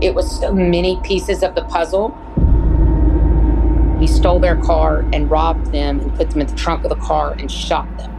It 0.00 0.14
was 0.14 0.30
so 0.38 0.52
many 0.52 1.00
pieces 1.00 1.42
of 1.42 1.56
the 1.56 1.64
puzzle. 1.64 2.16
We 3.98 4.06
stole 4.06 4.38
their 4.38 4.54
car 4.54 5.00
and 5.12 5.28
robbed 5.28 5.72
them 5.72 5.98
and 5.98 6.14
put 6.14 6.30
them 6.30 6.40
in 6.40 6.46
the 6.46 6.54
trunk 6.54 6.84
of 6.84 6.90
the 6.90 7.04
car 7.04 7.32
and 7.32 7.50
shot 7.50 7.88
them. 7.98 8.14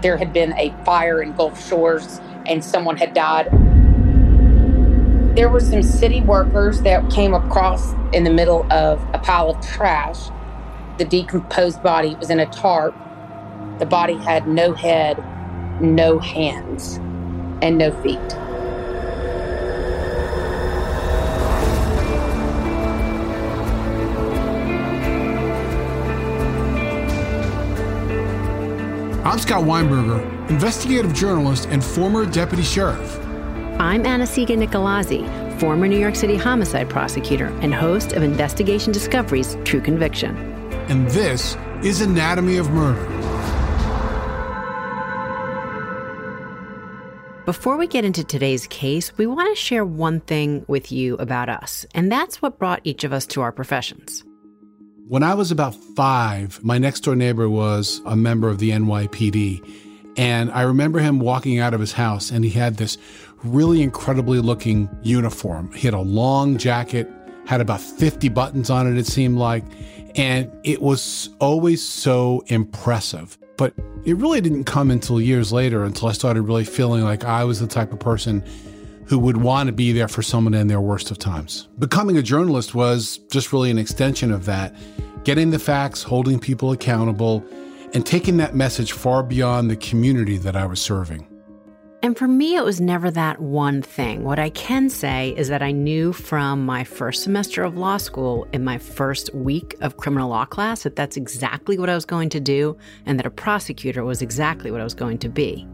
There 0.00 0.16
had 0.16 0.32
been 0.32 0.54
a 0.54 0.74
fire 0.86 1.20
in 1.20 1.34
Gulf 1.34 1.68
Shores 1.68 2.18
and 2.46 2.64
someone 2.64 2.96
had 2.96 3.12
died. 3.12 3.50
There 5.36 5.50
were 5.50 5.60
some 5.60 5.82
city 5.82 6.22
workers 6.22 6.80
that 6.80 7.10
came 7.10 7.34
across 7.34 7.92
in 8.14 8.24
the 8.24 8.32
middle 8.32 8.66
of 8.72 8.98
a 9.12 9.18
pile 9.18 9.50
of 9.50 9.60
trash. 9.66 10.30
The 10.96 11.04
decomposed 11.04 11.82
body 11.82 12.14
was 12.14 12.30
in 12.30 12.40
a 12.40 12.46
tarp. 12.46 12.94
The 13.78 13.86
body 13.86 14.16
had 14.16 14.48
no 14.48 14.72
head, 14.72 15.22
no 15.78 16.18
hands, 16.18 16.96
and 17.60 17.76
no 17.76 17.90
feet. 18.00 18.18
I'm 29.24 29.38
Scott 29.38 29.62
Weinberger, 29.62 30.50
investigative 30.50 31.14
journalist 31.14 31.68
and 31.68 31.84
former 31.84 32.26
deputy 32.26 32.64
sheriff. 32.64 33.20
I'm 33.78 34.04
Anna-Sigga 34.04 34.58
Nicolazzi, 34.58 35.60
former 35.60 35.86
New 35.86 35.98
York 35.98 36.16
City 36.16 36.34
homicide 36.36 36.90
prosecutor 36.90 37.46
and 37.60 37.72
host 37.72 38.14
of 38.14 38.24
Investigation 38.24 38.92
Discovery's 38.92 39.56
True 39.62 39.80
Conviction. 39.80 40.36
And 40.88 41.06
this 41.10 41.56
is 41.84 42.00
Anatomy 42.00 42.56
of 42.56 42.70
Murder. 42.70 43.06
Before 47.44 47.76
we 47.76 47.86
get 47.86 48.04
into 48.04 48.24
today's 48.24 48.66
case, 48.66 49.16
we 49.16 49.28
want 49.28 49.56
to 49.56 49.62
share 49.62 49.84
one 49.84 50.18
thing 50.18 50.64
with 50.66 50.90
you 50.90 51.14
about 51.18 51.48
us, 51.48 51.86
and 51.94 52.10
that's 52.10 52.42
what 52.42 52.58
brought 52.58 52.80
each 52.82 53.04
of 53.04 53.12
us 53.12 53.26
to 53.28 53.40
our 53.42 53.52
professions. 53.52 54.24
When 55.08 55.22
I 55.24 55.34
was 55.34 55.50
about 55.50 55.74
five, 55.74 56.62
my 56.62 56.78
next 56.78 57.00
door 57.00 57.16
neighbor 57.16 57.48
was 57.48 58.00
a 58.06 58.14
member 58.16 58.48
of 58.48 58.58
the 58.58 58.70
NYPD. 58.70 59.68
And 60.16 60.50
I 60.52 60.62
remember 60.62 61.00
him 61.00 61.18
walking 61.18 61.58
out 61.58 61.74
of 61.74 61.80
his 61.80 61.92
house 61.92 62.30
and 62.30 62.44
he 62.44 62.50
had 62.50 62.76
this 62.76 62.98
really 63.42 63.82
incredibly 63.82 64.38
looking 64.38 64.88
uniform. 65.02 65.72
He 65.72 65.86
had 65.86 65.94
a 65.94 66.00
long 66.00 66.56
jacket, 66.56 67.10
had 67.46 67.60
about 67.60 67.80
50 67.80 68.28
buttons 68.28 68.70
on 68.70 68.86
it, 68.86 68.96
it 68.96 69.06
seemed 69.06 69.38
like. 69.38 69.64
And 70.14 70.50
it 70.62 70.80
was 70.80 71.30
always 71.40 71.82
so 71.82 72.44
impressive. 72.46 73.36
But 73.56 73.74
it 74.04 74.16
really 74.16 74.40
didn't 74.40 74.64
come 74.64 74.90
until 74.90 75.20
years 75.20 75.52
later, 75.52 75.84
until 75.84 76.08
I 76.08 76.12
started 76.12 76.42
really 76.42 76.64
feeling 76.64 77.02
like 77.02 77.24
I 77.24 77.44
was 77.44 77.58
the 77.58 77.66
type 77.66 77.92
of 77.92 77.98
person 77.98 78.44
who 79.06 79.18
would 79.18 79.36
want 79.36 79.66
to 79.68 79.72
be 79.72 79.92
there 79.92 80.08
for 80.08 80.22
someone 80.22 80.54
in 80.54 80.68
their 80.68 80.80
worst 80.80 81.10
of 81.10 81.18
times. 81.18 81.68
Becoming 81.78 82.16
a 82.16 82.22
journalist 82.22 82.74
was 82.74 83.18
just 83.30 83.52
really 83.52 83.70
an 83.70 83.78
extension 83.78 84.30
of 84.30 84.44
that, 84.46 84.74
getting 85.24 85.50
the 85.50 85.58
facts, 85.58 86.02
holding 86.02 86.38
people 86.38 86.72
accountable, 86.72 87.44
and 87.94 88.06
taking 88.06 88.38
that 88.38 88.54
message 88.54 88.92
far 88.92 89.22
beyond 89.22 89.70
the 89.70 89.76
community 89.76 90.38
that 90.38 90.56
I 90.56 90.66
was 90.66 90.80
serving. 90.80 91.26
And 92.04 92.18
for 92.18 92.26
me, 92.26 92.56
it 92.56 92.64
was 92.64 92.80
never 92.80 93.12
that 93.12 93.40
one 93.40 93.80
thing. 93.80 94.24
What 94.24 94.40
I 94.40 94.50
can 94.50 94.90
say 94.90 95.34
is 95.36 95.46
that 95.48 95.62
I 95.62 95.70
knew 95.70 96.12
from 96.12 96.66
my 96.66 96.82
first 96.82 97.22
semester 97.22 97.62
of 97.62 97.76
law 97.76 97.96
school 97.96 98.44
in 98.52 98.64
my 98.64 98.76
first 98.76 99.32
week 99.32 99.76
of 99.80 99.98
criminal 99.98 100.28
law 100.28 100.44
class 100.44 100.82
that 100.82 100.96
that's 100.96 101.16
exactly 101.16 101.78
what 101.78 101.88
I 101.88 101.94
was 101.94 102.04
going 102.04 102.28
to 102.30 102.40
do 102.40 102.76
and 103.06 103.20
that 103.20 103.26
a 103.26 103.30
prosecutor 103.30 104.02
was 104.02 104.20
exactly 104.20 104.72
what 104.72 104.80
I 104.80 104.84
was 104.84 104.94
going 104.94 105.18
to 105.18 105.28
be. 105.28 105.64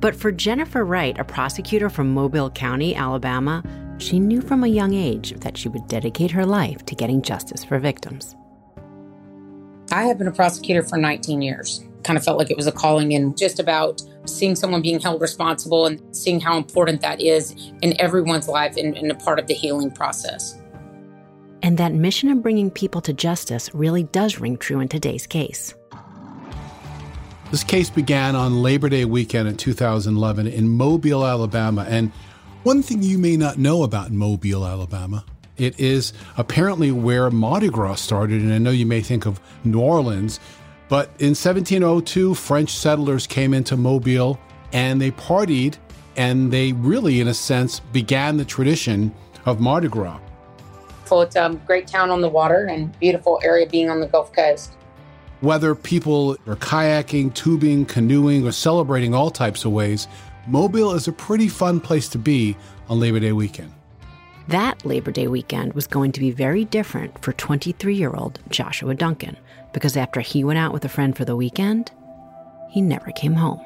But 0.00 0.14
for 0.14 0.30
Jennifer 0.30 0.84
Wright, 0.84 1.18
a 1.18 1.24
prosecutor 1.24 1.88
from 1.88 2.12
Mobile 2.12 2.50
County, 2.50 2.94
Alabama, 2.94 3.62
she 3.98 4.20
knew 4.20 4.40
from 4.40 4.64
a 4.64 4.68
young 4.68 4.94
age 4.94 5.32
that 5.40 5.56
she 5.56 5.68
would 5.68 5.86
dedicate 5.86 6.30
her 6.32 6.44
life 6.44 6.84
to 6.86 6.94
getting 6.94 7.22
justice 7.22 7.64
for 7.64 7.78
victims. 7.78 8.36
I 9.92 10.04
have 10.04 10.18
been 10.18 10.28
a 10.28 10.32
prosecutor 10.32 10.82
for 10.82 10.98
19 10.98 11.42
years. 11.42 11.84
Kind 12.02 12.18
of 12.18 12.24
felt 12.24 12.38
like 12.38 12.50
it 12.50 12.56
was 12.56 12.66
a 12.66 12.72
calling 12.72 13.14
and 13.14 13.36
just 13.36 13.60
about 13.60 14.02
seeing 14.26 14.56
someone 14.56 14.82
being 14.82 15.00
held 15.00 15.20
responsible 15.20 15.86
and 15.86 16.00
seeing 16.14 16.40
how 16.40 16.56
important 16.56 17.00
that 17.02 17.20
is 17.20 17.54
in 17.82 17.98
everyone's 18.00 18.48
life 18.48 18.76
and, 18.76 18.96
and 18.96 19.10
a 19.10 19.14
part 19.14 19.38
of 19.38 19.46
the 19.46 19.54
healing 19.54 19.90
process. 19.90 20.58
And 21.62 21.78
that 21.78 21.92
mission 21.92 22.28
of 22.28 22.42
bringing 22.42 22.70
people 22.70 23.00
to 23.02 23.12
justice 23.12 23.72
really 23.74 24.02
does 24.02 24.38
ring 24.38 24.58
true 24.58 24.80
in 24.80 24.88
today's 24.88 25.26
case. 25.26 25.74
This 27.54 27.62
case 27.62 27.88
began 27.88 28.34
on 28.34 28.64
Labor 28.64 28.88
Day 28.88 29.04
weekend 29.04 29.46
in 29.46 29.56
2011 29.56 30.48
in 30.48 30.68
Mobile, 30.68 31.24
Alabama. 31.24 31.86
And 31.88 32.10
one 32.64 32.82
thing 32.82 33.00
you 33.00 33.16
may 33.16 33.36
not 33.36 33.58
know 33.58 33.84
about 33.84 34.10
Mobile, 34.10 34.66
Alabama, 34.66 35.24
it 35.56 35.78
is 35.78 36.12
apparently 36.36 36.90
where 36.90 37.30
Mardi 37.30 37.68
Gras 37.68 37.94
started. 37.94 38.42
And 38.42 38.52
I 38.52 38.58
know 38.58 38.72
you 38.72 38.86
may 38.86 39.00
think 39.02 39.24
of 39.24 39.38
New 39.62 39.78
Orleans, 39.78 40.40
but 40.88 41.10
in 41.20 41.28
1702, 41.28 42.34
French 42.34 42.70
settlers 42.70 43.24
came 43.28 43.54
into 43.54 43.76
Mobile 43.76 44.36
and 44.72 45.00
they 45.00 45.12
partied 45.12 45.76
and 46.16 46.52
they 46.52 46.72
really, 46.72 47.20
in 47.20 47.28
a 47.28 47.34
sense, 47.34 47.78
began 47.78 48.36
the 48.36 48.44
tradition 48.44 49.14
of 49.46 49.60
Mardi 49.60 49.86
Gras. 49.86 50.18
It's 51.08 51.36
a 51.36 51.44
um, 51.44 51.60
great 51.68 51.86
town 51.86 52.10
on 52.10 52.20
the 52.20 52.28
water 52.28 52.64
and 52.64 52.98
beautiful 52.98 53.38
area 53.44 53.68
being 53.68 53.90
on 53.90 54.00
the 54.00 54.08
Gulf 54.08 54.32
Coast. 54.32 54.72
Whether 55.44 55.74
people 55.74 56.38
are 56.46 56.56
kayaking, 56.56 57.34
tubing, 57.34 57.84
canoeing, 57.84 58.46
or 58.46 58.50
celebrating 58.50 59.12
all 59.12 59.30
types 59.30 59.66
of 59.66 59.72
ways, 59.72 60.08
Mobile 60.46 60.94
is 60.94 61.06
a 61.06 61.12
pretty 61.12 61.48
fun 61.48 61.80
place 61.80 62.08
to 62.08 62.18
be 62.18 62.56
on 62.88 62.98
Labor 62.98 63.20
Day 63.20 63.32
weekend. 63.32 63.70
That 64.48 64.86
Labor 64.86 65.10
Day 65.10 65.26
weekend 65.26 65.74
was 65.74 65.86
going 65.86 66.12
to 66.12 66.20
be 66.20 66.30
very 66.30 66.64
different 66.64 67.22
for 67.22 67.34
23 67.34 67.94
year 67.94 68.14
old 68.14 68.40
Joshua 68.48 68.94
Duncan 68.94 69.36
because 69.74 69.98
after 69.98 70.22
he 70.22 70.44
went 70.44 70.58
out 70.58 70.72
with 70.72 70.86
a 70.86 70.88
friend 70.88 71.14
for 71.14 71.26
the 71.26 71.36
weekend, 71.36 71.92
he 72.70 72.80
never 72.80 73.10
came 73.10 73.34
home. 73.34 73.60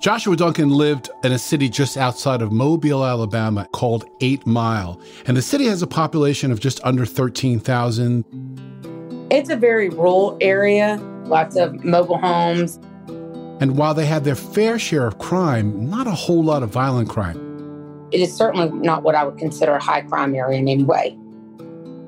Joshua 0.00 0.36
Duncan 0.36 0.70
lived 0.70 1.10
in 1.22 1.32
a 1.32 1.38
city 1.38 1.68
just 1.68 1.98
outside 1.98 2.40
of 2.40 2.50
Mobile, 2.50 3.04
Alabama 3.04 3.68
called 3.74 4.06
Eight 4.22 4.46
Mile. 4.46 4.98
And 5.26 5.36
the 5.36 5.42
city 5.42 5.66
has 5.66 5.82
a 5.82 5.86
population 5.86 6.50
of 6.50 6.60
just 6.60 6.80
under 6.82 7.04
13,000. 7.04 8.71
It's 9.32 9.48
a 9.48 9.56
very 9.56 9.88
rural 9.88 10.36
area, 10.42 10.98
lots 11.24 11.56
of 11.56 11.82
mobile 11.82 12.18
homes. 12.18 12.78
And 13.62 13.78
while 13.78 13.94
they 13.94 14.04
had 14.04 14.24
their 14.24 14.34
fair 14.34 14.78
share 14.78 15.06
of 15.06 15.16
crime, 15.16 15.88
not 15.88 16.06
a 16.06 16.10
whole 16.10 16.44
lot 16.44 16.62
of 16.62 16.68
violent 16.68 17.08
crime. 17.08 17.38
It 18.10 18.20
is 18.20 18.36
certainly 18.36 18.68
not 18.80 19.04
what 19.04 19.14
I 19.14 19.24
would 19.24 19.38
consider 19.38 19.72
a 19.72 19.82
high 19.82 20.02
crime 20.02 20.34
area 20.34 20.58
in 20.58 20.68
any 20.68 20.84
way. 20.84 21.16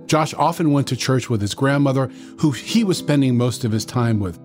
Josh 0.04 0.34
often 0.34 0.72
went 0.72 0.86
to 0.88 0.96
church 0.96 1.30
with 1.30 1.40
his 1.40 1.54
grandmother, 1.54 2.08
who 2.40 2.50
he 2.50 2.84
was 2.84 2.98
spending 2.98 3.38
most 3.38 3.64
of 3.64 3.72
his 3.72 3.86
time 3.86 4.20
with. 4.20 4.38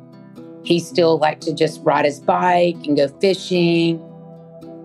He 0.63 0.79
still 0.79 1.17
liked 1.17 1.41
to 1.43 1.53
just 1.53 1.81
ride 1.83 2.05
his 2.05 2.21
bike 2.21 2.77
and 2.85 2.95
go 2.95 3.09
fishing. 3.19 4.01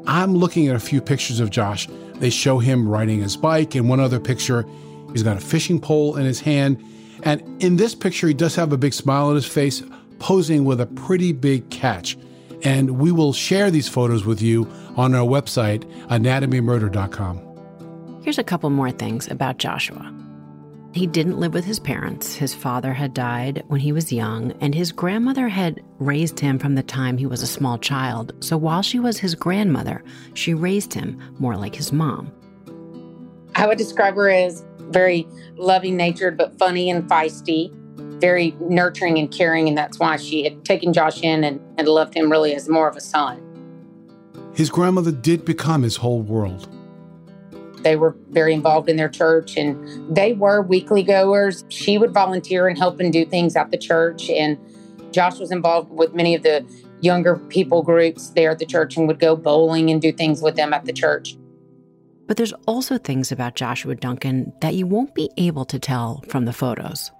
I'm 0.09 0.34
looking 0.34 0.66
at 0.66 0.75
a 0.75 0.81
few 0.81 1.00
pictures 1.00 1.38
of 1.38 1.50
Josh. 1.50 1.87
They 2.16 2.31
show 2.31 2.59
him 2.59 2.88
riding 2.88 3.22
his 3.22 3.37
bike, 3.37 3.77
and 3.77 3.88
one 3.88 4.00
other 4.00 4.19
picture, 4.19 4.66
he's 5.12 5.22
got 5.22 5.37
a 5.37 5.41
fishing 5.41 5.81
pole 5.81 6.16
in 6.16 6.25
his 6.25 6.41
hand 6.41 6.84
and 7.25 7.62
in 7.62 7.77
this 7.77 7.95
picture, 7.95 8.29
he 8.29 8.35
does 8.35 8.55
have 8.57 8.73
a 8.73 8.77
big 8.77 8.93
smile 8.93 9.29
on 9.29 9.35
his 9.35 9.47
face, 9.47 9.83
posing 10.19 10.65
with 10.65 10.81
a 10.81 10.87
pretty 10.87 11.33
big 11.33 11.71
catch. 11.71 12.19
And 12.62 12.99
we 12.99 13.12
will 13.12 13.33
share 13.33 13.71
these 13.71 13.89
photos 13.89 14.25
with 14.25 14.41
you 14.41 14.71
on 14.97 15.15
our 15.15 15.27
website, 15.27 15.84
anatomymurder.com. 16.09 18.23
Here's 18.23 18.39
a 18.39 18.45
couple 18.45 18.71
more 18.71 18.91
things 18.91 19.31
about 19.31 19.59
Joshua. 19.59 20.15
He 20.95 21.07
didn't 21.07 21.41
live 21.41 21.53
with 21.53 21.65
his 21.65 21.81
parents. 21.81 22.37
His 22.37 22.55
father 22.55 22.93
had 22.93 23.15
died 23.15 23.65
when 23.67 23.81
he 23.81 23.91
was 23.91 24.13
young, 24.13 24.53
and 24.61 24.75
his 24.75 24.93
grandmother 24.93 25.49
had 25.49 25.83
raised 25.99 26.39
him 26.39 26.59
from 26.59 26.77
the 26.77 26.84
time 26.84 27.19
he 27.19 27.27
was 27.27 27.43
a 27.43 27.49
small 27.49 27.79
child. 27.79 28.33
So 28.39 28.57
while 28.57 28.81
she 28.81 29.01
was 29.01 29.19
his 29.19 29.34
grandmother, 29.34 30.05
she 30.34 30.55
raised 30.55 30.95
him 30.95 31.21
more 31.39 31.57
like 31.57 31.75
his 31.75 31.93
mom. 31.93 32.33
I 33.57 33.66
would 33.66 33.78
describe 33.78 34.15
her 34.15 34.31
as 34.31 34.65
very 34.91 35.27
loving 35.57 35.97
natured, 35.97 36.36
but 36.36 36.59
funny 36.59 36.91
and 36.91 37.09
feisty, 37.09 37.72
very 38.21 38.57
nurturing 38.60 39.19
and 39.19 39.31
caring. 39.31 39.69
And 39.69 39.77
that's 39.77 39.98
why 39.98 40.16
she 40.16 40.45
had 40.45 40.65
taken 40.65 40.92
Josh 40.92 41.22
in 41.22 41.45
and, 41.45 41.60
and 41.78 41.89
loved 41.89 42.15
him 42.15 42.31
really 42.31 42.54
as 42.54 42.69
more 42.69 42.89
of 42.89 42.97
a 42.97 43.01
son. 43.01 43.41
His 44.54 44.71
grandmother 44.71 45.13
did 45.13 45.45
become 45.45 45.83
his 45.83 45.97
whole 45.97 46.22
world. 46.22 46.69
They 47.83 47.97
were 47.97 48.16
very 48.31 48.54
involved 48.54 48.89
in 48.89 48.97
their 48.97 49.09
church 49.09 49.57
and 49.57 50.16
they 50.16 50.33
were 50.33 50.63
weekly 50.63 51.03
goers. 51.03 51.65
She 51.69 51.98
would 51.98 52.15
volunteer 52.15 52.66
and 52.66 52.78
help 52.78 52.98
and 53.01 53.13
do 53.13 53.27
things 53.27 53.57
at 53.57 53.71
the 53.71 53.77
church. 53.77 54.31
And 54.31 54.59
Josh 55.13 55.39
was 55.39 55.51
involved 55.51 55.91
with 55.91 56.15
many 56.15 56.34
of 56.34 56.42
the 56.42 56.65
younger 57.01 57.36
people 57.36 57.83
groups 57.83 58.31
there 58.31 58.51
at 58.51 58.59
the 58.59 58.65
church 58.65 58.97
and 58.97 59.07
would 59.07 59.19
go 59.19 59.36
bowling 59.36 59.91
and 59.91 60.01
do 60.01 60.10
things 60.13 60.41
with 60.41 60.57
them 60.57 60.72
at 60.72 60.86
the 60.86 60.92
church. 60.92 61.36
But 62.26 62.36
there's 62.36 62.54
also 62.66 62.98
things 62.98 63.30
about 63.32 63.54
Joshua 63.54 63.94
Duncan 63.94 64.53
that 64.60 64.74
you 64.74 64.86
won't 64.86 65.15
be 65.15 65.30
able 65.36 65.65
to 65.66 65.78
tell 65.78 66.22
from 66.28 66.44
the 66.47 66.53
photos. 66.53 67.10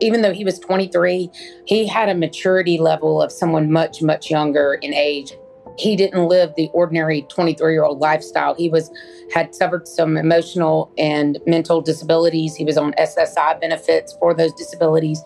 Even 0.00 0.22
though 0.22 0.32
he 0.32 0.44
was 0.44 0.58
23, 0.58 1.30
he 1.66 1.86
had 1.86 2.08
a 2.08 2.14
maturity 2.14 2.78
level 2.78 3.22
of 3.22 3.32
someone 3.32 3.70
much, 3.70 4.02
much 4.02 4.30
younger 4.30 4.74
in 4.82 4.92
age. 4.94 5.32
he 5.76 5.96
didn't 5.96 6.26
live 6.28 6.52
the 6.56 6.68
ordinary 6.72 7.22
23 7.22 7.72
year 7.72 7.84
old 7.84 7.98
lifestyle. 7.98 8.54
He 8.54 8.68
was 8.68 8.90
had 9.32 9.54
suffered 9.54 9.88
some 9.88 10.16
emotional 10.16 10.92
and 10.96 11.38
mental 11.46 11.80
disabilities. 11.80 12.54
He 12.54 12.64
was 12.64 12.76
on 12.76 12.92
SSI 12.92 13.60
benefits 13.60 14.16
for 14.20 14.34
those 14.34 14.52
disabilities. 14.54 15.20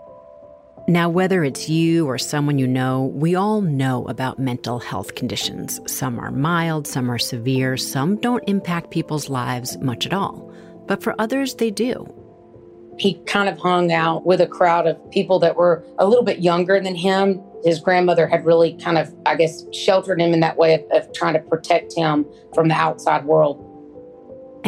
Now, 0.88 1.10
whether 1.10 1.44
it's 1.44 1.68
you 1.68 2.06
or 2.08 2.16
someone 2.16 2.58
you 2.58 2.66
know, 2.66 3.12
we 3.14 3.34
all 3.34 3.60
know 3.60 4.06
about 4.06 4.38
mental 4.38 4.78
health 4.78 5.14
conditions. 5.14 5.78
Some 5.86 6.18
are 6.18 6.30
mild, 6.30 6.86
some 6.86 7.10
are 7.10 7.18
severe, 7.18 7.76
some 7.76 8.16
don't 8.16 8.42
impact 8.46 8.90
people's 8.90 9.28
lives 9.28 9.76
much 9.82 10.06
at 10.06 10.14
all. 10.14 10.50
But 10.86 11.02
for 11.02 11.14
others, 11.20 11.56
they 11.56 11.70
do. 11.70 12.10
He 12.98 13.20
kind 13.26 13.50
of 13.50 13.58
hung 13.58 13.92
out 13.92 14.24
with 14.24 14.40
a 14.40 14.46
crowd 14.46 14.86
of 14.86 14.98
people 15.10 15.38
that 15.40 15.56
were 15.56 15.84
a 15.98 16.06
little 16.06 16.24
bit 16.24 16.38
younger 16.38 16.80
than 16.80 16.94
him. 16.94 17.42
His 17.64 17.80
grandmother 17.80 18.26
had 18.26 18.46
really 18.46 18.72
kind 18.78 18.96
of, 18.96 19.14
I 19.26 19.36
guess, 19.36 19.66
sheltered 19.74 20.22
him 20.22 20.32
in 20.32 20.40
that 20.40 20.56
way 20.56 20.72
of, 20.72 20.84
of 20.90 21.12
trying 21.12 21.34
to 21.34 21.40
protect 21.40 21.94
him 21.94 22.24
from 22.54 22.68
the 22.68 22.74
outside 22.74 23.26
world. 23.26 23.62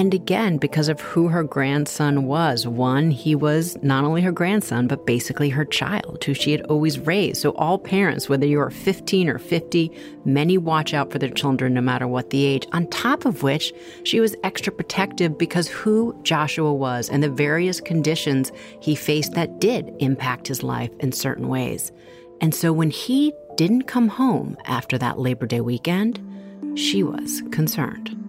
And 0.00 0.14
again, 0.14 0.56
because 0.56 0.88
of 0.88 0.98
who 0.98 1.28
her 1.28 1.44
grandson 1.44 2.24
was. 2.24 2.66
One, 2.66 3.10
he 3.10 3.34
was 3.34 3.76
not 3.82 4.02
only 4.02 4.22
her 4.22 4.32
grandson, 4.32 4.86
but 4.86 5.04
basically 5.04 5.50
her 5.50 5.66
child, 5.66 6.24
who 6.24 6.32
she 6.32 6.52
had 6.52 6.62
always 6.62 6.98
raised. 6.98 7.42
So, 7.42 7.50
all 7.50 7.78
parents, 7.78 8.26
whether 8.26 8.46
you 8.46 8.60
are 8.60 8.70
15 8.70 9.28
or 9.28 9.38
50, 9.38 9.92
many 10.24 10.56
watch 10.56 10.94
out 10.94 11.12
for 11.12 11.18
their 11.18 11.28
children 11.28 11.74
no 11.74 11.82
matter 11.82 12.08
what 12.08 12.30
the 12.30 12.46
age. 12.46 12.66
On 12.72 12.86
top 12.86 13.26
of 13.26 13.42
which, 13.42 13.74
she 14.02 14.20
was 14.20 14.34
extra 14.42 14.72
protective 14.72 15.36
because 15.36 15.68
who 15.68 16.18
Joshua 16.22 16.72
was 16.72 17.10
and 17.10 17.22
the 17.22 17.28
various 17.28 17.78
conditions 17.78 18.52
he 18.80 18.94
faced 18.94 19.34
that 19.34 19.60
did 19.60 19.94
impact 19.98 20.48
his 20.48 20.62
life 20.62 20.92
in 21.00 21.12
certain 21.12 21.46
ways. 21.48 21.92
And 22.40 22.54
so, 22.54 22.72
when 22.72 22.88
he 22.88 23.34
didn't 23.56 23.82
come 23.82 24.08
home 24.08 24.56
after 24.64 24.96
that 24.96 25.18
Labor 25.18 25.44
Day 25.44 25.60
weekend, 25.60 26.26
she 26.74 27.02
was 27.02 27.42
concerned. 27.50 28.19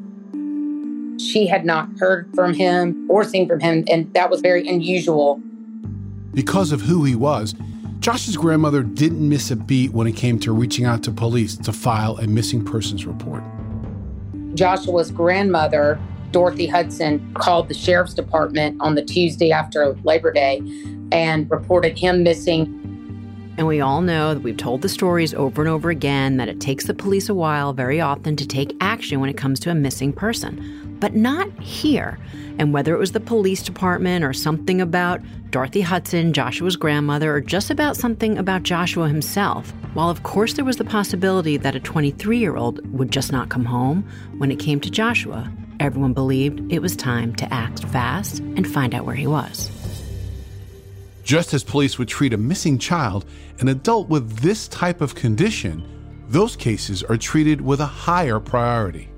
She 1.22 1.46
had 1.46 1.66
not 1.66 1.90
heard 2.00 2.30
from 2.34 2.54
him 2.54 3.06
or 3.10 3.24
seen 3.24 3.48
from 3.48 3.60
him, 3.60 3.84
and 3.88 4.12
that 4.14 4.30
was 4.30 4.42
very 4.42 4.68
unusual. 4.68 5.40
Because 6.34 6.72
of 6.72 6.82
who 6.82 7.04
he 7.04 7.16
was, 7.16 7.54
Josh's 8.00 8.36
grandmother 8.36 8.82
didn't 8.82 9.28
miss 9.28 9.52
a 9.52 9.56
beat 9.56 9.92
when 9.92 10.08
it 10.08 10.14
came 10.14 10.40
to 10.40 10.52
reaching 10.52 10.86
out 10.86 11.04
to 11.04 11.12
police 11.12 11.56
to 11.58 11.72
file 11.72 12.18
a 12.18 12.26
missing 12.26 12.66
persons 12.66 13.06
report. 13.06 13.44
Joshua's 14.56 15.12
grandmother, 15.12 16.00
Dorothy 16.32 16.66
Hudson, 16.66 17.34
called 17.36 17.68
the 17.68 17.76
sheriff's 17.76 18.16
department 18.16 18.82
on 18.82 18.96
the 18.96 19.04
Tuesday 19.04 19.52
after 19.52 19.94
Labor 20.04 20.32
Day 20.32 20.64
and 21.12 21.50
reported 21.52 22.00
him 22.00 22.24
missing 22.24 22.78
and 23.58 23.68
we 23.68 23.82
all 23.82 24.02
know 24.02 24.34
that 24.34 24.40
we've 24.40 24.58
told 24.58 24.82
the 24.82 24.90
stories 24.90 25.34
over 25.34 25.62
and 25.62 25.70
over 25.70 25.90
again 25.90 26.38
that 26.38 26.48
it 26.48 26.62
takes 26.62 26.86
the 26.86 26.94
police 26.94 27.28
a 27.30 27.36
while, 27.36 27.74
very 27.74 28.00
often, 28.00 28.36
to 28.38 28.48
take 28.48 28.76
action 28.80 29.20
when 29.20 29.30
it 29.30 29.36
comes 29.38 29.60
to 29.60 29.70
a 29.70 29.76
missing 29.76 30.14
person 30.14 30.81
but 31.02 31.16
not 31.16 31.50
here. 31.60 32.18
And 32.58 32.72
whether 32.72 32.96
it 32.96 33.00
was 33.00 33.12
the 33.12 33.20
police 33.20 33.64
department 33.64 34.24
or 34.24 34.32
something 34.32 34.80
about 34.80 35.20
Dorothy 35.50 35.82
Hudson, 35.82 36.32
Joshua's 36.32 36.78
grandmother, 36.78 37.36
or 37.36 37.42
just 37.42 37.70
about 37.70 37.98
something 37.98 38.38
about 38.38 38.64
Joshua 38.64 39.10
himself, 39.10 39.74
while 39.94 40.10
of 40.10 40.24
course 40.24 40.54
there 40.54 40.64
was 40.64 40.78
the 40.78 40.86
possibility 40.86 41.58
that 41.58 41.76
a 41.76 41.80
23 41.80 42.38
year 42.38 42.56
old 42.56 42.80
would 42.98 43.12
just 43.12 43.32
not 43.32 43.50
come 43.50 43.66
home, 43.66 44.08
when 44.38 44.52
it 44.52 44.60
came 44.60 44.80
to 44.80 44.90
Joshua, 44.90 45.52
everyone 45.82 46.14
believed 46.14 46.72
it 46.72 46.80
was 46.80 46.96
time 46.96 47.36
to 47.36 47.52
act 47.54 47.84
fast 47.86 48.40
and 48.40 48.72
find 48.72 48.96
out 48.96 49.06
where 49.06 49.16
he 49.16 49.28
was. 49.28 49.72
Just 51.24 51.54
as 51.54 51.64
police 51.64 51.98
would 51.98 52.08
treat 52.08 52.34
a 52.34 52.38
missing 52.38 52.78
child, 52.78 53.26
an 53.60 53.68
adult 53.68 54.08
with 54.08 54.40
this 54.40 54.68
type 54.68 55.02
of 55.02 55.16
condition, 55.16 55.84
those 56.30 56.56
cases 56.56 57.04
are 57.04 57.18
treated 57.18 57.60
with 57.60 57.82
a 57.82 57.86
higher 57.86 58.40
priority. 58.40 59.11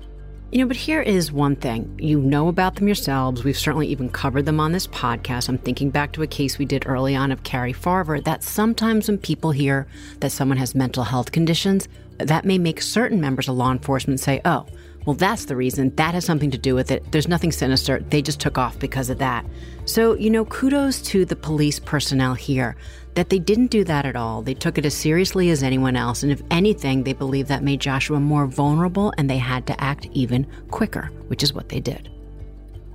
You 0.54 0.60
know, 0.60 0.68
but 0.68 0.76
here 0.76 1.02
is 1.02 1.32
one 1.32 1.56
thing. 1.56 1.98
You 1.98 2.20
know 2.20 2.46
about 2.46 2.76
them 2.76 2.86
yourselves. 2.86 3.42
We've 3.42 3.58
certainly 3.58 3.88
even 3.88 4.08
covered 4.08 4.46
them 4.46 4.60
on 4.60 4.70
this 4.70 4.86
podcast. 4.86 5.48
I'm 5.48 5.58
thinking 5.58 5.90
back 5.90 6.12
to 6.12 6.22
a 6.22 6.28
case 6.28 6.58
we 6.58 6.64
did 6.64 6.86
early 6.86 7.16
on 7.16 7.32
of 7.32 7.42
Cari 7.42 7.72
Farver 7.72 8.20
that 8.20 8.44
sometimes 8.44 9.08
when 9.08 9.18
people 9.18 9.50
hear 9.50 9.88
that 10.20 10.30
someone 10.30 10.58
has 10.58 10.76
mental 10.76 11.02
health 11.02 11.32
conditions, 11.32 11.88
that 12.18 12.44
may 12.44 12.58
make 12.58 12.80
certain 12.80 13.20
members 13.20 13.48
of 13.48 13.56
law 13.56 13.72
enforcement 13.72 14.20
say, 14.20 14.40
oh, 14.44 14.64
well, 15.04 15.14
that's 15.14 15.46
the 15.46 15.56
reason. 15.56 15.92
That 15.96 16.14
has 16.14 16.24
something 16.24 16.52
to 16.52 16.58
do 16.58 16.76
with 16.76 16.92
it. 16.92 17.02
There's 17.10 17.26
nothing 17.26 17.50
sinister. 17.50 17.98
They 17.98 18.22
just 18.22 18.38
took 18.38 18.56
off 18.56 18.78
because 18.78 19.10
of 19.10 19.18
that. 19.18 19.44
So, 19.86 20.14
you 20.14 20.30
know, 20.30 20.44
kudos 20.44 21.02
to 21.02 21.24
the 21.24 21.34
police 21.34 21.80
personnel 21.80 22.34
here 22.34 22.76
that 23.14 23.28
they 23.28 23.38
didn't 23.38 23.68
do 23.70 23.84
that 23.84 24.04
at 24.04 24.16
all. 24.16 24.42
They 24.42 24.54
took 24.54 24.78
it 24.78 24.86
as 24.86 24.94
seriously 24.94 25.50
as 25.50 25.62
anyone 25.62 25.96
else. 25.96 26.22
And 26.22 26.32
if 26.32 26.42
anything, 26.50 27.04
they 27.04 27.12
believe 27.12 27.48
that 27.48 27.62
made 27.62 27.80
Joshua 27.80 28.20
more 28.20 28.46
vulnerable 28.46 29.12
and 29.16 29.28
they 29.30 29.38
had 29.38 29.66
to 29.68 29.80
act 29.80 30.06
even 30.12 30.46
quicker, 30.70 31.10
which 31.28 31.42
is 31.42 31.52
what 31.52 31.68
they 31.68 31.80
did. 31.80 32.10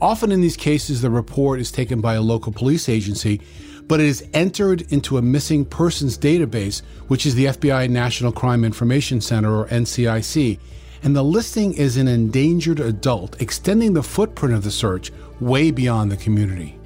Often 0.02 0.32
in 0.32 0.42
these 0.42 0.58
cases, 0.58 1.02
the 1.02 1.10
report 1.10 1.60
is 1.60 1.72
taken 1.72 2.02
by 2.02 2.14
a 2.16 2.22
local 2.22 2.52
police 2.52 2.88
agency, 2.88 3.42
but 3.84 4.00
it 4.00 4.06
is 4.06 4.26
entered 4.34 4.82
into 4.92 5.18
a 5.18 5.22
missing 5.22 5.66
persons 5.66 6.18
database, 6.18 6.82
which 7.08 7.26
is 7.26 7.36
the 7.36 7.46
FBI 7.46 7.90
National 7.90 8.32
Crime 8.32 8.64
Information 8.64 9.20
Center, 9.20 9.54
or 9.54 9.68
NCIC 9.68 10.60
and 11.04 11.16
the 11.16 11.24
listing 11.24 11.74
is 11.74 11.98
an 11.98 12.08
endangered 12.08 12.80
adult, 12.80 13.42
extending 13.42 13.94
the 13.94 14.04
footprint 14.04 14.54
of 14.54 14.64
the 14.64 14.72
search 14.72 15.12
way 15.40 15.72
beyond 15.72 16.12
the 16.12 16.18
community. 16.18 16.79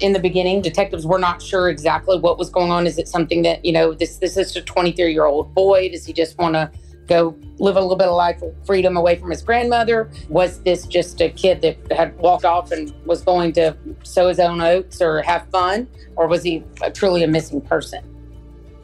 In 0.00 0.12
the 0.12 0.18
beginning, 0.18 0.60
detectives 0.60 1.06
were 1.06 1.18
not 1.18 1.40
sure 1.40 1.68
exactly 1.68 2.18
what 2.18 2.38
was 2.38 2.50
going 2.50 2.70
on. 2.70 2.86
Is 2.86 2.98
it 2.98 3.08
something 3.08 3.42
that, 3.42 3.64
you 3.64 3.72
know, 3.72 3.94
this 3.94 4.18
this 4.18 4.36
is 4.36 4.54
a 4.56 4.62
23 4.62 5.12
year 5.12 5.24
old 5.24 5.54
boy? 5.54 5.88
Does 5.88 6.04
he 6.04 6.12
just 6.12 6.36
want 6.38 6.54
to 6.54 6.70
go 7.06 7.36
live 7.58 7.76
a 7.76 7.80
little 7.80 7.96
bit 7.96 8.08
of 8.08 8.14
life 8.14 8.42
freedom 8.64 8.96
away 8.96 9.16
from 9.16 9.30
his 9.30 9.42
grandmother? 9.42 10.10
Was 10.28 10.62
this 10.62 10.86
just 10.86 11.20
a 11.20 11.30
kid 11.30 11.62
that 11.62 11.92
had 11.92 12.16
walked 12.18 12.44
off 12.44 12.72
and 12.72 12.92
was 13.06 13.22
going 13.22 13.52
to 13.54 13.76
sow 14.02 14.28
his 14.28 14.38
own 14.38 14.60
oats 14.60 15.00
or 15.00 15.22
have 15.22 15.48
fun? 15.50 15.88
Or 16.16 16.26
was 16.26 16.42
he 16.42 16.64
truly 16.94 17.22
a 17.22 17.28
missing 17.28 17.60
person? 17.60 18.04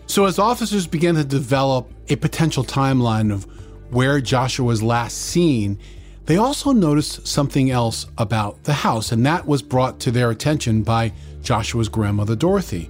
So, 0.06 0.26
as 0.26 0.38
officers 0.38 0.86
began 0.86 1.14
to 1.14 1.24
develop 1.24 1.90
a 2.08 2.16
potential 2.16 2.64
timeline 2.64 3.32
of 3.32 3.46
where 3.90 4.20
Joshua 4.20 4.66
was 4.66 4.82
last 4.82 5.16
seen, 5.18 5.78
they 6.26 6.36
also 6.36 6.72
noticed 6.72 7.26
something 7.26 7.70
else 7.70 8.06
about 8.16 8.62
the 8.64 8.72
house, 8.72 9.10
and 9.12 9.26
that 9.26 9.46
was 9.46 9.62
brought 9.62 9.98
to 10.00 10.10
their 10.10 10.30
attention 10.30 10.82
by 10.82 11.12
Joshua's 11.42 11.88
grandmother, 11.88 12.36
Dorothy. 12.36 12.88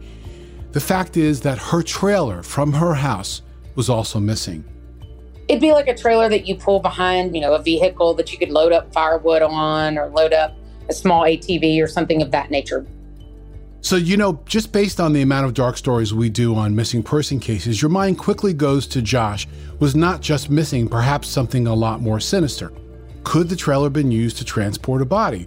The 0.73 0.81
fact 0.81 1.17
is 1.17 1.41
that 1.41 1.59
her 1.59 1.83
trailer 1.83 2.43
from 2.43 2.75
her 2.75 2.95
house 2.95 3.43
was 3.75 3.89
also 3.89 4.21
missing. 4.21 4.65
It'd 5.49 5.61
be 5.61 5.73
like 5.73 5.89
a 5.89 5.97
trailer 5.97 6.29
that 6.29 6.47
you 6.47 6.57
pull 6.57 6.81
behind, 6.81 7.35
you 7.35 7.41
know, 7.41 7.55
a 7.55 7.63
vehicle 7.63 8.15
that 8.15 8.33
you 8.33 8.39
could 8.39 8.51
load 8.51 8.73
up 8.73 8.93
firewood 8.93 9.43
on 9.43 9.99
or 9.99 10.09
load 10.09 10.33
up 10.33 10.57
a 10.89 10.93
small 10.93 11.23
ATV 11.23 11.83
or 11.83 11.87
something 11.87 12.23
of 12.23 12.31
that 12.31 12.51
nature. 12.51 12.87
So, 13.81 13.97
you 13.97 14.17
know, 14.17 14.41
just 14.47 14.73
based 14.73 15.01
on 15.01 15.13
the 15.13 15.23
amount 15.23 15.47
of 15.47 15.55
dark 15.55 15.77
stories 15.77 16.15
we 16.15 16.31
do 16.31 16.55
on 16.55 16.77
missing 16.77 17.03
person 17.03 17.41
cases, 17.41 17.83
your 17.83 17.91
mind 17.91 18.17
quickly 18.17 18.53
goes 18.53 18.87
to 18.89 19.03
Josh 19.03 19.49
was 19.81 19.97
not 19.97 20.21
just 20.21 20.51
missing, 20.51 20.87
perhaps 20.87 21.29
something 21.29 21.67
a 21.67 21.75
lot 21.75 22.01
more 22.01 22.21
sinister. 22.21 22.73
Could 23.25 23.49
the 23.49 23.57
trailer 23.57 23.91
been 23.91 24.11
used 24.11 24.37
to 24.39 24.45
transport 24.45 25.03
a 25.03 25.07
body? 25.07 25.47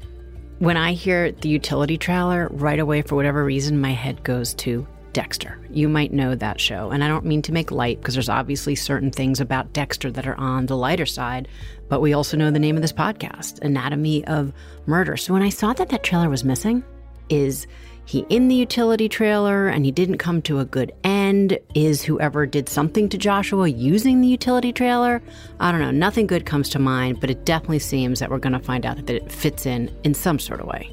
When 0.59 0.77
I 0.77 0.93
hear 0.93 1.31
the 1.31 1.49
utility 1.49 1.97
trailer, 1.97 2.47
right 2.51 2.79
away, 2.79 3.01
for 3.01 3.15
whatever 3.15 3.43
reason, 3.43 3.81
my 3.81 3.91
head 3.91 4.23
goes 4.23 4.53
to 4.55 4.87
Dexter. 5.11 5.59
You 5.69 5.89
might 5.89 6.13
know 6.13 6.35
that 6.35 6.59
show. 6.59 6.91
And 6.91 7.03
I 7.03 7.07
don't 7.07 7.25
mean 7.25 7.41
to 7.43 7.51
make 7.51 7.71
light 7.71 7.99
because 7.99 8.15
there's 8.15 8.29
obviously 8.29 8.75
certain 8.75 9.11
things 9.11 9.39
about 9.39 9.73
Dexter 9.73 10.11
that 10.11 10.27
are 10.27 10.35
on 10.35 10.65
the 10.65 10.77
lighter 10.77 11.05
side, 11.05 11.47
but 11.89 12.01
we 12.01 12.13
also 12.13 12.37
know 12.37 12.51
the 12.51 12.59
name 12.59 12.75
of 12.75 12.81
this 12.81 12.93
podcast, 12.93 13.61
Anatomy 13.61 14.25
of 14.27 14.53
Murder. 14.85 15.17
So 15.17 15.33
when 15.33 15.41
I 15.41 15.49
saw 15.49 15.73
that 15.73 15.89
that 15.89 16.03
trailer 16.03 16.29
was 16.29 16.43
missing, 16.43 16.83
is 17.29 17.67
he 18.05 18.25
in 18.29 18.47
the 18.47 18.55
utility 18.55 19.09
trailer 19.09 19.67
and 19.67 19.83
he 19.83 19.91
didn't 19.91 20.19
come 20.19 20.41
to 20.43 20.59
a 20.59 20.65
good 20.65 20.91
end? 21.03 21.57
Is 21.73 22.03
whoever 22.03 22.45
did 22.45 22.69
something 22.69 23.09
to 23.09 23.17
Joshua 23.17 23.67
using 23.67 24.21
the 24.21 24.27
utility 24.27 24.71
trailer? 24.71 25.21
I 25.59 25.71
don't 25.71 25.81
know. 25.81 25.91
Nothing 25.91 26.27
good 26.27 26.45
comes 26.45 26.69
to 26.69 26.79
mind, 26.79 27.19
but 27.19 27.29
it 27.29 27.45
definitely 27.45 27.79
seems 27.79 28.19
that 28.19 28.29
we're 28.29 28.37
going 28.37 28.53
to 28.53 28.59
find 28.59 28.85
out 28.85 28.97
that 28.97 29.09
it 29.09 29.31
fits 29.31 29.65
in 29.65 29.91
in 30.03 30.13
some 30.13 30.39
sort 30.39 30.61
of 30.61 30.67
way. 30.67 30.91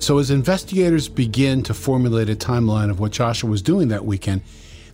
So, 0.00 0.18
as 0.18 0.32
investigators 0.32 1.08
begin 1.08 1.62
to 1.62 1.74
formulate 1.74 2.28
a 2.28 2.34
timeline 2.34 2.90
of 2.90 2.98
what 2.98 3.12
Joshua 3.12 3.48
was 3.48 3.62
doing 3.62 3.86
that 3.88 4.04
weekend, 4.04 4.42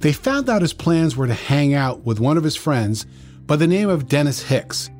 they 0.01 0.13
found 0.13 0.51
out 0.51 0.61
his 0.61 0.75
plans 0.75 1.17
were 1.17 1.27
to 1.27 1.35
hang 1.35 1.73
out 1.73 2.05
with 2.05 2.21
one 2.21 2.37
of 2.37 2.45
his 2.45 2.57
friends 2.57 3.07
by 3.47 3.57
the 3.57 3.67
name 3.67 3.89
of 3.89 4.07
Dennis 4.07 4.43
Hicks. 4.43 4.91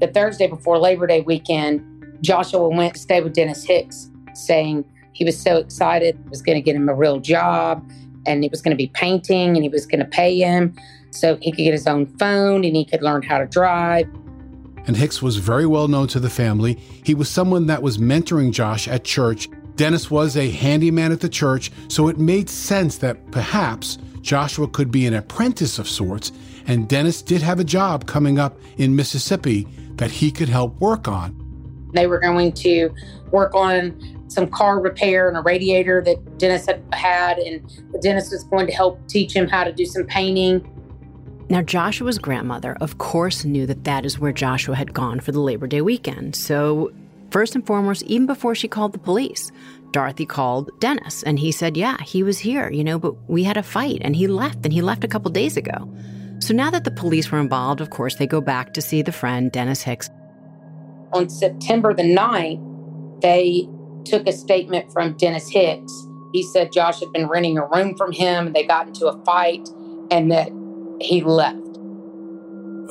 The 0.00 0.08
Thursday 0.08 0.46
before 0.46 0.78
Labor 0.78 1.06
Day 1.06 1.20
weekend, 1.20 1.82
Joshua 2.22 2.68
went 2.68 2.94
to 2.94 3.00
stay 3.00 3.20
with 3.20 3.34
Dennis 3.34 3.62
Hicks, 3.62 4.10
saying, 4.34 4.84
he 5.16 5.24
was 5.24 5.40
so 5.40 5.56
excited. 5.56 6.14
It 6.14 6.30
was 6.30 6.42
going 6.42 6.56
to 6.56 6.60
get 6.60 6.76
him 6.76 6.90
a 6.90 6.94
real 6.94 7.20
job 7.20 7.90
and 8.26 8.44
it 8.44 8.50
was 8.50 8.60
going 8.60 8.72
to 8.72 8.76
be 8.76 8.88
painting 8.88 9.56
and 9.56 9.62
he 9.62 9.68
was 9.70 9.86
going 9.86 10.00
to 10.00 10.06
pay 10.06 10.38
him 10.38 10.76
so 11.10 11.38
he 11.40 11.52
could 11.52 11.62
get 11.64 11.72
his 11.72 11.86
own 11.86 12.04
phone 12.18 12.64
and 12.64 12.76
he 12.76 12.84
could 12.84 13.00
learn 13.00 13.22
how 13.22 13.38
to 13.38 13.46
drive. 13.46 14.06
And 14.86 14.94
Hicks 14.94 15.22
was 15.22 15.38
very 15.38 15.64
well 15.64 15.88
known 15.88 16.06
to 16.08 16.20
the 16.20 16.28
family. 16.28 16.74
He 17.02 17.14
was 17.14 17.30
someone 17.30 17.66
that 17.66 17.82
was 17.82 17.96
mentoring 17.96 18.52
Josh 18.52 18.88
at 18.88 19.04
church. 19.04 19.48
Dennis 19.76 20.10
was 20.10 20.36
a 20.36 20.50
handyman 20.50 21.12
at 21.12 21.20
the 21.20 21.30
church, 21.30 21.72
so 21.88 22.08
it 22.08 22.18
made 22.18 22.50
sense 22.50 22.98
that 22.98 23.30
perhaps 23.30 23.96
Joshua 24.20 24.68
could 24.68 24.90
be 24.90 25.06
an 25.06 25.14
apprentice 25.14 25.78
of 25.78 25.88
sorts, 25.88 26.30
and 26.66 26.88
Dennis 26.88 27.22
did 27.22 27.40
have 27.40 27.58
a 27.58 27.64
job 27.64 28.06
coming 28.06 28.38
up 28.38 28.58
in 28.76 28.94
Mississippi 28.94 29.66
that 29.96 30.10
he 30.10 30.30
could 30.30 30.48
help 30.48 30.78
work 30.78 31.08
on. 31.08 31.34
They 31.94 32.06
were 32.06 32.20
going 32.20 32.52
to 32.52 32.90
work 33.30 33.54
on 33.54 34.15
some 34.36 34.46
car 34.48 34.78
repair 34.80 35.28
and 35.28 35.36
a 35.36 35.40
radiator 35.40 36.02
that 36.02 36.38
Dennis 36.38 36.66
had 36.66 36.82
had, 36.92 37.38
and 37.38 37.58
Dennis 38.02 38.30
was 38.30 38.44
going 38.44 38.66
to 38.66 38.72
help 38.72 39.00
teach 39.08 39.34
him 39.34 39.48
how 39.48 39.64
to 39.64 39.72
do 39.72 39.86
some 39.86 40.04
painting. 40.04 40.70
Now, 41.48 41.62
Joshua's 41.62 42.18
grandmother, 42.18 42.76
of 42.82 42.98
course, 42.98 43.44
knew 43.44 43.66
that 43.66 43.84
that 43.84 44.04
is 44.04 44.18
where 44.18 44.32
Joshua 44.32 44.74
had 44.74 44.92
gone 44.92 45.20
for 45.20 45.32
the 45.32 45.40
Labor 45.40 45.66
Day 45.66 45.80
weekend. 45.80 46.36
So, 46.36 46.92
first 47.30 47.54
and 47.54 47.66
foremost, 47.66 48.02
even 48.02 48.26
before 48.26 48.54
she 48.54 48.68
called 48.68 48.92
the 48.92 48.98
police, 48.98 49.50
Dorothy 49.92 50.26
called 50.26 50.70
Dennis 50.80 51.22
and 51.22 51.38
he 51.38 51.50
said, 51.50 51.74
Yeah, 51.74 51.96
he 52.02 52.22
was 52.22 52.38
here, 52.38 52.70
you 52.70 52.84
know, 52.84 52.98
but 52.98 53.14
we 53.30 53.44
had 53.44 53.56
a 53.56 53.62
fight 53.62 53.98
and 54.02 54.14
he 54.14 54.26
left 54.26 54.58
and 54.64 54.72
he 54.72 54.82
left 54.82 55.04
a 55.04 55.08
couple 55.08 55.30
days 55.30 55.56
ago. 55.56 55.90
So 56.40 56.52
now 56.52 56.70
that 56.70 56.84
the 56.84 56.90
police 56.90 57.32
were 57.32 57.38
involved, 57.38 57.80
of 57.80 57.88
course, 57.88 58.16
they 58.16 58.26
go 58.26 58.42
back 58.42 58.74
to 58.74 58.82
see 58.82 59.00
the 59.00 59.12
friend, 59.12 59.50
Dennis 59.50 59.80
Hicks. 59.80 60.10
On 61.14 61.30
September 61.30 61.94
the 61.94 62.02
9th, 62.02 63.20
they 63.22 63.68
took 64.06 64.26
a 64.26 64.32
statement 64.32 64.92
from 64.92 65.14
Dennis 65.16 65.48
Hicks. 65.48 66.06
He 66.32 66.42
said 66.42 66.72
Josh 66.72 67.00
had 67.00 67.12
been 67.12 67.28
renting 67.28 67.58
a 67.58 67.66
room 67.66 67.96
from 67.96 68.12
him, 68.12 68.52
they 68.52 68.64
got 68.64 68.88
into 68.88 69.06
a 69.06 69.24
fight, 69.24 69.68
and 70.10 70.30
that 70.32 70.50
he 71.00 71.22
left. 71.22 71.58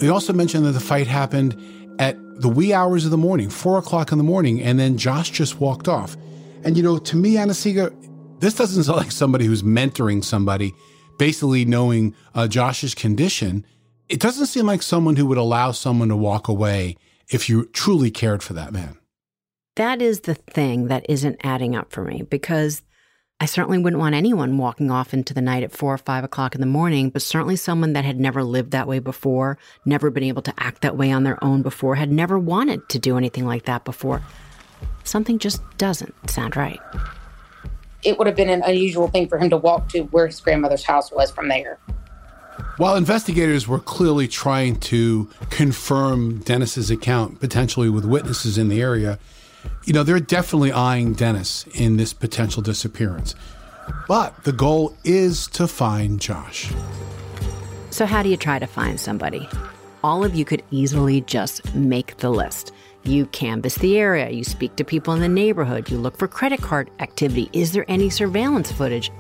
He 0.02 0.10
also 0.10 0.34
mentioned 0.34 0.66
that 0.66 0.72
the 0.72 0.80
fight 0.80 1.08
happened 1.08 1.56
at 2.00 2.18
the 2.42 2.50
wee 2.50 2.74
hours 2.74 3.06
of 3.06 3.12
the 3.12 3.18
morning, 3.18 3.50
four 3.50 3.78
o'clock 3.78 4.12
in 4.12 4.18
the 4.18 4.24
morning, 4.24 4.62
and 4.62 4.78
then 4.80 4.98
Josh 4.98 5.30
just 5.30 5.60
walked 5.60 5.88
off. 5.88 6.18
And 6.64 6.76
you 6.76 6.84
know, 6.84 6.98
to 6.98 7.16
me, 7.16 7.38
Anna-Sigga, 7.38 8.40
this 8.40 8.56
doesn't 8.56 8.84
sound 8.84 8.98
like 8.98 9.12
somebody 9.12 9.46
who's 9.46 9.64
mentoring 9.64 10.24
somebody, 10.24 10.74
basically 11.18 11.64
knowing 11.64 12.14
uh, 12.34 12.48
Josh's 12.48 12.94
condition. 12.94 13.66
It 14.10 14.20
doesn't 14.20 14.48
seem 14.48 14.66
like 14.66 14.82
someone 14.82 15.16
who 15.16 15.26
would 15.28 15.38
allow 15.38 15.72
someone 15.72 16.10
to 16.10 16.16
walk 16.16 16.48
away 16.48 16.98
if 17.30 17.50
you 17.50 17.66
truly 17.68 18.12
cared 18.12 18.44
for 18.44 18.54
that 18.54 18.74
man. 18.74 18.98
That 19.76 20.02
is 20.02 20.22
the 20.22 20.36
thing 20.36 20.88
that 20.88 21.06
isn't 21.10 21.42
adding 21.44 21.76
up 21.76 21.92
for 21.92 22.04
me 22.04 22.22
because 22.22 22.82
I 23.42 23.46
certainly 23.46 23.78
wouldn't 23.78 24.00
want 24.00 24.16
anyone 24.16 24.58
walking 24.58 24.90
off 24.90 25.14
into 25.14 25.34
the 25.34 25.42
night 25.42 25.64
at 25.64 25.74
four 25.74 25.94
or 25.94 25.98
five 25.98 26.24
o'clock 26.24 26.56
in 26.56 26.62
the 26.62 26.68
morning, 26.68 27.10
but 27.10 27.22
certainly 27.22 27.58
someone 27.58 27.92
that 27.92 28.06
had 28.06 28.18
never 28.18 28.42
lived 28.42 28.72
that 28.72 28.88
way 28.88 29.00
before, 29.00 29.58
never 29.84 30.10
been 30.10 30.24
able 30.24 30.42
to 30.44 30.54
act 30.58 30.82
that 30.82 30.96
way 30.96 31.12
on 31.12 31.26
their 31.26 31.44
own 31.44 31.62
before, 31.62 31.96
had 31.96 32.10
never 32.10 32.40
wanted 32.40 32.88
to 32.88 33.00
do 33.00 33.18
anything 33.18 33.46
like 33.46 33.66
that 33.66 33.84
before. 33.84 34.22
Something 35.04 35.40
just 35.40 35.62
doesn't 35.78 36.30
sound 36.30 36.56
right. 36.56 36.80
It 38.04 38.18
would 38.18 38.28
have 38.28 38.36
been 38.38 38.50
an 38.50 38.64
unusual 38.66 39.10
thing 39.10 39.28
for 39.28 39.38
him 39.38 39.50
to 39.50 39.58
walk 39.58 39.90
to 39.90 40.04
where 40.04 40.28
his 40.28 40.40
grandmother's 40.40 40.86
house 40.86 41.12
was 41.12 41.32
from 41.32 41.50
there. 41.50 41.78
While 42.78 42.96
investigators 42.96 43.68
were 43.68 43.80
clearly 43.80 44.30
trying 44.30 44.78
to 44.82 45.30
confirm 45.50 46.40
Dennis's 46.40 46.90
account, 46.90 47.42
potentially 47.42 47.90
with 47.90 48.06
witnesses 48.06 48.58
in 48.58 48.70
the 48.70 48.82
area, 48.82 49.20
you 49.86 49.94
know, 49.94 50.04
they're 50.04 50.20
definitely 50.20 50.72
eyeing 50.72 51.14
Dennis 51.14 51.66
in 51.74 51.98
this 51.98 52.14
potential 52.14 52.62
disappearance. 52.62 53.36
But 54.08 54.44
the 54.44 54.52
goal 54.52 54.96
is 55.04 55.48
to 55.48 55.68
find 55.68 56.20
Josh. 56.20 56.72
So, 57.92 58.06
how 58.06 58.24
do 58.24 58.30
you 58.30 58.38
try 58.38 58.60
to 58.60 58.68
find 58.68 59.00
somebody? 59.00 59.48
All 60.04 60.24
of 60.24 60.36
you 60.36 60.46
could 60.46 60.64
easily 60.72 61.22
just 61.22 61.74
make 61.76 62.18
the 62.18 62.30
list. 62.30 62.72
You 63.04 63.28
canvass 63.28 63.76
the 63.76 63.98
area, 63.98 64.32
you 64.32 64.44
speak 64.44 64.76
to 64.78 64.84
people 64.84 65.14
in 65.14 65.22
the 65.22 65.30
neighborhood, 65.30 65.90
you 65.92 65.98
look 65.98 66.18
for 66.18 66.28
credit 66.28 66.62
card 66.62 66.90
activity. 67.00 67.50
Is 67.54 67.72
there 67.72 67.86
any 67.88 68.10
surveillance 68.10 68.72
footage? 68.72 69.12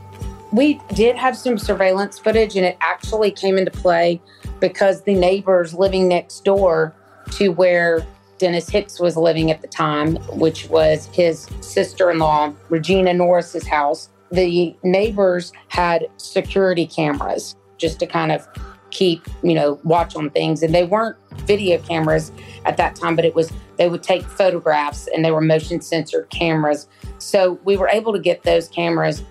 We 0.52 0.80
did 0.94 1.16
have 1.16 1.38
some 1.38 1.58
surveillance 1.58 2.18
footage, 2.18 2.56
and 2.56 2.66
it 2.66 2.78
actually 2.82 3.32
came 3.32 3.58
into 3.58 3.72
play 3.72 4.22
because 4.60 5.04
the 5.04 5.14
neighbors 5.14 5.74
living 5.74 6.08
next 6.08 6.44
door 6.44 6.96
to 7.32 7.50
where 7.50 8.06
Dennis 8.38 8.70
Hicks 8.70 9.00
was 9.00 9.16
living 9.16 9.52
at 9.52 9.62
the 9.62 9.68
time, 9.68 10.16
which 10.38 10.70
was 10.70 11.06
his 11.08 11.48
sister 11.62 12.12
in 12.12 12.20
law, 12.20 12.54
Regina 12.70 13.14
Norris's 13.14 13.68
house. 13.68 14.10
The 14.32 14.76
neighbors 14.84 15.54
had 15.70 16.08
security 16.18 16.86
cameras 16.86 17.56
just 17.78 18.00
to 18.00 18.06
kind 18.06 18.32
of 18.32 18.48
keep, 18.92 19.28
you 19.44 19.54
know, 19.54 19.80
watch 19.84 20.16
on 20.16 20.30
things. 20.30 20.64
And 20.64 20.74
they 20.74 20.84
weren't 20.84 21.18
video 21.46 21.78
cameras 21.80 22.32
at 22.66 22.78
that 22.78 22.96
time, 22.96 23.16
but 23.16 23.26
it 23.26 23.36
was, 23.36 23.52
they 23.78 23.90
would 23.90 24.04
take 24.04 24.24
photographs 24.24 25.08
and 25.14 25.24
they 25.24 25.32
were 25.32 25.42
motion 25.42 25.82
censored 25.82 26.30
cameras. 26.30 26.88
So 27.18 27.60
we 27.64 27.78
were 27.78 27.90
able 27.90 28.14
to 28.14 28.20
get 28.20 28.44
those 28.44 28.68
cameras 28.68 29.24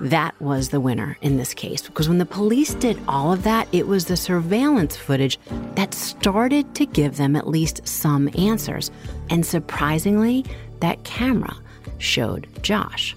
that 0.00 0.38
was 0.40 0.68
the 0.68 0.80
winner 0.80 1.16
in 1.22 1.36
this 1.36 1.54
case 1.54 1.82
because 1.82 2.08
when 2.08 2.18
the 2.18 2.26
police 2.26 2.74
did 2.74 2.98
all 3.08 3.32
of 3.32 3.42
that, 3.44 3.68
it 3.72 3.86
was 3.86 4.06
the 4.06 4.16
surveillance 4.16 4.96
footage 4.96 5.38
that 5.74 5.94
started 5.94 6.74
to 6.74 6.86
give 6.86 7.16
them 7.16 7.36
at 7.36 7.48
least 7.48 7.86
some 7.86 8.28
answers. 8.36 8.90
And 9.30 9.44
surprisingly, 9.44 10.44
that 10.80 11.02
camera 11.04 11.56
showed 11.98 12.46
Josh. 12.62 13.16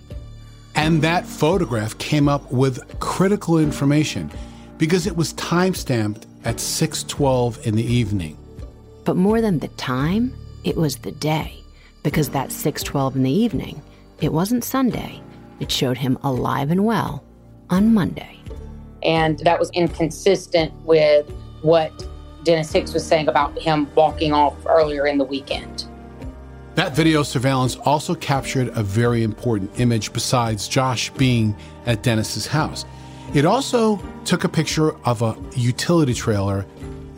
And 0.76 1.02
that 1.02 1.26
photograph 1.26 1.98
came 1.98 2.30
up 2.30 2.50
with 2.52 3.00
critical 3.00 3.58
information 3.58 4.32
because 4.78 5.06
it 5.06 5.18
was 5.18 5.34
time-stamped 5.34 6.26
at 6.46 6.60
6:12 6.60 7.66
in 7.68 7.76
the 7.76 7.84
evening. 7.84 8.38
But 9.04 9.18
more 9.18 9.42
than 9.42 9.60
the 9.60 9.68
time, 9.70 10.34
it 10.64 10.78
was 10.78 10.98
the 10.98 11.12
day 11.12 11.62
because 12.04 12.30
that 12.30 12.52
6:12 12.52 13.16
in 13.16 13.24
the 13.24 13.32
evening, 13.32 13.82
it 14.22 14.32
wasn't 14.32 14.64
Sunday. 14.64 15.22
It 15.60 15.72
showed 15.72 15.98
him 15.98 16.18
alive 16.24 16.72
and 16.72 16.86
well 16.86 17.24
on 17.70 17.94
Monday. 17.94 18.40
And 19.04 19.40
that 19.40 19.60
was 19.60 19.70
inconsistent 19.72 20.74
with 20.86 21.30
what 21.62 22.08
Dennis 22.44 22.72
Hicks 22.72 22.94
was 22.94 23.06
saying 23.06 23.28
about 23.28 23.58
him 23.58 23.88
walking 23.96 24.34
off 24.34 24.56
earlier 24.66 25.08
in 25.08 25.18
the 25.18 25.24
weekend. 25.26 25.86
That 26.76 26.96
video 26.96 27.24
surveillance 27.24 27.76
also 27.78 28.16
captured 28.16 28.70
a 28.70 28.84
very 28.84 29.24
important 29.24 29.80
image 29.80 30.14
besides 30.14 30.68
Josh 30.68 31.10
being 31.12 31.56
at 31.86 32.04
Dennis's 32.04 32.48
house. 32.48 32.86
It 33.34 33.46
also 33.46 34.02
took 34.24 34.46
a 34.46 34.50
picture 34.50 34.96
of 35.06 35.22
a 35.22 35.36
utility 35.56 36.14
trailer. 36.14 36.66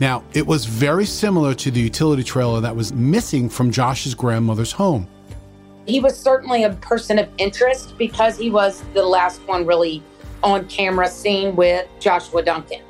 Now, 0.00 0.24
it 0.32 0.46
was 0.46 0.64
very 0.64 1.06
similar 1.06 1.54
to 1.54 1.70
the 1.70 1.80
utility 1.80 2.24
trailer 2.24 2.60
that 2.60 2.74
was 2.74 2.92
missing 2.92 3.48
from 3.48 3.70
Josh's 3.70 4.14
grandmother's 4.14 4.72
home. 4.72 5.06
He 5.86 6.00
was 6.00 6.16
certainly 6.16 6.64
a 6.64 6.74
person 6.74 7.18
of 7.18 7.28
interest 7.38 7.98
because 7.98 8.38
he 8.38 8.50
was 8.50 8.82
the 8.94 9.04
last 9.04 9.40
one 9.48 9.66
really 9.66 10.02
on 10.42 10.68
camera 10.68 11.08
seen 11.08 11.56
with 11.56 11.88
Joshua 12.00 12.42
Duncan. 12.42 12.82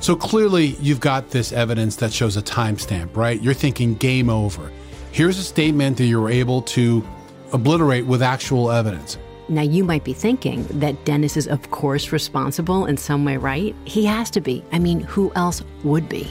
So 0.00 0.14
clearly, 0.14 0.76
you've 0.80 1.00
got 1.00 1.30
this 1.30 1.52
evidence 1.52 1.96
that 1.96 2.12
shows 2.12 2.36
a 2.36 2.42
timestamp, 2.42 3.16
right? 3.16 3.40
You're 3.40 3.54
thinking 3.54 3.94
game 3.94 4.28
over. 4.28 4.70
Here's 5.12 5.38
a 5.38 5.42
statement 5.42 5.96
that 5.98 6.06
you 6.06 6.20
were 6.20 6.28
able 6.28 6.62
to 6.62 7.06
obliterate 7.52 8.04
with 8.04 8.22
actual 8.22 8.70
evidence. 8.70 9.16
Now, 9.48 9.62
you 9.62 9.84
might 9.84 10.04
be 10.04 10.12
thinking 10.12 10.64
that 10.70 11.04
Dennis 11.04 11.36
is, 11.36 11.46
of 11.46 11.70
course, 11.70 12.12
responsible 12.12 12.86
in 12.86 12.96
some 12.96 13.24
way, 13.24 13.36
right? 13.36 13.74
He 13.84 14.04
has 14.06 14.30
to 14.32 14.40
be. 14.40 14.64
I 14.72 14.78
mean, 14.78 15.00
who 15.00 15.32
else 15.36 15.62
would 15.84 16.08
be? 16.08 16.30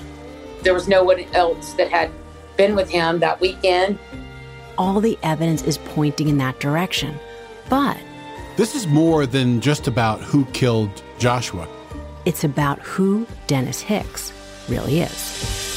There 0.63 0.73
was 0.73 0.87
no 0.87 1.03
one 1.03 1.21
else 1.33 1.73
that 1.73 1.89
had 1.89 2.11
been 2.57 2.75
with 2.75 2.89
him 2.89 3.19
that 3.19 3.39
weekend 3.39 3.97
all 4.77 4.99
the 4.99 5.17
evidence 5.23 5.63
is 5.63 5.77
pointing 5.77 6.29
in 6.29 6.37
that 6.37 6.59
direction. 6.59 7.19
But 7.69 7.97
this 8.55 8.75
is 8.75 8.87
more 8.87 9.25
than 9.25 9.61
just 9.61 9.87
about 9.87 10.21
who 10.21 10.45
killed 10.45 11.01
Joshua. 11.17 11.67
It's 12.25 12.43
about 12.43 12.79
who 12.79 13.27
Dennis 13.47 13.81
Hicks 13.81 14.31
really 14.69 15.01
is. 15.01 15.73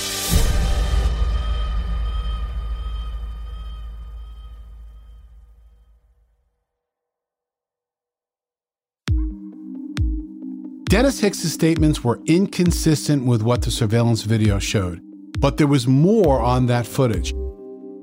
Dennis 10.88 11.18
Hicks's 11.18 11.52
statements 11.52 12.04
were 12.04 12.20
inconsistent 12.26 13.26
with 13.26 13.42
what 13.42 13.62
the 13.62 13.72
surveillance 13.72 14.22
video 14.22 14.60
showed, 14.60 15.00
but 15.38 15.56
there 15.56 15.66
was 15.66 15.88
more 15.88 16.40
on 16.40 16.66
that 16.66 16.86
footage. 16.86 17.34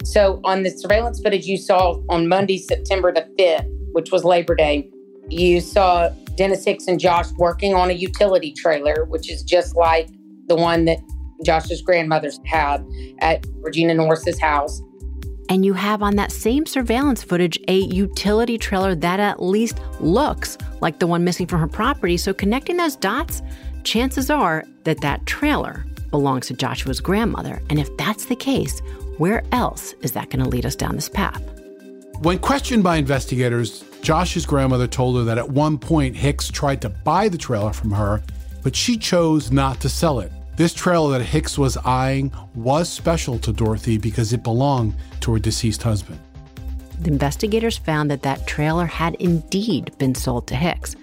So, 0.04 0.42
on 0.44 0.64
the 0.64 0.70
surveillance 0.70 1.22
footage 1.22 1.46
you 1.46 1.58
saw 1.58 2.02
on 2.10 2.28
Monday, 2.28 2.58
September 2.58 3.12
the 3.14 3.28
5th, 3.40 3.68
which 3.94 4.12
was 4.12 4.26
Labor 4.26 4.54
Day, 4.54 4.90
you 5.30 5.62
saw 5.62 6.10
Dennis 6.36 6.66
Hicks 6.66 6.88
and 6.88 7.00
Josh 7.00 7.32
working 7.38 7.74
on 7.74 7.90
a 7.90 7.94
utility 7.94 8.52
trailer, 8.52 9.06
which 9.06 9.32
is 9.32 9.44
just 9.44 9.76
like 9.78 10.10
the 10.48 10.56
one 10.56 10.86
that 10.86 11.00
Josh's 11.46 11.82
grandmother's 11.82 12.40
had 12.46 12.86
at 13.20 13.46
Regina 13.60 13.94
Norris's 13.94 14.40
house. 14.40 14.82
And 15.50 15.66
you 15.66 15.74
have 15.74 16.02
on 16.02 16.16
that 16.18 16.32
same 16.32 16.66
surveillance 16.66 17.24
footage 17.24 17.60
a 17.68 17.78
utility 17.78 18.58
trailer 18.58 18.96
that 18.96 19.20
at 19.20 19.42
least 19.42 19.80
looks 20.00 20.58
like 20.82 21.00
the 21.00 21.08
one 21.08 21.24
missing 21.24 21.48
from 21.48 21.60
her 21.60 21.68
property. 21.68 22.18
So, 22.18 22.34
connecting 22.34 22.76
those 22.76 22.98
dots, 22.98 23.42
chances 23.84 24.30
are 24.30 24.66
that 24.84 25.00
that 25.00 25.26
trailer 25.26 25.86
belongs 26.12 26.48
to 26.48 26.54
Joshua's 26.54 27.00
grandmother. 27.00 27.62
And 27.70 27.80
if 27.80 27.96
that's 27.98 28.26
the 28.26 28.36
case, 28.36 28.82
where 29.18 29.44
else 29.52 29.94
is 30.02 30.14
that 30.14 30.30
going 30.30 30.44
to 30.44 30.50
lead 30.50 30.66
us 30.66 30.76
down 30.76 30.96
this 30.96 31.10
path? 31.10 31.42
When 32.22 32.40
questioned 32.40 32.84
by 32.84 32.98
investigators, 32.98 33.84
Josh's 34.02 34.46
grandmother 34.46 34.88
told 34.88 35.18
her 35.18 35.24
that 35.26 35.38
at 35.38 35.50
one 35.50 35.78
point 35.78 36.16
Hicks 36.16 36.50
tried 36.50 36.82
to 36.82 36.90
buy 36.90 37.28
the 37.30 37.38
trailer 37.38 37.74
from 37.74 37.92
her, 37.92 38.24
but 38.64 38.76
she 38.76 38.98
chose 38.98 39.52
not 39.52 39.80
to 39.82 39.90
sell 39.90 40.20
it. 40.20 40.32
This 40.56 40.74
trailer 40.74 41.18
that 41.18 41.26
Hicks 41.26 41.58
was 41.58 41.78
eyeing 41.78 42.32
was 42.56 42.88
special 42.90 43.40
to 43.40 43.52
Dorothy 43.52 43.98
because 43.98 44.34
it 44.34 44.44
belonged 44.44 44.96
to 45.22 45.34
her 45.34 45.40
deceased 45.40 45.84
husband. 45.84 46.20
The 47.02 47.10
investigators 47.12 47.78
found 47.78 48.12
that 48.12 48.22
that 48.22 48.48
trailer 48.48 48.86
had 48.86 49.16
indeed 49.16 49.98
been 49.98 50.16
sold 50.16 50.48
to 50.48 50.56
Hicks, 50.56 50.96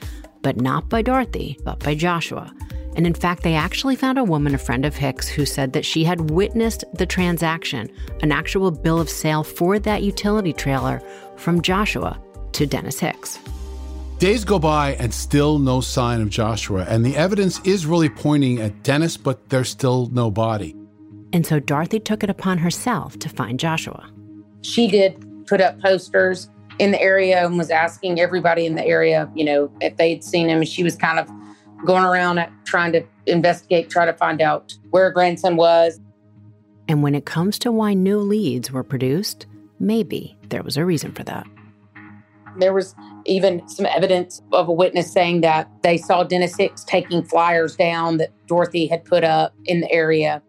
but 0.42 0.56
not 0.56 0.88
by 0.88 1.02
Dorothy, 1.02 1.58
but 1.64 1.80
by 1.80 1.94
Joshua. 1.94 2.52
And 2.96 3.06
in 3.06 3.14
fact, 3.14 3.42
they 3.42 3.54
actually 3.54 3.96
found 3.96 4.18
a 4.18 4.24
woman, 4.24 4.54
a 4.54 4.58
friend 4.58 4.84
of 4.84 4.96
Hicks, 4.96 5.28
who 5.28 5.46
said 5.46 5.72
that 5.72 5.84
she 5.84 6.04
had 6.04 6.30
witnessed 6.30 6.84
the 6.94 7.06
transaction, 7.06 7.90
an 8.22 8.32
actual 8.32 8.70
bill 8.70 9.00
of 9.00 9.08
sale 9.08 9.44
for 9.44 9.78
that 9.78 10.02
utility 10.02 10.52
trailer 10.52 11.00
from 11.36 11.62
Joshua 11.62 12.20
to 12.52 12.66
Dennis 12.66 12.98
Hicks. 12.98 13.38
Days 14.18 14.44
go 14.44 14.58
by 14.58 14.94
and 14.96 15.14
still 15.14 15.58
no 15.58 15.80
sign 15.80 16.20
of 16.20 16.28
Joshua, 16.28 16.84
and 16.88 17.06
the 17.06 17.16
evidence 17.16 17.58
is 17.64 17.86
really 17.86 18.10
pointing 18.10 18.60
at 18.60 18.82
Dennis, 18.82 19.16
but 19.16 19.48
there's 19.48 19.70
still 19.70 20.10
no 20.12 20.30
body. 20.30 20.76
And 21.32 21.46
so 21.46 21.58
Dorothy 21.60 22.00
took 22.00 22.22
it 22.22 22.28
upon 22.28 22.58
herself 22.58 23.18
to 23.20 23.28
find 23.28 23.58
Joshua. 23.58 24.10
She 24.62 24.88
did 24.88 25.24
put 25.46 25.60
up 25.60 25.80
posters 25.80 26.50
in 26.78 26.90
the 26.90 27.00
area 27.00 27.44
and 27.46 27.56
was 27.56 27.70
asking 27.70 28.20
everybody 28.20 28.66
in 28.66 28.74
the 28.74 28.84
area, 28.84 29.30
you 29.34 29.44
know, 29.44 29.70
if 29.80 29.96
they'd 29.96 30.24
seen 30.24 30.48
him. 30.48 30.64
She 30.64 30.82
was 30.82 30.96
kind 30.96 31.18
of 31.18 31.30
going 31.84 32.04
around 32.04 32.40
trying 32.64 32.92
to 32.92 33.02
investigate, 33.26 33.90
try 33.90 34.06
to 34.06 34.12
find 34.12 34.40
out 34.40 34.74
where 34.90 35.04
her 35.04 35.10
grandson 35.10 35.56
was. 35.56 36.00
And 36.88 37.02
when 37.02 37.14
it 37.14 37.24
comes 37.24 37.58
to 37.60 37.72
why 37.72 37.94
no 37.94 38.18
leads 38.18 38.70
were 38.70 38.82
produced, 38.82 39.46
maybe 39.78 40.36
there 40.48 40.62
was 40.62 40.76
a 40.76 40.84
reason 40.84 41.12
for 41.12 41.22
that. 41.24 41.46
There 42.58 42.74
was 42.74 42.94
even 43.26 43.66
some 43.68 43.86
evidence 43.86 44.42
of 44.52 44.68
a 44.68 44.72
witness 44.72 45.12
saying 45.12 45.42
that 45.42 45.70
they 45.82 45.96
saw 45.96 46.24
Dennis 46.24 46.56
Hicks 46.56 46.82
taking 46.84 47.22
flyers 47.22 47.76
down 47.76 48.16
that 48.16 48.30
Dorothy 48.46 48.88
had 48.88 49.04
put 49.04 49.22
up 49.22 49.54
in 49.66 49.80
the 49.80 49.90
area. 49.92 50.42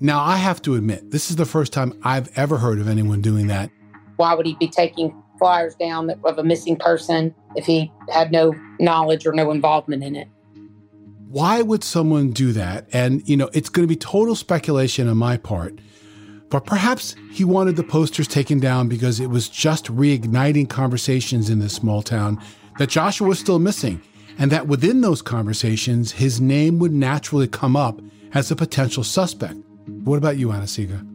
Now, 0.00 0.22
I 0.22 0.36
have 0.36 0.60
to 0.62 0.74
admit, 0.74 1.12
this 1.12 1.30
is 1.30 1.36
the 1.36 1.46
first 1.46 1.72
time 1.72 1.98
I've 2.02 2.30
ever 2.36 2.58
heard 2.58 2.78
of 2.78 2.88
anyone 2.88 3.22
doing 3.22 3.46
that. 3.46 3.70
Why 4.16 4.34
would 4.34 4.44
he 4.44 4.54
be 4.56 4.68
taking 4.68 5.14
flyers 5.38 5.74
down 5.76 6.10
of 6.24 6.38
a 6.38 6.44
missing 6.44 6.76
person 6.76 7.34
if 7.56 7.64
he 7.64 7.90
had 8.12 8.30
no 8.30 8.52
knowledge 8.78 9.26
or 9.26 9.32
no 9.32 9.50
involvement 9.50 10.04
in 10.04 10.14
it? 10.14 10.28
Why 11.34 11.60
would 11.62 11.82
someone 11.82 12.30
do 12.30 12.52
that? 12.52 12.86
And, 12.92 13.28
you 13.28 13.36
know, 13.36 13.50
it's 13.52 13.68
going 13.68 13.82
to 13.82 13.92
be 13.92 13.96
total 13.96 14.36
speculation 14.36 15.08
on 15.08 15.16
my 15.16 15.36
part. 15.36 15.80
But 16.48 16.64
perhaps 16.64 17.16
he 17.32 17.42
wanted 17.42 17.74
the 17.74 17.82
posters 17.82 18.28
taken 18.28 18.60
down 18.60 18.86
because 18.86 19.18
it 19.18 19.26
was 19.26 19.48
just 19.48 19.86
reigniting 19.86 20.68
conversations 20.70 21.50
in 21.50 21.58
this 21.58 21.72
small 21.72 22.02
town 22.02 22.40
that 22.78 22.88
Joshua 22.88 23.26
was 23.26 23.40
still 23.40 23.58
missing, 23.58 24.00
and 24.38 24.52
that 24.52 24.68
within 24.68 25.00
those 25.00 25.22
conversations, 25.22 26.12
his 26.12 26.40
name 26.40 26.78
would 26.78 26.92
naturally 26.92 27.48
come 27.48 27.74
up 27.74 28.00
as 28.32 28.52
a 28.52 28.56
potential 28.56 29.02
suspect. 29.02 29.56
What 30.04 30.18
about 30.18 30.36
you, 30.36 30.52
Anna-Sigga? 30.52 31.13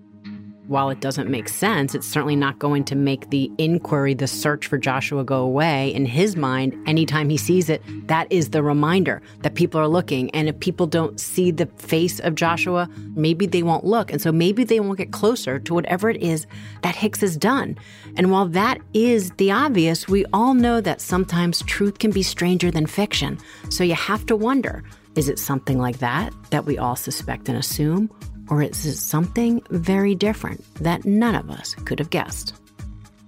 While 0.70 0.92
it 0.92 1.00
doesn't 1.00 1.32
make 1.32 1.50
sense, 1.50 1.96
it's 1.96 2.08
certainly 2.08 2.36
not 2.36 2.60
going 2.60 2.84
to 2.84 2.96
make 2.96 3.32
the 3.32 3.52
inquiry, 3.58 4.14
the 4.14 4.28
search 4.28 4.68
for 4.68 4.78
Joshua 4.78 5.24
go 5.24 5.42
away. 5.42 5.92
In 5.96 6.06
his 6.06 6.36
mind, 6.36 6.78
anytime 6.88 7.28
he 7.28 7.38
sees 7.38 7.70
it, 7.70 7.82
that 8.08 8.32
is 8.32 8.52
the 8.52 8.62
reminder 8.62 9.20
that 9.40 9.56
people 9.56 9.82
are 9.82 9.88
looking. 9.88 10.30
And 10.30 10.48
if 10.48 10.60
people 10.60 10.86
don't 10.86 11.20
see 11.20 11.50
the 11.50 11.66
face 11.78 12.20
of 12.20 12.36
Joshua, 12.36 12.88
maybe 13.16 13.48
they 13.48 13.64
won't 13.64 13.84
look. 13.84 14.12
And 14.12 14.22
so 14.22 14.32
maybe 14.32 14.64
they 14.64 14.80
won't 14.80 15.00
get 15.00 15.12
closer 15.12 15.58
to 15.58 15.74
whatever 15.74 16.08
it 16.08 16.22
is 16.22 16.46
that 16.84 16.96
Hicks 16.96 17.22
has 17.22 17.36
done. 17.36 17.76
And 18.16 18.32
while 18.32 18.46
that 18.50 18.80
is 18.94 19.32
the 19.38 19.50
obvious, 19.50 20.08
we 20.08 20.24
all 20.34 20.54
know 20.54 20.82
that 20.82 21.02
sometimes 21.02 21.64
truth 21.64 21.98
can 21.98 22.12
be 22.12 22.22
stranger 22.22 22.70
than 22.70 22.86
fiction. 22.86 23.40
So 23.70 23.84
you 23.84 23.96
have 23.96 24.24
to 24.28 24.36
wonder 24.36 24.84
is 25.16 25.28
it 25.28 25.40
something 25.40 25.80
like 25.80 25.98
that 25.98 26.32
that 26.52 26.66
we 26.66 26.78
all 26.78 26.96
suspect 26.96 27.50
and 27.50 27.58
assume? 27.58 28.12
Or 28.50 28.64
is 28.64 28.86
it 28.86 28.98
something 28.98 29.62
very 29.70 30.16
different 30.16 30.64
that 30.76 31.06
none 31.06 31.36
of 31.36 31.50
us 31.50 31.76
could 31.76 32.00
have 32.00 32.10
guessed? 32.10 32.56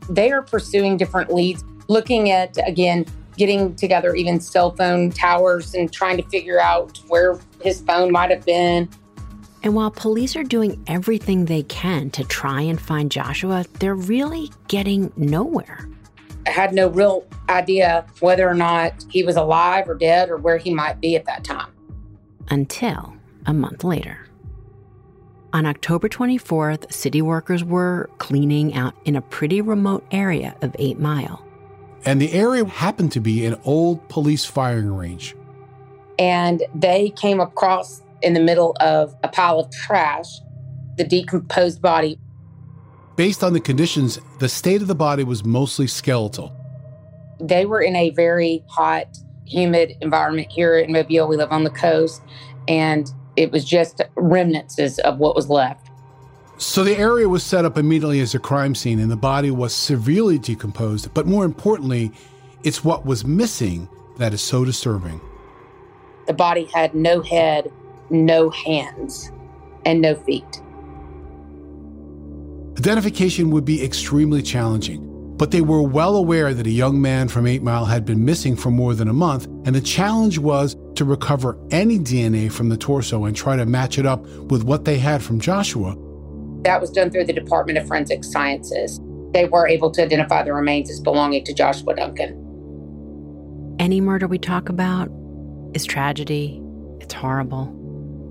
They 0.10 0.32
are 0.32 0.42
pursuing 0.42 0.98
different 0.98 1.34
leads, 1.34 1.64
looking 1.88 2.32
at, 2.32 2.58
again, 2.68 3.06
getting 3.38 3.76
together 3.76 4.16
even 4.16 4.40
cell 4.40 4.72
phone 4.76 5.12
towers 5.12 5.74
and 5.74 5.92
trying 5.92 6.18
to 6.18 6.24
figure 6.30 6.60
out 6.60 6.98
where 7.08 7.40
his 7.62 7.82
phone 7.82 8.12
might 8.12 8.30
have 8.32 8.46
been. 8.46 8.90
And 9.64 9.76
while 9.76 9.92
police 9.92 10.36
are 10.36 10.44
doing 10.44 10.84
everything 10.88 11.46
they 11.46 11.64
can 11.64 12.10
to 12.12 12.24
try 12.24 12.62
and 12.62 12.82
find 12.82 13.12
Joshua, 13.12 13.66
they're 13.80 13.96
really 13.96 14.52
getting 14.68 15.14
nowhere. 15.16 15.88
I 16.48 16.50
had 16.50 16.74
no 16.74 16.88
real 16.88 17.28
idea 17.48 18.06
whether 18.20 18.50
or 18.50 18.56
not 18.56 19.06
he 19.10 19.24
was 19.24 19.36
alive 19.36 19.88
or 19.88 19.94
dead 19.94 20.32
or 20.32 20.38
where 20.38 20.58
he 20.58 20.74
might 20.74 21.00
be 21.00 21.16
at 21.16 21.26
that 21.26 21.44
time. 21.44 21.72
Until 22.50 23.14
a 23.46 23.54
month 23.54 23.84
later. 23.84 24.28
On 25.54 25.66
October 25.66 26.08
24th, 26.08 26.94
city 26.94 27.22
workers 27.22 27.62
were 27.62 28.10
cleaning 28.20 28.74
out 28.74 28.94
in 29.04 29.18
a 29.18 29.22
pretty 29.22 29.60
remote 29.60 30.06
area 30.10 30.56
of 30.62 30.74
Eight 30.80 30.98
Mile. 30.98 31.46
And 32.06 32.22
the 32.22 32.32
area 32.32 32.64
happened 32.64 33.12
to 33.12 33.20
be 33.20 33.46
an 33.46 33.60
old 33.66 34.08
police 34.08 34.46
firing 34.46 34.96
range. 34.96 35.36
And 36.18 36.64
they 36.74 37.10
came 37.18 37.42
across 37.42 38.02
in 38.22 38.34
the 38.34 38.40
middle 38.40 38.78
of 38.80 39.14
a 39.24 39.28
pile 39.28 39.60
of 39.60 39.72
trash 39.72 40.28
the 40.96 41.04
decomposed 41.04 41.82
body. 41.82 42.18
Based 43.18 43.44
on 43.44 43.52
the 43.52 43.60
conditions, 43.60 44.20
the 44.40 44.48
state 44.48 44.82
of 44.82 44.88
the 44.88 44.96
body 44.96 45.26
was 45.26 45.44
mostly 45.44 45.88
skeletal. 45.88 46.56
They 47.42 47.66
were 47.66 47.82
in 47.82 47.96
a 47.96 48.12
very 48.12 48.64
hot, 48.70 49.18
humid 49.46 49.98
environment 50.00 50.50
here 50.50 50.78
in 50.78 50.94
Mobile. 50.94 51.28
We 51.28 51.36
live 51.36 51.52
on 51.52 51.66
the 51.66 51.72
coast. 51.72 52.22
And 52.68 53.12
it 53.36 53.52
was 53.52 53.66
just 53.66 54.02
remnants 54.16 54.78
of 55.00 55.18
what 55.18 55.36
was 55.36 55.50
left. 55.50 55.90
So 56.58 56.84
the 56.84 56.96
area 56.96 57.28
was 57.28 57.44
set 57.44 57.66
up 57.66 57.78
immediately 57.78 58.20
as 58.20 58.36
a 58.36 58.40
crime 58.40 58.76
scene 58.76 59.00
and 59.00 59.10
the 59.10 59.16
body 59.16 59.50
was 59.50 59.74
severely 59.74 60.38
decomposed. 60.38 61.12
But 61.14 61.26
more 61.26 61.44
importantly, 61.44 62.12
it's 62.64 62.84
what 62.84 63.06
was 63.06 63.26
missing 63.26 63.90
that 64.18 64.34
is 64.34 64.42
so 64.42 64.64
disturbing. 64.64 65.20
The 66.28 66.34
body 66.34 66.66
had 66.66 66.94
no 66.94 67.22
head, 67.22 67.72
no 68.12 68.52
hands, 68.52 69.32
and 69.86 70.02
no 70.02 70.14
feet. 70.14 70.62
Identification 72.78 73.50
would 73.52 73.66
be 73.66 73.84
extremely 73.84 74.42
challenging, 74.42 75.11
but 75.42 75.50
they 75.50 75.62
were 75.62 75.82
well 75.82 76.18
aware 76.18 76.54
that 76.54 76.68
a 76.68 76.72
young 76.72 77.02
man 77.02 77.28
from 77.28 77.48
Eight 77.48 77.64
Mile 77.64 77.86
had 77.86 78.06
been 78.06 78.24
missing 78.24 78.56
for 78.56 78.70
more 78.70 78.94
than 78.94 79.08
a 79.08 79.14
month, 79.14 79.48
and 79.66 79.74
the 79.74 79.82
challenge 79.82 80.38
was 80.38 80.76
to 80.94 81.04
recover 81.04 81.58
any 81.72 81.98
DNA 81.98 82.52
from 82.52 82.70
the 82.70 82.78
torso 82.78 83.26
and 83.26 83.36
try 83.36 83.56
to 83.56 83.66
match 83.66 83.98
it 83.98 84.06
up 84.06 84.24
with 84.52 84.64
what 84.64 84.86
they 84.86 85.00
had 85.00 85.24
from 85.24 85.40
Joshua. 85.40 85.98
That 86.62 86.80
was 86.80 86.92
done 86.92 87.10
through 87.10 87.24
the 87.24 87.34
Department 87.34 87.80
of 87.80 87.88
Forensic 87.88 88.24
Sciences. 88.24 89.02
They 89.34 89.46
were 89.46 89.68
able 89.68 89.90
to 89.90 90.04
identify 90.04 90.44
the 90.44 90.54
remains 90.54 90.92
as 90.92 91.00
belonging 91.00 91.44
to 91.46 91.56
Joshua 91.56 91.96
Duncan. 91.96 92.38
Any 93.80 94.00
murder 94.00 94.28
we 94.28 94.38
talk 94.38 94.70
about 94.70 95.10
is 95.74 95.86
tragedy, 95.86 96.62
it's 97.00 97.16
horrible. 97.16 97.66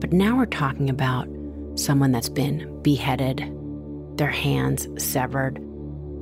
But 0.00 0.12
now 0.12 0.36
we're 0.36 0.46
talking 0.46 0.88
about 0.88 1.26
someone 1.74 2.12
that's 2.12 2.28
been 2.28 2.80
beheaded, 2.82 3.52
their 4.16 4.30
hands 4.30 4.86
severed. 4.96 5.60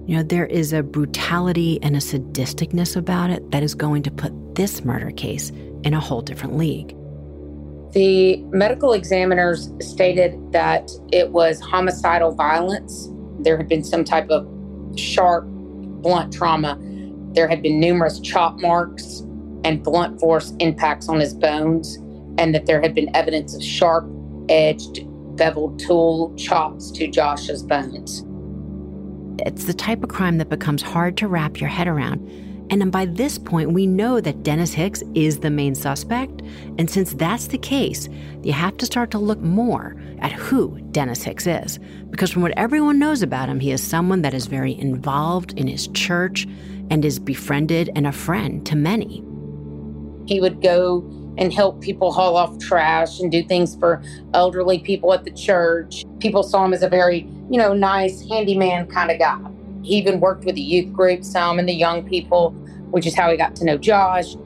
You 0.09 0.17
know, 0.17 0.23
there 0.23 0.47
is 0.47 0.73
a 0.73 0.83
brutality 0.83 1.79
and 1.83 1.95
a 1.95 1.99
sadisticness 1.99 2.97
about 2.97 3.29
it 3.29 3.51
that 3.51 3.63
is 3.63 3.75
going 3.75 4.03
to 4.05 4.11
put 4.11 4.33
this 4.55 4.83
murder 4.83 5.11
case 5.11 5.51
in 5.85 5.93
a 5.93 6.01
whole 6.01 6.23
different 6.23 6.57
league. 6.57 6.97
The 7.93 8.39
medical 8.45 8.95
examiners 8.95 9.71
stated 9.81 10.51
that 10.53 10.91
it 11.13 11.33
was 11.33 11.61
homicidal 11.61 12.35
violence. 12.35 13.11
There 13.41 13.59
had 13.59 13.69
been 13.69 13.85
some 13.85 14.03
type 14.03 14.31
of 14.31 14.49
sharp, 14.99 15.45
blunt 15.47 16.33
trauma. 16.33 16.79
There 17.35 17.47
had 17.47 17.61
been 17.61 17.79
numerous 17.79 18.19
chop 18.19 18.57
marks 18.57 19.21
and 19.63 19.83
blunt 19.83 20.21
force 20.21 20.55
impacts 20.59 21.11
on 21.11 21.21
his 21.21 21.35
bones, 21.35 21.97
and 22.39 22.55
that 22.55 22.65
there 22.65 22.81
had 22.81 22.95
been 22.95 23.15
evidence 23.15 23.55
of 23.55 23.63
sharp 23.63 24.07
edged, 24.49 25.01
beveled 25.37 25.79
tool 25.79 26.35
chops 26.37 26.91
to 26.93 27.09
Josh's 27.09 27.63
bones. 27.63 28.25
It's 29.47 29.65
the 29.65 29.75
type 29.75 30.03
of 30.03 30.09
crime 30.09 30.39
that 30.39 30.49
becomes 30.49 30.83
hard 30.83 31.17
to 31.19 31.29
wrap 31.29 31.61
your 31.61 31.71
head 31.71 31.89
around 31.89 32.29
and 32.71 32.81
then 32.81 32.91
by 32.91 33.07
this 33.07 33.39
point, 33.39 33.73
we 33.73 33.87
know 33.87 34.21
that 34.21 34.43
Dennis 34.43 34.75
Hicks 34.75 35.03
is 35.15 35.41
the 35.41 35.51
main 35.51 35.75
suspect. 35.75 36.43
And 36.79 36.91
since 36.91 37.15
that's 37.15 37.47
the 37.47 37.59
case, 37.59 38.09
you 38.43 38.53
have 38.53 38.77
to 38.79 38.87
start 38.87 39.11
to 39.13 39.19
look 39.19 39.41
more 39.41 39.97
at 40.19 40.33
who 40.33 40.79
Dennis 40.91 41.23
Hicks 41.23 41.47
is. 41.47 41.79
Because 42.11 42.31
from 42.31 42.43
what 42.43 42.53
everyone 42.59 42.99
knows 42.99 43.23
about 43.23 43.49
him, 43.49 43.61
he 43.61 43.71
is 43.71 43.83
someone 43.83 44.23
that 44.23 44.35
is 44.35 44.47
very 44.47 44.79
involved 44.79 45.59
in 45.59 45.67
his 45.67 45.89
church 45.89 46.47
and 46.91 47.05
is 47.05 47.19
befriended 47.19 47.91
and 47.97 48.07
a 48.07 48.13
friend 48.13 48.67
to 48.67 48.77
many. 48.77 49.25
He 50.27 50.41
would 50.41 50.61
go 50.61 50.99
and 51.39 51.55
help 51.55 51.81
people 51.81 52.13
haul 52.13 52.37
off 52.37 52.59
trash 52.59 53.21
and 53.21 53.33
do 53.33 53.43
things 53.45 53.77
for 53.77 54.03
elderly 54.35 54.81
people 54.81 55.15
at 55.15 55.25
the 55.25 55.31
church. 55.31 56.05
People 56.19 56.43
saw 56.43 56.65
him 56.67 56.75
as 56.75 56.83
a 56.83 56.89
very, 56.89 57.27
you 57.51 57.59
know, 57.59 57.73
nice 57.73 58.27
handyman 58.29 58.87
kind 58.87 59.11
of 59.11 59.19
guy. 59.19 59.39
He 59.83 59.97
even 59.97 60.21
worked 60.21 60.45
with 60.45 60.55
the 60.55 60.61
youth 60.61 60.93
group 60.93 61.25
some 61.25 61.59
and 61.59 61.69
the 61.69 61.75
young 61.75 62.07
people, 62.07 62.51
which 62.91 63.07
is 63.07 63.15
how 63.15 63.31
he 63.31 63.37
got 63.37 63.57
to 63.57 63.65
know 63.65 63.79
Josh. 63.79 64.37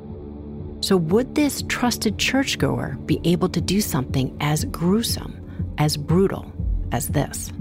So, 0.81 0.97
would 0.97 1.35
this 1.35 1.63
trusted 1.69 2.19
churchgoer 2.19 2.99
be 3.07 3.21
able 3.25 3.49
to 3.51 3.61
do 3.61 3.81
something 3.81 4.37
as 4.41 4.65
gruesome, 4.65 5.41
as 5.79 5.97
brutal 5.97 6.53
as 6.91 7.09
this? 7.09 7.53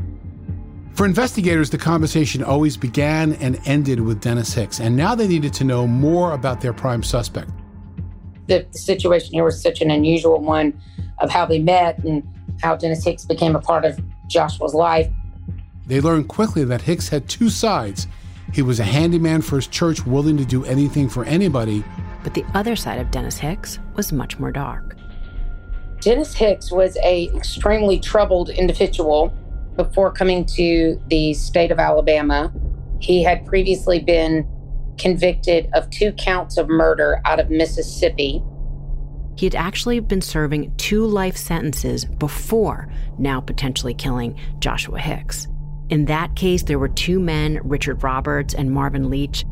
For 0.94 1.06
investigators, 1.06 1.70
the 1.70 1.78
conversation 1.78 2.44
always 2.44 2.78
began 2.78 3.34
and 3.34 3.60
ended 3.66 4.02
with 4.02 4.22
Dennis 4.22 4.54
Hicks, 4.54 4.80
and 4.80 4.96
now 4.96 5.16
they 5.16 5.28
needed 5.28 5.54
to 5.54 5.64
know 5.64 5.88
more 5.88 6.34
about 6.34 6.62
their 6.62 6.74
prime 6.74 7.02
suspect. 7.02 7.50
The 8.48 8.68
situation 8.72 9.34
here 9.34 9.44
was 9.44 9.62
such 9.62 9.82
an 9.82 9.90
unusual 9.90 10.42
one 10.42 10.80
of 11.20 11.30
how 11.30 11.46
they 11.46 11.60
met 11.60 12.04
and 12.04 12.28
how 12.62 12.76
Dennis 12.76 13.04
Hicks 13.06 13.26
became 13.26 13.56
a 13.56 13.62
part 13.62 13.86
of 13.86 14.00
Joshua's 14.28 14.74
life. 14.74 15.08
They 15.92 16.00
learned 16.00 16.30
quickly 16.30 16.64
that 16.64 16.82
Hicks 16.82 17.10
had 17.10 17.28
two 17.28 17.50
sides. 17.50 18.08
He 18.54 18.62
was 18.62 18.80
a 18.80 18.84
handyman 18.86 19.42
for 19.42 19.58
his 19.58 19.68
church, 19.68 20.06
willing 20.06 20.38
to 20.38 20.46
do 20.46 20.64
anything 20.64 21.10
for 21.10 21.26
anybody. 21.26 21.84
But 22.24 22.34
the 22.34 22.46
other 22.54 22.78
side 22.78 22.98
of 22.98 23.12
Dennis 23.12 23.38
Hicks 23.38 23.78
was 23.98 24.14
much 24.14 24.40
more 24.40 24.54
dark. 24.54 24.96
Dennis 26.00 26.34
Hicks 26.34 26.72
was 26.72 26.96
a 27.04 27.28
extremely 27.36 28.00
troubled 28.00 28.50
individual 28.52 29.34
before 29.76 30.14
coming 30.14 30.46
to 30.56 30.98
the 31.08 31.34
state 31.34 31.72
of 31.72 31.80
Alabama. 31.80 32.54
He 33.02 33.22
had 33.22 33.46
previously 33.46 34.00
been 34.00 34.48
convicted 34.98 35.70
of 35.74 35.90
two 35.90 36.14
counts 36.14 36.56
of 36.56 36.70
murder 36.70 37.20
out 37.26 37.42
of 37.42 37.50
Mississippi. 37.50 38.42
He 39.36 39.46
had 39.46 39.56
actually 39.56 40.00
been 40.00 40.22
serving 40.22 40.74
two 40.78 41.06
life 41.06 41.36
sentences 41.36 42.06
before 42.06 42.88
now 43.18 43.42
potentially 43.42 43.94
killing 43.94 44.40
Joshua 44.60 44.98
Hicks. 44.98 45.50
In 45.92 46.06
that 46.06 46.38
case, 46.38 46.64
there 46.64 46.80
were 46.80 46.88
two 46.88 47.20
men, 47.20 47.60
Richard 47.66 48.02
Roberts 48.02 48.54
and 48.54 48.72
Marvin 48.72 49.10
Leach. 49.10 49.44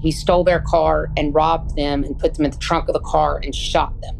He 0.00 0.12
stole 0.12 0.44
their 0.44 0.60
car 0.60 1.10
and 1.16 1.34
robbed 1.34 1.74
them 1.74 2.04
and 2.04 2.16
put 2.16 2.34
them 2.34 2.44
in 2.44 2.52
the 2.52 2.56
trunk 2.58 2.88
of 2.88 2.92
the 2.92 3.00
car 3.00 3.40
and 3.42 3.52
shot 3.52 4.00
them. 4.00 4.16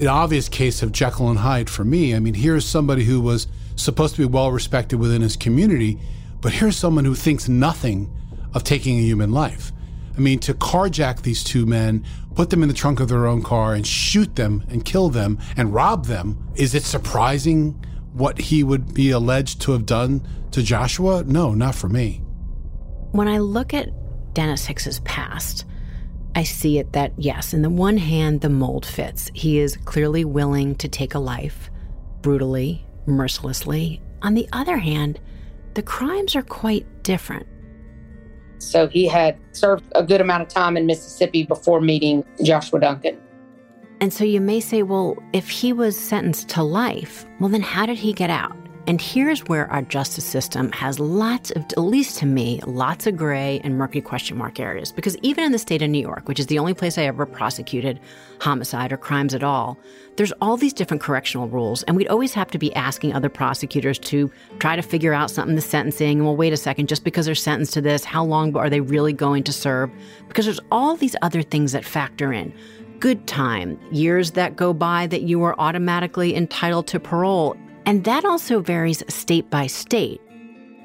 An 0.00 0.08
obvious 0.08 0.48
case 0.48 0.82
of 0.82 0.90
Jekyll 0.90 1.30
and 1.30 1.38
Hyde 1.38 1.70
for 1.70 1.84
me. 1.84 2.12
I 2.12 2.18
mean, 2.18 2.34
here's 2.34 2.66
somebody 2.66 3.04
who 3.04 3.20
was 3.20 3.46
supposed 3.76 4.16
to 4.16 4.22
be 4.22 4.26
well 4.26 4.50
respected 4.50 4.98
within 4.98 5.22
his 5.22 5.36
community, 5.36 6.00
but 6.40 6.54
here's 6.54 6.76
someone 6.76 7.04
who 7.04 7.14
thinks 7.14 7.48
nothing 7.48 8.12
of 8.52 8.64
taking 8.64 8.98
a 8.98 9.02
human 9.02 9.30
life. 9.30 9.70
I 10.16 10.20
mean, 10.20 10.40
to 10.40 10.54
carjack 10.54 11.22
these 11.22 11.44
two 11.44 11.66
men, 11.66 12.04
put 12.34 12.50
them 12.50 12.62
in 12.62 12.68
the 12.68 12.74
trunk 12.74 12.98
of 12.98 13.08
their 13.08 13.26
own 13.26 13.42
car, 13.42 13.74
and 13.74 13.86
shoot 13.86 14.34
them 14.34 14.64
and 14.68 14.84
kill 14.84 15.08
them 15.08 15.38
and 15.56 15.72
rob 15.72 16.06
them, 16.06 16.48
is 16.56 16.74
it 16.74 16.82
surprising 16.82 17.80
what 18.12 18.40
he 18.40 18.64
would 18.64 18.94
be 18.94 19.10
alleged 19.10 19.60
to 19.60 19.72
have 19.72 19.86
done 19.86 20.24
to 20.54 20.62
Joshua? 20.62 21.24
No, 21.24 21.52
not 21.52 21.74
for 21.74 21.88
me. 21.88 22.22
When 23.12 23.28
I 23.28 23.38
look 23.38 23.74
at 23.74 23.90
Dennis 24.34 24.66
Hicks's 24.66 25.00
past, 25.00 25.64
I 26.34 26.42
see 26.42 26.78
it 26.78 26.92
that, 26.92 27.12
yes, 27.16 27.54
in 27.54 27.62
the 27.62 27.70
one 27.70 27.96
hand, 27.96 28.40
the 28.40 28.48
mold 28.48 28.86
fits. 28.86 29.30
He 29.34 29.58
is 29.58 29.76
clearly 29.76 30.24
willing 30.24 30.74
to 30.76 30.88
take 30.88 31.14
a 31.14 31.20
life 31.20 31.70
brutally, 32.22 32.84
mercilessly. 33.06 34.02
On 34.22 34.34
the 34.34 34.48
other 34.52 34.78
hand, 34.78 35.20
the 35.74 35.82
crimes 35.82 36.34
are 36.34 36.42
quite 36.42 37.02
different. 37.02 37.46
So 38.58 38.88
he 38.88 39.06
had 39.06 39.38
served 39.52 39.84
a 39.94 40.02
good 40.02 40.20
amount 40.20 40.42
of 40.42 40.48
time 40.48 40.76
in 40.76 40.86
Mississippi 40.86 41.44
before 41.44 41.80
meeting 41.80 42.24
Joshua 42.42 42.80
Duncan. 42.80 43.18
And 44.00 44.12
so 44.12 44.24
you 44.24 44.40
may 44.40 44.60
say, 44.60 44.82
well, 44.82 45.16
if 45.32 45.48
he 45.48 45.72
was 45.72 45.98
sentenced 45.98 46.48
to 46.50 46.62
life, 46.62 47.26
well, 47.40 47.50
then 47.50 47.62
how 47.62 47.86
did 47.86 47.98
he 47.98 48.12
get 48.12 48.30
out? 48.30 48.56
And 48.86 49.00
here's 49.00 49.46
where 49.46 49.70
our 49.70 49.80
justice 49.80 50.26
system 50.26 50.70
has 50.72 51.00
lots 51.00 51.50
of, 51.52 51.62
at 51.62 51.78
least 51.78 52.18
to 52.18 52.26
me, 52.26 52.60
lots 52.66 53.06
of 53.06 53.16
gray 53.16 53.60
and 53.64 53.78
murky 53.78 54.02
question 54.02 54.36
mark 54.36 54.60
areas. 54.60 54.92
Because 54.92 55.16
even 55.22 55.42
in 55.44 55.52
the 55.52 55.58
state 55.58 55.80
of 55.80 55.88
New 55.88 56.00
York, 56.00 56.28
which 56.28 56.38
is 56.38 56.48
the 56.48 56.58
only 56.58 56.74
place 56.74 56.98
I 56.98 57.04
ever 57.04 57.24
prosecuted 57.24 57.98
homicide 58.40 58.92
or 58.92 58.98
crimes 58.98 59.32
at 59.34 59.42
all, 59.42 59.78
there's 60.16 60.32
all 60.42 60.58
these 60.58 60.74
different 60.74 61.02
correctional 61.02 61.48
rules. 61.48 61.82
And 61.84 61.96
we'd 61.96 62.08
always 62.08 62.34
have 62.34 62.50
to 62.50 62.58
be 62.58 62.74
asking 62.74 63.14
other 63.14 63.30
prosecutors 63.30 63.98
to 64.00 64.30
try 64.58 64.76
to 64.76 64.82
figure 64.82 65.14
out 65.14 65.30
something, 65.30 65.56
the 65.56 65.62
sentencing. 65.62 66.18
And 66.18 66.26
well, 66.26 66.36
wait 66.36 66.52
a 66.52 66.58
second, 66.58 66.88
just 66.88 67.04
because 67.04 67.24
they're 67.24 67.34
sentenced 67.34 67.72
to 67.74 67.80
this, 67.80 68.04
how 68.04 68.22
long 68.22 68.54
are 68.54 68.68
they 68.68 68.80
really 68.80 69.14
going 69.14 69.44
to 69.44 69.52
serve? 69.52 69.90
Because 70.28 70.44
there's 70.44 70.60
all 70.70 70.94
these 70.96 71.16
other 71.22 71.40
things 71.40 71.72
that 71.72 71.86
factor 71.86 72.34
in 72.34 72.52
good 73.00 73.26
time, 73.26 73.78
years 73.90 74.32
that 74.32 74.56
go 74.56 74.72
by 74.72 75.06
that 75.06 75.22
you 75.22 75.42
are 75.42 75.54
automatically 75.58 76.34
entitled 76.36 76.86
to 76.86 77.00
parole. 77.00 77.56
And 77.86 78.04
that 78.04 78.24
also 78.24 78.60
varies 78.60 79.02
state 79.08 79.50
by 79.50 79.66
state. 79.66 80.20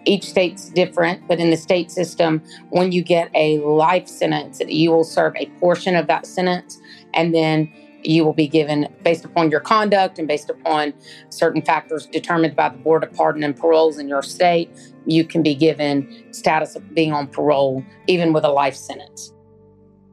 Each 0.05 0.23
state's 0.23 0.69
different, 0.69 1.27
but 1.27 1.39
in 1.39 1.49
the 1.49 1.57
state 1.57 1.91
system, 1.91 2.41
when 2.69 2.91
you 2.91 3.03
get 3.03 3.29
a 3.35 3.59
life 3.59 4.07
sentence, 4.07 4.61
you 4.67 4.91
will 4.91 5.03
serve 5.03 5.35
a 5.35 5.45
portion 5.59 5.95
of 5.95 6.07
that 6.07 6.25
sentence 6.25 6.79
and 7.13 7.33
then 7.33 7.71
you 8.03 8.23
will 8.23 8.33
be 8.33 8.47
given 8.47 8.87
based 9.03 9.25
upon 9.25 9.51
your 9.51 9.59
conduct 9.59 10.19
and 10.19 10.27
based 10.27 10.49
upon 10.49 10.93
certain 11.29 11.61
factors 11.61 12.05
determined 12.07 12.55
by 12.55 12.69
the 12.69 12.77
Board 12.77 13.03
of 13.03 13.13
Pardon 13.13 13.43
and 13.43 13.55
Paroles 13.55 13.97
in 13.97 14.07
your 14.07 14.21
state, 14.21 14.69
you 15.05 15.25
can 15.25 15.43
be 15.43 15.53
given 15.53 16.25
status 16.31 16.75
of 16.75 16.93
being 16.93 17.11
on 17.11 17.27
parole 17.27 17.83
even 18.07 18.31
with 18.31 18.45
a 18.45 18.49
life 18.49 18.75
sentence. 18.75 19.33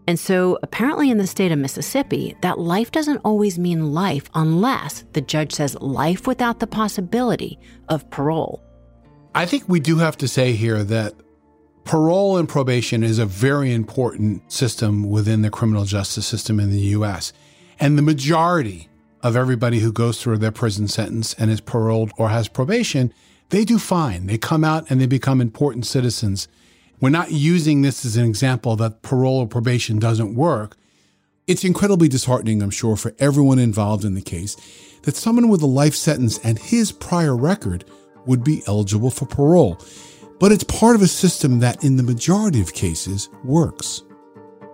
And 0.08 0.18
so, 0.18 0.58
apparently, 0.62 1.10
in 1.10 1.18
the 1.18 1.26
state 1.26 1.50
of 1.50 1.58
Mississippi, 1.58 2.36
that 2.40 2.60
life 2.60 2.92
doesn't 2.92 3.18
always 3.24 3.58
mean 3.58 3.92
life 3.92 4.30
unless 4.34 5.04
the 5.14 5.20
judge 5.20 5.52
says 5.52 5.76
life 5.80 6.28
without 6.28 6.60
the 6.60 6.66
possibility 6.66 7.58
of 7.88 8.08
parole. 8.10 8.62
I 9.34 9.46
think 9.46 9.64
we 9.68 9.80
do 9.80 9.98
have 9.98 10.16
to 10.18 10.28
say 10.28 10.52
here 10.52 10.84
that 10.84 11.14
parole 11.84 12.36
and 12.36 12.48
probation 12.48 13.02
is 13.02 13.18
a 13.18 13.26
very 13.26 13.72
important 13.72 14.50
system 14.52 15.10
within 15.10 15.42
the 15.42 15.50
criminal 15.50 15.84
justice 15.84 16.26
system 16.26 16.60
in 16.60 16.70
the 16.70 16.80
US. 16.80 17.32
And 17.80 17.98
the 17.98 18.02
majority 18.02 18.88
of 19.22 19.36
everybody 19.36 19.80
who 19.80 19.92
goes 19.92 20.22
through 20.22 20.38
their 20.38 20.52
prison 20.52 20.86
sentence 20.88 21.34
and 21.34 21.50
is 21.50 21.60
paroled 21.60 22.12
or 22.16 22.28
has 22.28 22.48
probation, 22.48 23.12
they 23.48 23.64
do 23.64 23.78
fine. 23.78 24.26
They 24.26 24.38
come 24.38 24.64
out 24.64 24.88
and 24.88 25.00
they 25.00 25.06
become 25.06 25.40
important 25.40 25.84
citizens 25.84 26.46
we're 27.00 27.11
not 27.11 27.30
using 27.30 27.82
this 27.82 28.04
as 28.04 28.16
an 28.16 28.24
example 28.24 28.76
that 28.76 29.02
parole 29.02 29.40
or 29.40 29.46
probation 29.46 29.98
doesn't 29.98 30.35
work. 30.35 30.76
It's 31.46 31.64
incredibly 31.64 32.09
disheartening, 32.09 32.62
I'm 32.62 32.70
sure, 32.70 32.96
for 32.96 33.14
everyone 33.18 33.59
involved 33.59 34.04
in 34.04 34.14
the 34.14 34.22
case 34.22 34.56
that 35.02 35.14
someone 35.14 35.48
with 35.48 35.62
a 35.62 35.66
life 35.66 35.94
sentence 35.94 36.38
and 36.38 36.59
his 36.59 36.90
prior 36.90 37.37
record 37.37 37.85
would 38.26 38.42
be 38.42 38.62
eligible 38.66 39.11
for 39.11 39.26
parole. 39.26 39.78
But 40.40 40.52
it's 40.52 40.64
part 40.64 40.96
of 40.96 41.02
a 41.02 41.06
system 41.06 41.61
that, 41.61 41.85
in 41.85 41.96
the 41.96 42.02
majority 42.02 42.61
of 42.61 42.74
cases, 42.74 43.28
works. 43.44 44.02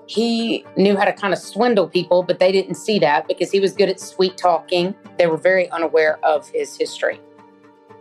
He 0.06 0.64
knew 0.76 0.96
how 0.96 1.04
to 1.04 1.12
kind 1.12 1.32
of 1.32 1.38
swindle 1.38 1.88
people, 1.88 2.22
but 2.22 2.38
they 2.38 2.50
didn't 2.50 2.74
see 2.74 2.98
that 3.00 3.28
because 3.28 3.50
he 3.50 3.60
was 3.60 3.72
good 3.72 3.88
at 3.88 4.00
sweet 4.00 4.36
talking. 4.36 4.94
They 5.18 5.26
were 5.26 5.36
very 5.36 5.70
unaware 5.70 6.18
of 6.24 6.48
his 6.48 6.76
history. 6.76 7.20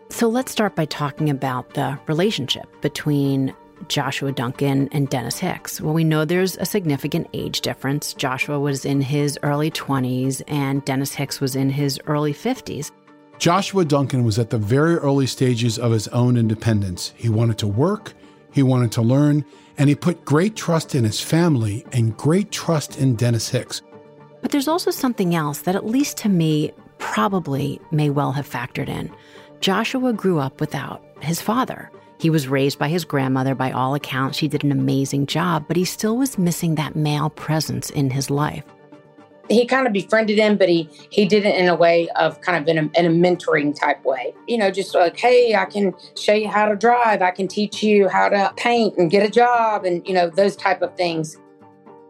So 0.09 0.27
let's 0.27 0.51
start 0.51 0.75
by 0.75 0.85
talking 0.85 1.29
about 1.29 1.73
the 1.73 1.99
relationship 2.07 2.67
between 2.81 3.53
Joshua 3.87 4.31
Duncan 4.31 4.89
and 4.91 5.09
Dennis 5.09 5.39
Hicks? 5.39 5.81
Well, 5.81 5.93
we 5.93 6.03
know 6.03 6.25
there's 6.25 6.57
a 6.57 6.65
significant 6.65 7.27
age 7.33 7.61
difference. 7.61 8.13
Joshua 8.13 8.59
was 8.59 8.85
in 8.85 9.01
his 9.01 9.37
early 9.43 9.71
20s 9.71 10.41
and 10.47 10.83
Dennis 10.85 11.13
Hicks 11.13 11.39
was 11.39 11.55
in 11.55 11.69
his 11.69 11.99
early 12.07 12.33
50s. 12.33 12.91
Joshua 13.37 13.85
Duncan 13.85 14.23
was 14.23 14.37
at 14.37 14.51
the 14.51 14.57
very 14.57 14.95
early 14.95 15.25
stages 15.25 15.79
of 15.79 15.91
his 15.91 16.07
own 16.09 16.37
independence. 16.37 17.13
He 17.15 17.29
wanted 17.29 17.57
to 17.57 17.67
work, 17.67 18.13
he 18.51 18.61
wanted 18.61 18.91
to 18.93 19.01
learn, 19.01 19.43
and 19.77 19.89
he 19.89 19.95
put 19.95 20.25
great 20.25 20.55
trust 20.55 20.93
in 20.93 21.03
his 21.03 21.19
family 21.21 21.85
and 21.91 22.15
great 22.15 22.51
trust 22.51 22.99
in 22.99 23.15
Dennis 23.15 23.49
Hicks. 23.49 23.81
But 24.41 24.51
there's 24.51 24.67
also 24.67 24.91
something 24.91 25.33
else 25.33 25.61
that, 25.61 25.75
at 25.75 25.85
least 25.85 26.17
to 26.17 26.29
me, 26.29 26.71
probably 26.97 27.79
may 27.91 28.09
well 28.09 28.31
have 28.31 28.49
factored 28.49 28.89
in. 28.89 29.11
Joshua 29.59 30.13
grew 30.13 30.39
up 30.39 30.59
without 30.59 31.03
his 31.21 31.41
father. 31.41 31.91
He 32.21 32.29
was 32.29 32.47
raised 32.47 32.77
by 32.77 32.87
his 32.87 33.03
grandmother. 33.03 33.55
By 33.55 33.71
all 33.71 33.95
accounts, 33.95 34.37
she 34.37 34.47
did 34.47 34.63
an 34.63 34.71
amazing 34.71 35.25
job, 35.25 35.65
but 35.67 35.75
he 35.75 35.83
still 35.83 36.17
was 36.17 36.37
missing 36.37 36.75
that 36.75 36.95
male 36.95 37.31
presence 37.31 37.89
in 37.89 38.11
his 38.11 38.29
life. 38.29 38.63
He 39.49 39.65
kind 39.65 39.87
of 39.87 39.91
befriended 39.91 40.37
him, 40.37 40.55
but 40.55 40.69
he 40.69 40.87
he 41.09 41.25
did 41.25 41.47
it 41.47 41.55
in 41.55 41.67
a 41.67 41.73
way 41.73 42.09
of 42.09 42.39
kind 42.41 42.61
of 42.61 42.69
in 42.69 42.77
a, 42.77 42.99
in 42.99 43.07
a 43.07 43.09
mentoring 43.09 43.75
type 43.75 44.05
way. 44.05 44.35
You 44.47 44.59
know, 44.59 44.69
just 44.69 44.93
like, 44.93 45.17
hey, 45.17 45.55
I 45.55 45.65
can 45.65 45.95
show 46.15 46.33
you 46.33 46.47
how 46.47 46.67
to 46.67 46.75
drive. 46.75 47.23
I 47.23 47.31
can 47.31 47.47
teach 47.47 47.81
you 47.81 48.07
how 48.07 48.29
to 48.29 48.53
paint 48.55 48.99
and 48.99 49.09
get 49.09 49.27
a 49.27 49.31
job, 49.31 49.83
and 49.83 50.07
you 50.07 50.13
know 50.13 50.29
those 50.29 50.55
type 50.55 50.83
of 50.83 50.95
things. 50.95 51.37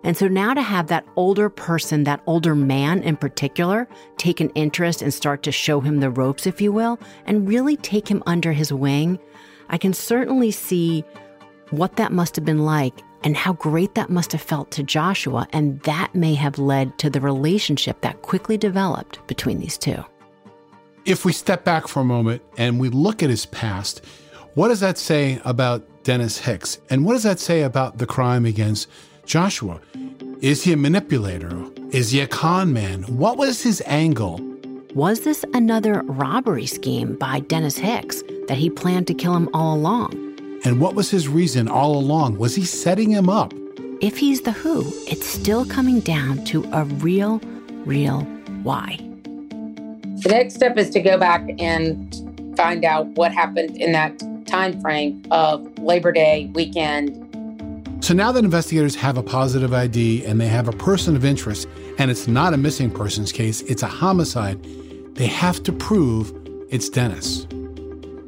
And 0.04 0.18
so 0.18 0.28
now 0.28 0.54
to 0.54 0.62
have 0.62 0.88
that 0.88 1.06
older 1.16 1.48
person, 1.48 2.04
that 2.04 2.22
older 2.26 2.54
man 2.54 3.02
in 3.04 3.16
particular, 3.16 3.88
take 4.18 4.42
an 4.42 4.50
interest 4.56 5.02
and 5.02 5.14
start 5.14 5.42
to 5.44 5.54
show 5.54 5.80
him 5.80 6.02
the 6.02 6.10
ropes, 6.10 6.46
if 6.46 6.60
you 6.60 6.74
will, 6.74 7.00
and 7.26 7.48
really 7.48 7.78
take 7.78 8.10
him 8.10 8.22
under 8.26 8.52
his 8.52 8.74
wing 8.74 9.20
I 9.72 9.80
can 9.80 9.94
certainly 9.94 10.52
see 10.52 11.04
what 11.72 11.96
that 11.96 12.12
must 12.12 12.36
have 12.36 12.46
been 12.46 12.64
like 12.64 12.94
and 13.24 13.36
how 13.36 13.54
great 13.54 13.96
that 13.96 14.10
must 14.10 14.32
have 14.34 14.42
felt 14.42 14.70
to 14.72 14.84
Joshua. 14.84 15.48
And 15.52 15.82
that 15.82 16.14
may 16.14 16.36
have 16.36 16.60
led 16.60 16.98
to 17.00 17.10
the 17.10 17.22
relationship 17.22 18.02
that 18.02 18.22
quickly 18.22 18.58
developed 18.58 19.26
between 19.28 19.60
these 19.60 19.78
two. 19.78 20.04
If 21.06 21.26
we 21.26 21.34
step 21.34 21.64
back 21.64 21.88
for 21.88 22.02
a 22.02 22.06
moment 22.06 22.44
and 22.58 22.80
we 22.80 22.90
look 22.90 23.24
at 23.24 23.32
his 23.32 23.48
past, 23.48 24.06
what 24.54 24.68
does 24.68 24.82
that 24.82 25.00
say 25.00 25.42
about 25.46 25.88
Dennis 26.04 26.40
Hicks. 26.40 26.80
And 26.90 27.06
what 27.06 27.14
does 27.14 27.24
that 27.24 27.40
say 27.40 27.62
about 27.62 27.98
the 27.98 28.06
crime 28.06 28.46
against 28.46 28.88
Joshua? 29.26 29.80
Is 30.42 30.64
he 30.64 30.74
a 30.74 30.78
manipulator? 30.78 31.66
Is 31.92 32.12
he 32.12 32.22
a 32.22 32.28
con 32.28 32.74
man? 32.74 33.04
What 33.04 33.38
was 33.38 33.62
his 33.62 33.82
angle? 33.86 34.40
Was 34.96 35.22
this 35.22 35.46
another 35.54 36.02
robbery 36.02 36.66
scheme 36.66 37.16
by 37.16 37.40
Dennis 37.40 37.78
Hicks 37.78 38.22
that 38.50 38.58
he 38.58 38.70
planned 38.70 39.08
to 39.08 39.14
kill 39.14 39.34
him 39.34 39.48
all 39.54 39.74
along? 39.74 40.12
And 40.66 40.82
what 40.82 40.96
was 40.96 41.10
his 41.10 41.30
reason 41.30 41.70
all 41.70 41.96
along? 41.96 42.38
Was 42.38 42.56
he 42.56 42.66
setting 42.66 43.10
him 43.10 43.30
up? 43.30 43.54
If 44.02 44.18
he's 44.18 44.42
the 44.42 44.52
who, 44.52 44.82
it's 45.08 45.26
still 45.26 45.66
coming 45.66 46.02
down 46.02 46.44
to 46.46 46.66
a 46.74 46.84
real, 46.84 47.40
real 47.86 48.24
why. 48.64 48.98
The 50.24 50.30
next 50.30 50.56
step 50.56 50.78
is 50.78 50.90
to 50.90 51.00
go 51.00 51.18
back 51.18 51.50
and 51.58 52.14
find 52.58 52.84
out 52.84 53.08
what 53.08 53.32
happened 53.32 53.78
in 53.78 53.94
that 53.94 54.22
time 54.46 54.82
frame 54.82 55.24
of 55.32 55.66
Labor 55.80 56.12
Day 56.12 56.52
weekend. 56.54 57.18
So 58.04 58.14
now 58.14 58.34
that 58.34 58.44
investigators 58.44 58.96
have 58.96 59.18
a 59.18 59.24
positive 59.24 59.74
ID 59.74 60.26
and 60.26 60.42
they 60.42 60.48
have 60.50 60.68
a 60.68 60.74
person 60.74 61.16
of 61.16 61.24
interest, 61.24 61.70
and 61.98 62.12
it's 62.12 62.28
not 62.28 62.54
a 62.54 62.58
missing 62.58 62.92
persons 62.92 63.32
case, 63.32 63.62
it's 63.62 63.84
a 63.84 63.88
homicide, 63.88 64.60
they 65.14 65.28
have 65.28 65.62
to 65.64 65.72
prove 65.72 66.34
it's 66.70 66.90
Dennis. 66.90 67.48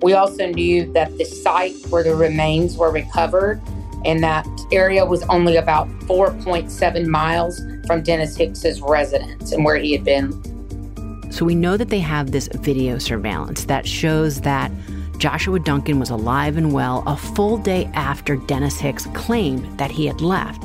We 0.02 0.14
also 0.14 0.48
knew 0.48 0.92
that 0.94 1.18
the 1.18 1.26
site 1.26 1.76
where 1.90 2.04
the 2.04 2.16
remains 2.16 2.76
were 2.78 2.92
recovered 2.92 3.62
and 4.06 4.22
that 4.22 4.46
area 4.72 5.06
was 5.06 5.24
only 5.24 5.56
about 5.56 5.88
4.7 6.02 7.08
miles 7.08 7.62
from 7.88 8.04
Dennis 8.04 8.36
Hicks's 8.36 8.82
residence 8.82 9.54
and 9.54 9.64
where 9.64 9.78
he 9.78 9.94
had 9.94 10.04
been. 10.04 11.32
So 11.32 11.46
we 11.46 11.56
know 11.56 11.78
that 11.78 11.90
they 11.90 12.00
have 12.00 12.32
this 12.32 12.50
video 12.54 12.98
surveillance 12.98 13.66
that 13.66 13.88
shows 13.88 14.42
that 14.42 14.72
Joshua 15.18 15.60
Duncan 15.60 16.00
was 16.00 16.10
alive 16.10 16.58
and 16.58 16.74
well 16.74 17.04
a 17.08 17.16
full 17.16 17.58
day 17.58 17.86
after 17.94 18.36
Dennis 18.36 18.78
Hicks 18.78 19.06
claimed 19.14 19.80
that 19.80 19.90
he 19.90 20.06
had 20.06 20.20
left. 20.20 20.62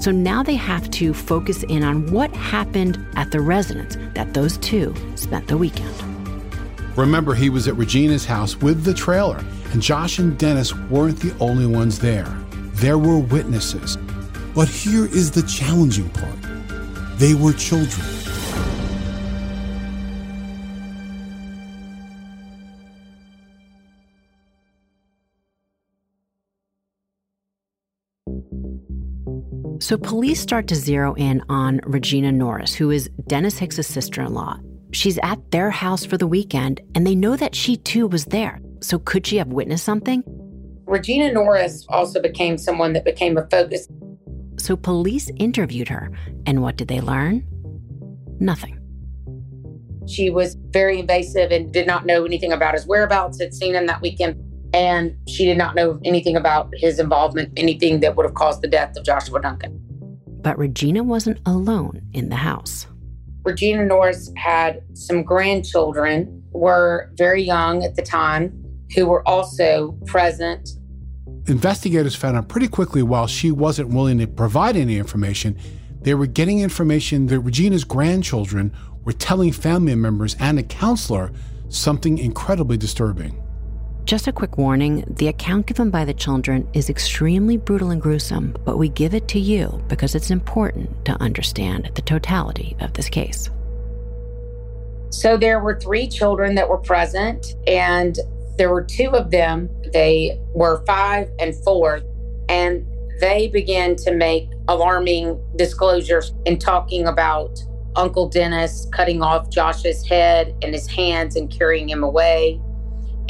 So 0.00 0.10
now 0.10 0.42
they 0.42 0.54
have 0.54 0.90
to 0.92 1.12
focus 1.12 1.64
in 1.64 1.82
on 1.82 2.10
what 2.12 2.30
happened 2.32 3.04
at 3.16 3.30
the 3.30 3.40
residence 3.40 3.96
that 4.14 4.34
those 4.34 4.56
two 4.58 4.94
spent 5.16 5.48
the 5.48 5.58
weekend. 5.58 5.94
Remember, 6.96 7.34
he 7.34 7.50
was 7.50 7.68
at 7.68 7.76
Regina's 7.76 8.24
house 8.24 8.56
with 8.56 8.84
the 8.84 8.94
trailer, 8.94 9.44
and 9.72 9.82
Josh 9.82 10.18
and 10.18 10.38
Dennis 10.38 10.74
weren't 10.74 11.18
the 11.20 11.36
only 11.38 11.66
ones 11.66 11.98
there. 11.98 12.28
There 12.74 12.98
were 12.98 13.18
witnesses. 13.18 13.96
But 14.54 14.68
here 14.68 15.04
is 15.04 15.30
the 15.30 15.42
challenging 15.42 16.08
part 16.10 16.36
they 17.18 17.34
were 17.34 17.52
children. 17.52 18.06
So 29.88 29.96
police 29.96 30.38
start 30.38 30.66
to 30.66 30.74
zero 30.74 31.14
in 31.14 31.42
on 31.48 31.80
Regina 31.86 32.30
Norris, 32.30 32.74
who 32.74 32.90
is 32.90 33.08
Dennis 33.26 33.56
Hicks's 33.56 33.86
sister-in-law. 33.86 34.58
She's 34.92 35.18
at 35.22 35.50
their 35.50 35.70
house 35.70 36.04
for 36.04 36.18
the 36.18 36.26
weekend, 36.26 36.82
and 36.94 37.06
they 37.06 37.14
know 37.14 37.36
that 37.36 37.54
she 37.54 37.78
too 37.78 38.06
was 38.06 38.26
there. 38.26 38.60
So 38.82 38.98
could 38.98 39.26
she 39.26 39.38
have 39.38 39.48
witnessed 39.48 39.86
something? 39.86 40.22
Regina 40.84 41.32
Norris 41.32 41.86
also 41.88 42.20
became 42.20 42.58
someone 42.58 42.92
that 42.92 43.06
became 43.06 43.38
a 43.38 43.48
focus. 43.48 43.88
So 44.58 44.76
police 44.76 45.30
interviewed 45.38 45.88
her, 45.88 46.10
and 46.44 46.60
what 46.60 46.76
did 46.76 46.88
they 46.88 47.00
learn? 47.00 47.46
Nothing. 48.40 48.78
She 50.06 50.28
was 50.28 50.54
very 50.68 50.98
invasive 50.98 51.50
and 51.50 51.72
did 51.72 51.86
not 51.86 52.04
know 52.04 52.26
anything 52.26 52.52
about 52.52 52.74
his 52.74 52.86
whereabouts, 52.86 53.40
had 53.40 53.54
seen 53.54 53.74
him 53.74 53.86
that 53.86 54.02
weekend, 54.02 54.36
and 54.74 55.16
she 55.26 55.46
did 55.46 55.56
not 55.56 55.74
know 55.74 55.98
anything 56.04 56.36
about 56.36 56.68
his 56.74 56.98
involvement, 56.98 57.50
anything 57.56 58.00
that 58.00 58.16
would 58.16 58.26
have 58.26 58.34
caused 58.34 58.60
the 58.60 58.68
death 58.68 58.94
of 58.98 59.02
Joshua 59.02 59.40
Duncan. 59.40 59.77
But 60.42 60.58
Regina 60.58 61.02
wasn't 61.02 61.40
alone 61.46 62.02
in 62.12 62.28
the 62.28 62.36
house. 62.36 62.86
Regina 63.44 63.84
Norris 63.84 64.30
had 64.36 64.82
some 64.94 65.22
grandchildren, 65.22 66.42
were 66.50 67.10
very 67.14 67.42
young 67.42 67.84
at 67.84 67.96
the 67.96 68.02
time, 68.02 68.52
who 68.94 69.06
were 69.06 69.26
also 69.28 69.92
present. 70.06 70.70
Investigators 71.46 72.14
found 72.14 72.36
out 72.36 72.48
pretty 72.48 72.68
quickly 72.68 73.02
while 73.02 73.26
she 73.26 73.50
wasn't 73.50 73.88
willing 73.88 74.18
to 74.18 74.26
provide 74.26 74.76
any 74.76 74.98
information, 74.98 75.58
they 76.00 76.14
were 76.14 76.26
getting 76.26 76.60
information 76.60 77.26
that 77.26 77.40
Regina's 77.40 77.84
grandchildren 77.84 78.72
were 79.04 79.12
telling 79.12 79.52
family 79.52 79.94
members 79.94 80.36
and 80.38 80.58
a 80.58 80.62
counselor 80.62 81.32
something 81.68 82.18
incredibly 82.18 82.76
disturbing. 82.76 83.42
Just 84.08 84.26
a 84.26 84.32
quick 84.32 84.56
warning 84.56 85.04
the 85.06 85.28
account 85.28 85.66
given 85.66 85.90
by 85.90 86.06
the 86.06 86.14
children 86.14 86.66
is 86.72 86.88
extremely 86.88 87.58
brutal 87.58 87.90
and 87.90 88.00
gruesome, 88.00 88.56
but 88.64 88.78
we 88.78 88.88
give 88.88 89.12
it 89.12 89.28
to 89.28 89.38
you 89.38 89.82
because 89.86 90.14
it's 90.14 90.30
important 90.30 91.04
to 91.04 91.12
understand 91.20 91.90
the 91.94 92.00
totality 92.00 92.74
of 92.80 92.94
this 92.94 93.10
case. 93.10 93.50
So 95.10 95.36
there 95.36 95.60
were 95.60 95.78
three 95.78 96.08
children 96.08 96.54
that 96.54 96.70
were 96.70 96.78
present, 96.78 97.54
and 97.66 98.18
there 98.56 98.70
were 98.70 98.82
two 98.82 99.10
of 99.10 99.30
them. 99.30 99.68
They 99.92 100.40
were 100.54 100.82
five 100.86 101.28
and 101.38 101.54
four, 101.56 102.00
and 102.48 102.86
they 103.20 103.48
began 103.48 103.94
to 103.96 104.14
make 104.14 104.48
alarming 104.68 105.38
disclosures 105.56 106.32
in 106.46 106.58
talking 106.58 107.06
about 107.06 107.62
Uncle 107.94 108.30
Dennis 108.30 108.88
cutting 108.90 109.20
off 109.20 109.50
Josh's 109.50 110.02
head 110.06 110.56
and 110.62 110.72
his 110.72 110.86
hands 110.86 111.36
and 111.36 111.50
carrying 111.50 111.90
him 111.90 112.02
away. 112.02 112.58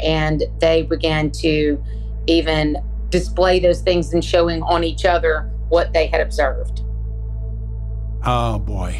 And 0.03 0.43
they 0.59 0.83
began 0.83 1.31
to 1.31 1.83
even 2.27 2.77
display 3.09 3.59
those 3.59 3.81
things 3.81 4.13
and 4.13 4.23
showing 4.23 4.61
on 4.63 4.83
each 4.83 5.05
other 5.05 5.51
what 5.69 5.93
they 5.93 6.07
had 6.07 6.21
observed. 6.21 6.81
Oh 8.25 8.59
boy. 8.59 8.99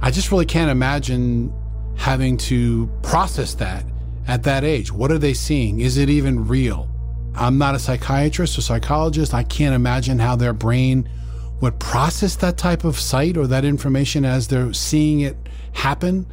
I 0.00 0.10
just 0.10 0.30
really 0.30 0.46
can't 0.46 0.70
imagine 0.70 1.52
having 1.96 2.36
to 2.36 2.90
process 3.02 3.54
that 3.54 3.84
at 4.26 4.42
that 4.44 4.64
age. 4.64 4.92
What 4.92 5.10
are 5.10 5.18
they 5.18 5.34
seeing? 5.34 5.80
Is 5.80 5.96
it 5.96 6.08
even 6.08 6.46
real? 6.46 6.88
I'm 7.34 7.58
not 7.58 7.74
a 7.74 7.78
psychiatrist 7.78 8.56
or 8.58 8.62
psychologist. 8.62 9.34
I 9.34 9.42
can't 9.42 9.74
imagine 9.74 10.18
how 10.18 10.36
their 10.36 10.52
brain 10.52 11.08
would 11.60 11.78
process 11.80 12.36
that 12.36 12.56
type 12.56 12.84
of 12.84 12.98
sight 12.98 13.36
or 13.36 13.46
that 13.46 13.64
information 13.64 14.24
as 14.24 14.48
they're 14.48 14.72
seeing 14.72 15.20
it 15.20 15.36
happen. 15.72 16.26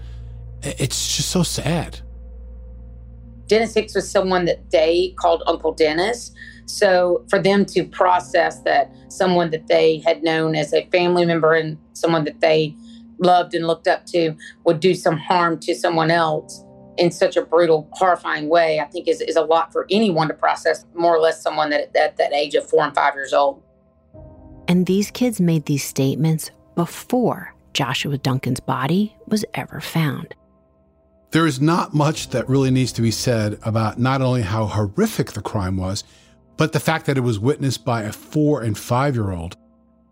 It's 0.61 1.15
just 1.15 1.29
so 1.29 1.43
sad. 1.43 1.99
Dennis 3.51 3.73
Hicks 3.73 3.93
was 3.93 4.09
someone 4.09 4.45
that 4.45 4.71
they 4.71 5.13
called 5.17 5.43
Uncle 5.45 5.73
Dennis. 5.73 6.31
So 6.67 7.25
for 7.29 7.37
them 7.37 7.65
to 7.65 7.83
process 7.83 8.61
that 8.61 8.89
someone 9.09 9.49
that 9.49 9.67
they 9.67 9.97
had 10.05 10.23
known 10.23 10.55
as 10.55 10.73
a 10.73 10.85
family 10.85 11.25
member 11.25 11.53
and 11.53 11.77
someone 11.91 12.23
that 12.23 12.39
they 12.39 12.73
loved 13.17 13.53
and 13.53 13.67
looked 13.67 13.89
up 13.89 14.05
to 14.05 14.37
would 14.65 14.79
do 14.79 14.93
some 14.95 15.17
harm 15.17 15.59
to 15.59 15.75
someone 15.75 16.09
else 16.11 16.63
in 16.97 17.11
such 17.11 17.35
a 17.35 17.41
brutal, 17.41 17.89
horrifying 17.91 18.47
way, 18.47 18.79
I 18.79 18.85
think 18.85 19.09
is, 19.09 19.19
is 19.19 19.35
a 19.35 19.41
lot 19.41 19.73
for 19.73 19.85
anyone 19.89 20.29
to 20.29 20.33
process, 20.33 20.85
more 20.93 21.13
or 21.13 21.19
less 21.19 21.43
someone 21.43 21.71
that 21.71 21.93
at 21.93 22.15
that 22.15 22.31
age 22.31 22.55
of 22.55 22.69
four 22.69 22.85
and 22.85 22.95
five 22.95 23.15
years 23.15 23.33
old. 23.33 23.61
And 24.69 24.85
these 24.85 25.11
kids 25.11 25.41
made 25.41 25.65
these 25.65 25.83
statements 25.83 26.51
before 26.75 27.53
Joshua 27.73 28.17
Duncan's 28.17 28.61
body 28.61 29.13
was 29.27 29.43
ever 29.53 29.81
found. 29.81 30.35
There 31.31 31.47
is 31.47 31.61
not 31.61 31.93
much 31.93 32.29
that 32.29 32.49
really 32.49 32.71
needs 32.71 32.91
to 32.93 33.01
be 33.01 33.11
said 33.11 33.57
about 33.63 33.97
not 33.97 34.21
only 34.21 34.41
how 34.41 34.65
horrific 34.65 35.31
the 35.31 35.41
crime 35.41 35.77
was, 35.77 36.03
but 36.57 36.73
the 36.73 36.79
fact 36.79 37.05
that 37.05 37.17
it 37.17 37.21
was 37.21 37.39
witnessed 37.39 37.85
by 37.85 38.03
a 38.03 38.11
four 38.11 38.61
and 38.61 38.77
five 38.77 39.15
year 39.15 39.31
old. 39.31 39.55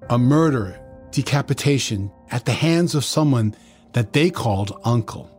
A 0.09 0.17
murder, 0.17 0.79
decapitation 1.11 2.09
at 2.31 2.45
the 2.45 2.53
hands 2.53 2.95
of 2.95 3.03
someone 3.03 3.53
that 3.93 4.13
they 4.13 4.29
called 4.29 4.79
uncle. 4.85 5.29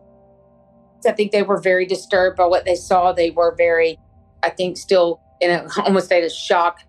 I 1.07 1.13
think 1.13 1.33
they 1.33 1.43
were 1.43 1.59
very 1.59 1.87
disturbed 1.87 2.37
by 2.37 2.45
what 2.45 2.67
they 2.67 2.75
saw. 2.75 3.13
They 3.13 3.31
were 3.31 3.55
very, 3.57 3.99
I 4.43 4.51
think, 4.51 4.77
still 4.77 5.21
in 5.41 5.51
a 5.51 5.67
almost 5.83 6.07
state 6.07 6.25
of 6.25 6.31
shock. 6.31 6.81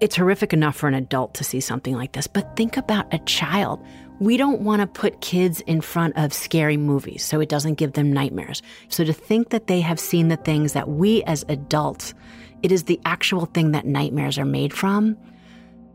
It's 0.00 0.14
horrific 0.14 0.52
enough 0.52 0.76
for 0.76 0.86
an 0.86 0.94
adult 0.94 1.34
to 1.34 1.44
see 1.44 1.58
something 1.58 1.96
like 1.96 2.12
this, 2.12 2.28
but 2.28 2.56
think 2.56 2.76
about 2.76 3.12
a 3.12 3.18
child. 3.20 3.84
We 4.20 4.36
don't 4.36 4.62
want 4.62 4.80
to 4.80 4.86
put 4.86 5.20
kids 5.20 5.60
in 5.62 5.80
front 5.80 6.16
of 6.16 6.32
scary 6.32 6.76
movies 6.76 7.24
so 7.24 7.40
it 7.40 7.48
doesn't 7.48 7.74
give 7.74 7.92
them 7.92 8.12
nightmares. 8.12 8.62
So 8.88 9.04
to 9.04 9.12
think 9.12 9.50
that 9.50 9.68
they 9.68 9.80
have 9.80 10.00
seen 10.00 10.28
the 10.28 10.36
things 10.36 10.72
that 10.72 10.88
we 10.88 11.22
as 11.24 11.44
adults, 11.48 12.14
it 12.62 12.72
is 12.72 12.84
the 12.84 13.00
actual 13.04 13.46
thing 13.46 13.72
that 13.72 13.86
nightmares 13.86 14.38
are 14.38 14.44
made 14.44 14.74
from. 14.74 15.16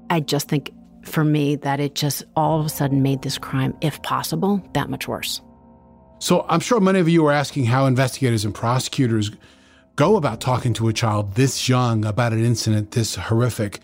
I 0.10 0.22
just 0.22 0.48
think 0.48 0.72
for 1.04 1.24
me 1.24 1.58
that 1.58 1.80
it 1.80 1.96
just 1.96 2.24
all 2.36 2.60
of 2.60 2.66
a 2.66 2.70
sudden 2.70 3.02
made 3.02 3.22
this 3.22 3.38
crime, 3.38 3.76
if 3.82 4.02
possible, 4.04 4.64
that 4.74 4.90
much 4.90 5.08
worse. 5.08 5.42
So 6.20 6.46
I'm 6.48 6.62
sure 6.62 6.80
many 6.80 7.00
of 7.00 7.10
you 7.10 7.26
are 7.26 7.34
asking 7.34 7.66
how 7.66 7.86
investigators 7.86 8.46
and 8.46 8.56
prosecutors 8.56 9.32
go 9.98 10.16
about 10.16 10.40
talking 10.40 10.74
to 10.76 10.88
a 10.88 10.94
child 10.94 11.36
this 11.36 11.68
young 11.68 12.06
about 12.06 12.32
an 12.32 12.44
incident 12.44 12.92
this 12.92 13.16
horrific. 13.16 13.82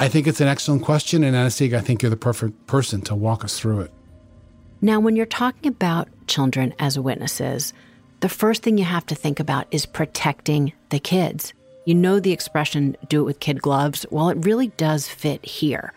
I 0.00 0.08
think 0.08 0.28
it's 0.28 0.40
an 0.40 0.46
excellent 0.46 0.84
question, 0.84 1.24
and 1.24 1.34
Anna-Sigga, 1.34 1.76
I 1.76 1.80
think 1.80 2.02
you're 2.02 2.10
the 2.10 2.16
perfect 2.16 2.68
person 2.68 3.00
to 3.02 3.16
walk 3.16 3.44
us 3.44 3.58
through 3.58 3.80
it. 3.80 3.90
Now, 4.80 5.00
when 5.00 5.16
you're 5.16 5.26
talking 5.26 5.68
about 5.68 6.08
children 6.28 6.72
as 6.78 6.96
witnesses, 6.96 7.72
the 8.20 8.28
first 8.28 8.62
thing 8.62 8.78
you 8.78 8.84
have 8.84 9.06
to 9.06 9.16
think 9.16 9.40
about 9.40 9.66
is 9.72 9.86
protecting 9.86 10.72
the 10.90 11.00
kids. 11.00 11.52
You 11.84 11.96
know 11.96 12.20
the 12.20 12.30
expression, 12.30 12.96
do 13.08 13.22
it 13.22 13.24
with 13.24 13.40
kid 13.40 13.60
gloves? 13.60 14.06
Well, 14.10 14.28
it 14.28 14.44
really 14.44 14.68
does 14.68 15.08
fit 15.08 15.44
here 15.44 15.92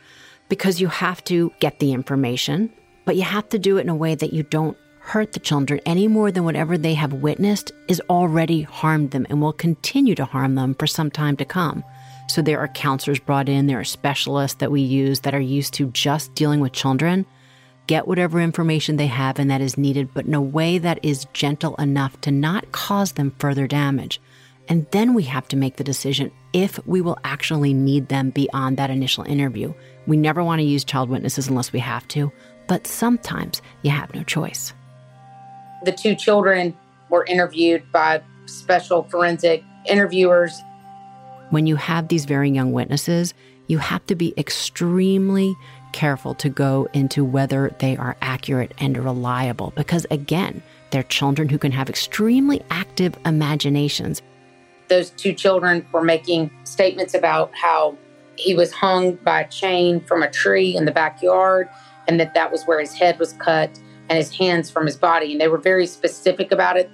because 0.50 0.82
you 0.82 0.88
have 0.88 1.24
to 1.26 1.52
get 1.60 1.78
the 1.78 1.94
information, 1.94 2.74
but 3.06 3.16
you 3.16 3.24
have 3.24 3.50
to 3.50 3.60
do 3.60 3.78
it 3.78 3.82
in 3.82 3.90
a 3.90 3.96
way 3.96 4.16
that 4.16 4.34
you 4.34 4.42
don't 4.42 4.78
hurt 5.00 5.34
the 5.34 5.40
children 5.40 5.80
any 5.86 6.08
more 6.08 6.32
than 6.32 6.44
whatever 6.44 6.78
they 6.78 6.94
have 6.96 7.14
witnessed 7.14 7.72
is 7.88 8.02
already 8.10 8.64
harmed 8.64 9.12
them 9.12 9.28
and 9.30 9.42
will 9.42 9.54
continue 9.54 10.16
to 10.16 10.26
harm 10.26 10.56
them 10.56 10.74
for 10.76 10.88
some 10.88 11.12
time 11.12 11.38
to 11.38 11.46
come. 11.46 11.84
So 12.32 12.42
there 12.42 12.60
are 12.60 12.70
counselors 12.70 13.20
brought 13.20 13.50
in, 13.50 13.68
there 13.68 13.82
are 13.82 13.84
specialists 13.84 14.60
that 14.60 14.72
we 14.72 14.80
use 14.80 15.20
that 15.20 15.36
are 15.36 15.42
used 15.42 15.74
to 15.74 15.88
just 15.88 16.34
dealing 16.34 16.62
with 16.62 16.72
children. 16.72 17.26
Get 17.88 18.08
whatever 18.08 18.40
information 18.40 18.96
they 18.96 19.08
have 19.08 19.38
and 19.38 19.52
that 19.52 19.60
is 19.60 19.78
needed, 19.78 20.14
but 20.14 20.28
in 20.28 20.34
a 20.34 20.42
way 20.42 20.78
that 20.78 21.04
is 21.04 21.28
gentle 21.34 21.76
enough 21.76 22.22
to 22.22 22.32
not 22.32 22.72
cause 22.72 23.12
them 23.12 23.36
further 23.38 23.68
damage. 23.68 24.22
And 24.70 24.88
then 24.92 25.14
we 25.14 25.24
have 25.24 25.50
to 25.50 25.58
make 25.58 25.76
the 25.76 25.84
decision 25.84 26.32
if 26.54 26.80
we 26.88 27.02
will 27.02 27.18
actually 27.26 27.74
need 27.74 28.08
them 28.08 28.30
beyond 28.30 28.78
that 28.78 28.90
initial 28.90 29.26
interview. 29.26 29.74
We 30.08 30.16
never 30.16 30.42
want 30.42 30.60
to 30.60 30.66
use 30.66 30.86
child 30.86 31.10
witnesses 31.10 31.50
unless 31.50 31.74
we 31.74 31.80
have 31.80 32.08
to, 32.10 32.32
but 32.66 32.88
sometimes 32.88 33.62
you 33.82 33.92
have 33.92 34.16
no 34.16 34.24
choice. 34.24 34.74
The 35.84 35.92
two 35.92 36.16
children 36.16 36.78
were 37.10 37.26
interviewed 37.26 37.92
by 37.92 38.22
special 38.46 39.04
forensic 39.04 39.66
interviewers. 39.86 40.62
When 41.52 41.68
you 41.68 41.76
have 41.76 42.08
these 42.08 42.26
very 42.26 42.50
young 42.50 42.72
witnesses, 42.74 43.34
you 43.68 43.78
have 43.78 44.06
to 44.08 44.16
be 44.16 44.34
extremely 44.38 45.56
careful 45.94 46.34
to 46.36 46.50
go 46.50 46.88
into 46.94 47.24
whether 47.24 47.76
they 47.80 47.96
are 47.96 48.18
accurate 48.22 48.74
and 48.80 48.98
reliable 48.98 49.72
because, 49.76 50.06
again, 50.10 50.64
they're 50.90 51.04
children 51.04 51.48
who 51.50 51.58
can 51.58 51.72
have 51.72 51.90
extremely 51.90 52.62
active 52.70 53.16
imaginations 53.26 54.22
those 54.92 55.12
two 55.12 55.34
children 55.34 55.88
were 55.94 56.04
making 56.04 56.52
statements 56.66 57.14
about 57.14 57.50
how 57.56 57.98
he 58.36 58.54
was 58.54 58.74
hung 58.74 59.16
by 59.16 59.42
a 59.42 59.48
chain 59.48 60.02
from 60.02 60.22
a 60.22 60.30
tree 60.30 60.76
in 60.76 60.84
the 60.84 60.92
backyard 60.92 61.70
and 62.10 62.20
that 62.20 62.34
that 62.34 62.52
was 62.52 62.64
where 62.66 62.80
his 62.80 62.94
head 62.94 63.18
was 63.18 63.32
cut 63.34 63.70
and 64.10 64.18
his 64.18 64.36
hands 64.36 64.70
from 64.70 64.86
his 64.86 64.98
body. 64.98 65.32
And 65.32 65.40
they 65.40 65.48
were 65.48 65.58
very 65.58 65.88
specific 65.88 66.52
about 66.52 66.76
it. 66.76 66.92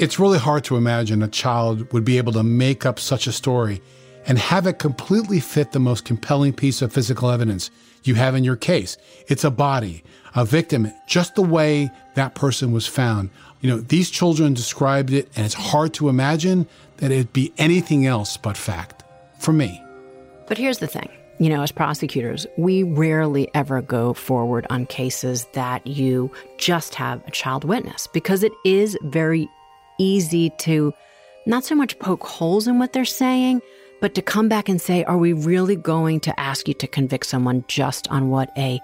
It's 0.00 0.18
really 0.18 0.38
hard 0.38 0.64
to 0.64 0.78
imagine 0.78 1.22
a 1.22 1.28
child 1.28 1.92
would 1.92 2.06
be 2.06 2.16
able 2.16 2.32
to 2.32 2.42
make 2.42 2.86
up 2.86 2.98
such 2.98 3.26
a 3.26 3.32
story 3.32 3.82
and 4.26 4.38
have 4.38 4.66
it 4.66 4.78
completely 4.78 5.40
fit 5.40 5.72
the 5.72 5.78
most 5.78 6.06
compelling 6.06 6.54
piece 6.54 6.80
of 6.80 6.90
physical 6.90 7.28
evidence 7.28 7.70
you 8.04 8.14
have 8.14 8.34
in 8.34 8.42
your 8.42 8.56
case. 8.56 8.96
It's 9.28 9.44
a 9.44 9.50
body, 9.50 10.02
a 10.34 10.46
victim, 10.46 10.90
just 11.06 11.34
the 11.34 11.42
way 11.42 11.90
that 12.14 12.34
person 12.34 12.72
was 12.72 12.86
found. 12.86 13.28
You 13.60 13.68
know, 13.68 13.76
these 13.76 14.08
children 14.08 14.54
described 14.54 15.12
it, 15.12 15.28
and 15.36 15.44
it's 15.44 15.52
hard 15.52 15.92
to 15.94 16.08
imagine 16.08 16.66
that 16.96 17.10
it'd 17.10 17.34
be 17.34 17.52
anything 17.58 18.06
else 18.06 18.38
but 18.38 18.56
fact 18.56 19.04
for 19.38 19.52
me. 19.52 19.84
But 20.46 20.56
here's 20.56 20.78
the 20.78 20.86
thing 20.86 21.10
you 21.38 21.50
know, 21.50 21.62
as 21.62 21.72
prosecutors, 21.72 22.46
we 22.56 22.84
rarely 22.84 23.50
ever 23.54 23.82
go 23.82 24.14
forward 24.14 24.66
on 24.70 24.86
cases 24.86 25.46
that 25.52 25.86
you 25.86 26.30
just 26.56 26.94
have 26.94 27.22
a 27.26 27.30
child 27.30 27.64
witness 27.64 28.06
because 28.06 28.42
it 28.42 28.52
is 28.64 28.96
very 29.02 29.46
easy 30.00 30.50
to 30.58 30.92
not 31.46 31.64
so 31.64 31.74
much 31.74 31.98
poke 31.98 32.24
holes 32.24 32.66
in 32.66 32.78
what 32.78 32.92
they're 32.92 33.04
saying, 33.04 33.60
but 34.00 34.14
to 34.14 34.22
come 34.22 34.48
back 34.48 34.68
and 34.68 34.80
say, 34.80 35.04
are 35.04 35.18
we 35.18 35.32
really 35.32 35.76
going 35.76 36.20
to 36.20 36.40
ask 36.40 36.66
you 36.66 36.74
to 36.74 36.86
convict 36.86 37.26
someone 37.26 37.64
just 37.68 38.08
on 38.08 38.30
what 38.30 38.50
a, 38.56 38.80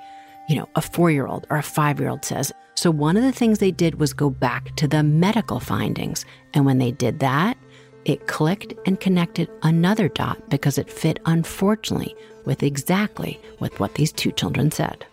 you 0.48 0.56
know, 0.56 0.68
a 0.76 0.82
four 0.82 1.10
year 1.10 1.26
old 1.26 1.46
or 1.48 1.56
a 1.56 1.62
five 1.62 1.98
year 1.98 2.10
old 2.10 2.24
says? 2.24 2.52
So 2.74 2.90
one 2.90 3.16
of 3.16 3.22
the 3.22 3.32
things 3.32 3.58
they 3.58 3.70
did 3.70 3.98
was 3.98 4.12
go 4.12 4.28
back 4.28 4.76
to 4.76 4.86
the 4.86 5.02
medical 5.02 5.60
findings. 5.60 6.26
And 6.52 6.66
when 6.66 6.78
they 6.78 6.92
did 6.92 7.20
that, 7.20 7.56
it 8.04 8.26
clicked 8.26 8.74
and 8.84 9.00
connected 9.00 9.50
another 9.62 10.08
dot 10.08 10.50
because 10.50 10.78
it 10.78 10.90
fit, 10.90 11.18
unfortunately, 11.26 12.14
with 12.44 12.62
exactly 12.62 13.40
with 13.58 13.80
what 13.80 13.94
these 13.94 14.12
two 14.12 14.30
children 14.30 14.70
said. 14.70 15.04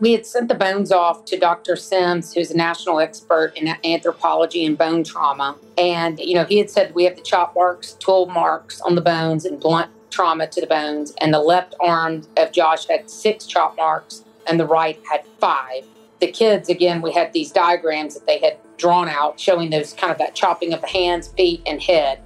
We 0.00 0.12
had 0.12 0.26
sent 0.26 0.48
the 0.48 0.54
bones 0.54 0.90
off 0.90 1.24
to 1.26 1.38
Dr. 1.38 1.76
Sims, 1.76 2.34
who's 2.34 2.50
a 2.50 2.56
national 2.56 2.98
expert 2.98 3.52
in 3.56 3.74
anthropology 3.84 4.66
and 4.66 4.76
bone 4.76 5.04
trauma. 5.04 5.56
And, 5.78 6.18
you 6.18 6.34
know, 6.34 6.44
he 6.44 6.58
had 6.58 6.68
said 6.68 6.94
we 6.94 7.04
have 7.04 7.16
the 7.16 7.22
chop 7.22 7.54
marks, 7.54 7.92
tool 7.92 8.26
marks 8.26 8.80
on 8.80 8.96
the 8.96 9.00
bones, 9.00 9.44
and 9.44 9.60
blunt 9.60 9.90
trauma 10.10 10.48
to 10.48 10.60
the 10.60 10.66
bones. 10.66 11.14
And 11.20 11.32
the 11.32 11.40
left 11.40 11.74
arm 11.80 12.22
of 12.36 12.52
Josh 12.52 12.86
had 12.88 13.08
six 13.08 13.46
chop 13.46 13.76
marks, 13.76 14.24
and 14.48 14.58
the 14.58 14.66
right 14.66 15.00
had 15.10 15.24
five. 15.38 15.84
The 16.20 16.26
kids, 16.26 16.68
again, 16.68 17.00
we 17.00 17.12
had 17.12 17.32
these 17.32 17.52
diagrams 17.52 18.14
that 18.14 18.26
they 18.26 18.38
had 18.38 18.58
drawn 18.76 19.08
out 19.08 19.38
showing 19.38 19.70
those 19.70 19.92
kind 19.92 20.10
of 20.10 20.18
that 20.18 20.34
chopping 20.34 20.72
of 20.72 20.80
the 20.80 20.88
hands, 20.88 21.28
feet, 21.28 21.62
and 21.66 21.80
head. 21.80 22.20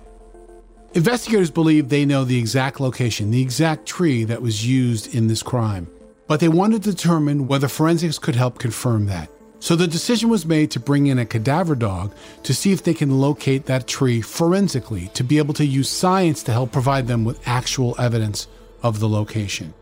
Investigators 0.94 1.50
believe 1.50 1.90
they 1.90 2.07
know 2.07 2.24
the 2.24 2.38
exact 2.38 2.81
location, 2.81 3.31
the 3.31 3.42
exact 3.42 3.85
tree 3.85 4.24
that 4.24 4.40
was 4.40 4.66
used 4.66 5.14
in 5.14 5.26
this 5.26 5.42
crime, 5.42 5.87
but 6.29 6.38
they 6.38 6.49
wanted 6.49 6.85
to 6.85 6.93
determine 6.93 7.49
whether 7.49 7.67
forensics 7.67 8.19
could 8.19 8.37
help 8.37 8.61
confirm 8.61 9.07
that. 9.07 9.29
So 9.59 9.75
the 9.75 9.88
decision 9.88 10.29
was 10.29 10.47
made 10.47 10.71
to 10.71 10.81
bring 10.81 11.09
in 11.09 11.19
a 11.19 11.27
cadaver 11.27 11.75
dog 11.75 12.14
to 12.45 12.55
see 12.55 12.71
if 12.71 12.85
they 12.85 12.95
can 12.95 13.19
locate 13.19 13.67
that 13.67 13.88
tree 13.88 14.21
forensically 14.21 15.09
to 15.14 15.25
be 15.25 15.38
able 15.38 15.55
to 15.55 15.67
use 15.67 15.88
science 15.88 16.45
to 16.45 16.53
help 16.53 16.71
provide 16.71 17.09
them 17.09 17.25
with 17.25 17.47
actual 17.49 17.97
evidence 17.99 18.47
of 18.85 19.01
the 19.01 19.09
location. 19.09 19.75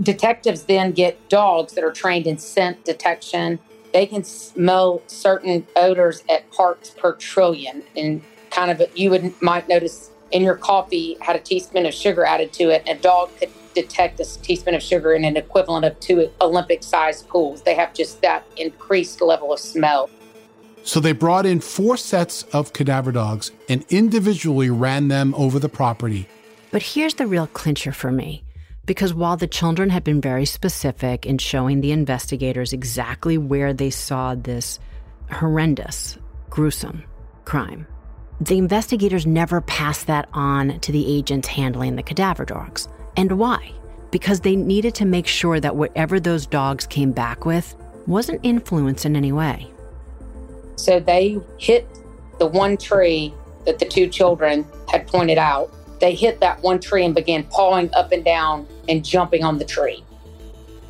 Detectives 0.00 0.62
then 0.62 0.92
get 0.92 1.28
dogs 1.28 1.74
that 1.74 1.84
are 1.84 1.92
trained 1.92 2.26
in 2.26 2.38
scent 2.38 2.86
detection 2.86 3.58
they 3.92 4.06
can 4.06 4.24
smell 4.24 5.02
certain 5.06 5.66
odors 5.76 6.22
at 6.28 6.50
parts 6.50 6.90
per 6.90 7.14
trillion. 7.14 7.82
And 7.96 8.22
kind 8.50 8.70
of, 8.70 8.82
you 8.96 9.10
would 9.10 9.40
might 9.42 9.68
notice 9.68 10.10
in 10.30 10.42
your 10.42 10.56
coffee 10.56 11.16
had 11.20 11.36
a 11.36 11.40
teaspoon 11.40 11.86
of 11.86 11.94
sugar 11.94 12.24
added 12.24 12.52
to 12.54 12.70
it. 12.70 12.82
A 12.86 12.94
dog 12.94 13.30
could 13.38 13.50
detect 13.74 14.20
a 14.20 14.24
teaspoon 14.42 14.74
of 14.74 14.82
sugar 14.82 15.12
in 15.12 15.24
an 15.24 15.36
equivalent 15.36 15.84
of 15.84 15.98
two 16.00 16.30
Olympic 16.40 16.82
sized 16.82 17.28
pools. 17.28 17.62
They 17.62 17.74
have 17.74 17.94
just 17.94 18.20
that 18.22 18.46
increased 18.56 19.20
level 19.20 19.52
of 19.52 19.60
smell. 19.60 20.10
So 20.82 21.00
they 21.00 21.12
brought 21.12 21.44
in 21.44 21.60
four 21.60 21.96
sets 21.96 22.44
of 22.44 22.72
cadaver 22.72 23.12
dogs 23.12 23.50
and 23.68 23.84
individually 23.90 24.70
ran 24.70 25.08
them 25.08 25.34
over 25.34 25.58
the 25.58 25.68
property. 25.68 26.28
But 26.70 26.82
here's 26.82 27.14
the 27.14 27.26
real 27.26 27.46
clincher 27.46 27.92
for 27.92 28.10
me 28.10 28.44
because 28.88 29.12
while 29.12 29.36
the 29.36 29.46
children 29.46 29.90
had 29.90 30.02
been 30.02 30.18
very 30.18 30.46
specific 30.46 31.26
in 31.26 31.36
showing 31.36 31.82
the 31.82 31.92
investigators 31.92 32.72
exactly 32.72 33.36
where 33.36 33.74
they 33.74 33.90
saw 33.90 34.34
this 34.34 34.78
horrendous, 35.30 36.16
gruesome 36.48 37.04
crime, 37.44 37.86
the 38.40 38.56
investigators 38.56 39.26
never 39.26 39.60
passed 39.60 40.06
that 40.06 40.26
on 40.32 40.80
to 40.80 40.90
the 40.90 41.06
agents 41.06 41.48
handling 41.48 41.96
the 41.96 42.02
cadaver 42.02 42.46
dogs. 42.46 42.88
And 43.18 43.32
why? 43.32 43.72
Because 44.10 44.40
they 44.40 44.56
needed 44.56 44.94
to 44.94 45.04
make 45.04 45.26
sure 45.26 45.60
that 45.60 45.76
whatever 45.76 46.18
those 46.20 46.46
dogs 46.46 46.86
came 46.86 47.12
back 47.12 47.44
with 47.44 47.74
wasn't 48.06 48.40
influenced 48.42 49.04
in 49.04 49.16
any 49.16 49.32
way. 49.32 49.70
So 50.76 51.00
they 51.00 51.38
hit 51.58 51.86
the 52.38 52.46
one 52.46 52.76
tree 52.76 53.34
that 53.66 53.80
the 53.80 53.84
two 53.84 54.06
children 54.06 54.64
had 54.88 55.06
pointed 55.06 55.36
out 55.36 55.74
they 56.00 56.14
hit 56.14 56.40
that 56.40 56.62
one 56.62 56.78
tree 56.80 57.04
and 57.04 57.14
began 57.14 57.44
pawing 57.44 57.92
up 57.94 58.12
and 58.12 58.24
down 58.24 58.66
and 58.88 59.04
jumping 59.04 59.44
on 59.44 59.58
the 59.58 59.64
tree. 59.64 60.04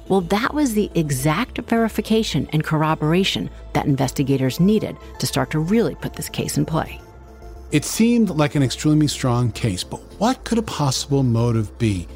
Well, 0.09 0.21
that 0.23 0.55
was 0.55 0.75
the 0.75 0.91
exact 0.95 1.59
verification 1.59 2.49
and 2.53 2.64
corroboration 2.64 3.51
that 3.75 3.87
investigators 3.87 4.59
needed 4.59 4.97
to 5.19 5.27
start 5.27 5.51
to 5.51 5.59
really 5.59 5.95
put 5.95 6.14
this 6.14 6.29
case 6.29 6.57
in 6.57 6.64
play. 6.64 7.01
It 7.71 7.85
seemed 7.85 8.31
like 8.31 8.55
an 8.55 8.62
extremely 8.62 9.09
strong 9.09 9.53
case, 9.53 9.85
but 9.85 10.01
what 10.19 10.43
could 10.45 10.57
a 10.57 10.62
possible 10.62 11.23
motive 11.23 11.77
be? 11.79 12.09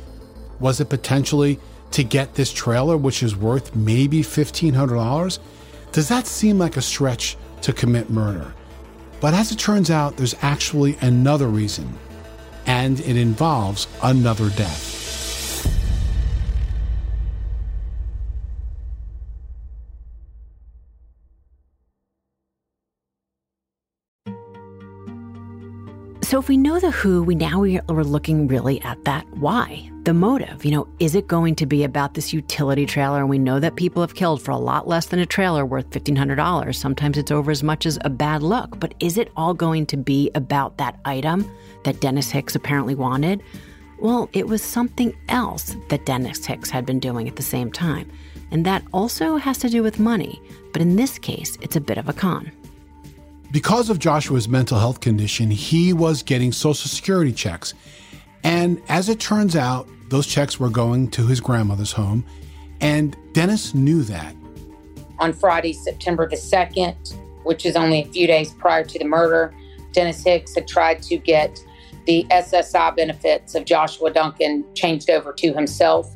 Was 0.63 0.81
it 0.81 0.89
potentially 0.89 1.59
to 1.91 2.05
get 2.05 2.35
this 2.35 2.53
trailer, 2.53 2.97
which 2.97 3.25
is 3.25 3.37
worth 3.37 3.75
maybe 3.75 4.23
$1,500? 4.23 5.39
Does 5.91 6.09
that 6.09 6.27
seem 6.29 6.57
like 6.57 6.77
a 6.77 6.83
stretch 6.83 7.37
to 7.63 7.73
commit 7.73 8.09
murder? 8.09 8.55
But 9.21 9.35
as 9.35 9.51
it 9.51 9.59
turns 9.59 9.91
out, 9.91 10.17
there's 10.17 10.37
actually 10.41 10.97
another 11.01 11.49
reason 11.49 11.99
and 12.67 13.01
it 13.01 13.17
involves 13.17 13.89
another 14.05 14.51
death. 14.51 15.02
So, 26.33 26.39
if 26.39 26.49
we 26.49 26.57
know 26.57 26.81
the 26.81 26.91
who, 26.91 27.23
we 27.23 27.35
now 27.35 27.61
we're 27.61 27.83
looking 28.05 28.49
really 28.49 28.81
at 28.81 29.05
that 29.05 29.29
why, 29.37 29.91
the 30.05 30.15
motive. 30.15 30.65
You 30.65 30.71
know, 30.71 30.89
is 30.99 31.15
it 31.15 31.27
going 31.27 31.55
to 31.57 31.67
be 31.67 31.85
about 31.85 32.15
this 32.15 32.33
utility 32.33 32.87
trailer? 32.87 33.19
And 33.19 33.29
we 33.29 33.39
know 33.39 33.61
that 33.61 33.77
people 33.77 34.01
have 34.01 34.15
killed 34.15 34.41
for 34.41 34.51
a 34.51 34.57
lot 34.57 34.89
less 34.89 35.05
than 35.05 35.19
a 35.19 35.27
trailer 35.27 35.67
worth 35.67 35.91
$1,500. 35.91 36.75
Sometimes 36.75 37.19
it's 37.19 37.31
over 37.31 37.51
as 37.51 37.63
much 37.63 37.85
as 37.85 37.99
a 38.01 38.09
bad 38.09 38.43
look. 38.43 38.81
But 38.81 38.95
is 38.99 39.19
it 39.19 39.31
all 39.37 39.53
going 39.53 39.85
to 39.85 39.99
be 39.99 40.31
about 40.35 40.79
that 40.79 40.99
item 41.05 41.47
that 41.85 42.01
Dennis 42.01 42.31
Hicks 42.31 42.55
apparently 42.55 42.95
wanted? 42.95 43.43
Well, 44.01 44.31
it 44.33 44.49
was 44.49 44.63
something 44.63 45.15
else 45.29 45.77
that 45.91 46.07
Dennis 46.07 46.47
Hicks 46.47 46.71
had 46.71 46.87
been 46.87 46.99
doing 46.99 47.29
at 47.29 47.37
the 47.37 47.43
same 47.43 47.71
time. 47.71 48.11
And 48.51 48.65
that 48.65 48.83
also 48.95 49.37
has 49.37 49.59
to 49.59 49.69
do 49.69 49.83
with 49.83 50.01
money. 50.01 50.41
But 50.73 50.81
in 50.81 50.97
this 50.97 51.19
case, 51.19 51.59
it's 51.61 51.77
a 51.77 51.81
bit 51.83 51.99
of 51.99 52.09
a 52.09 52.15
con. 52.15 52.51
Because 53.53 53.91
of 53.91 53.99
Joshua's 53.99 54.49
mental 54.49 54.79
health 54.79 55.01
condition, 55.01 55.51
he 55.51 55.93
was 55.93 56.23
getting 56.23 56.53
Social 56.53 56.89
Security 56.89 57.33
checks. 57.33 57.75
And 58.43 58.81
as 58.89 59.11
it 59.11 59.21
turns 59.21 59.57
out, 59.57 59.87
those 60.09 60.27
checks 60.27 60.59
were 60.59 60.71
going 60.71 61.11
to 61.11 61.27
his 61.27 61.39
grandmother's 61.39 61.93
home. 61.93 62.25
And 62.81 63.15
Dennis 63.35 63.75
knew 63.75 64.05
that. 64.05 64.35
On 65.19 65.35
Friday, 65.35 65.75
September 65.75 66.27
the 66.27 66.37
2nd, 66.37 67.15
which 67.43 67.67
is 67.67 67.77
only 67.77 68.01
a 68.01 68.07
few 68.07 68.27
days 68.27 68.53
prior 68.55 68.85
to 68.85 68.99
the 68.99 69.05
murder, 69.05 69.55
Dennis 69.93 70.25
Hicks 70.25 70.55
had 70.55 70.67
tried 70.67 71.03
to 71.03 71.19
get 71.19 71.63
the 72.07 72.25
SSI 72.31 72.97
benefits 72.97 73.55
of 73.55 73.67
Joshua 73.67 74.11
Duncan 74.11 74.65
changed 74.75 75.11
over 75.11 75.31
to 75.35 75.53
himself. 75.53 76.11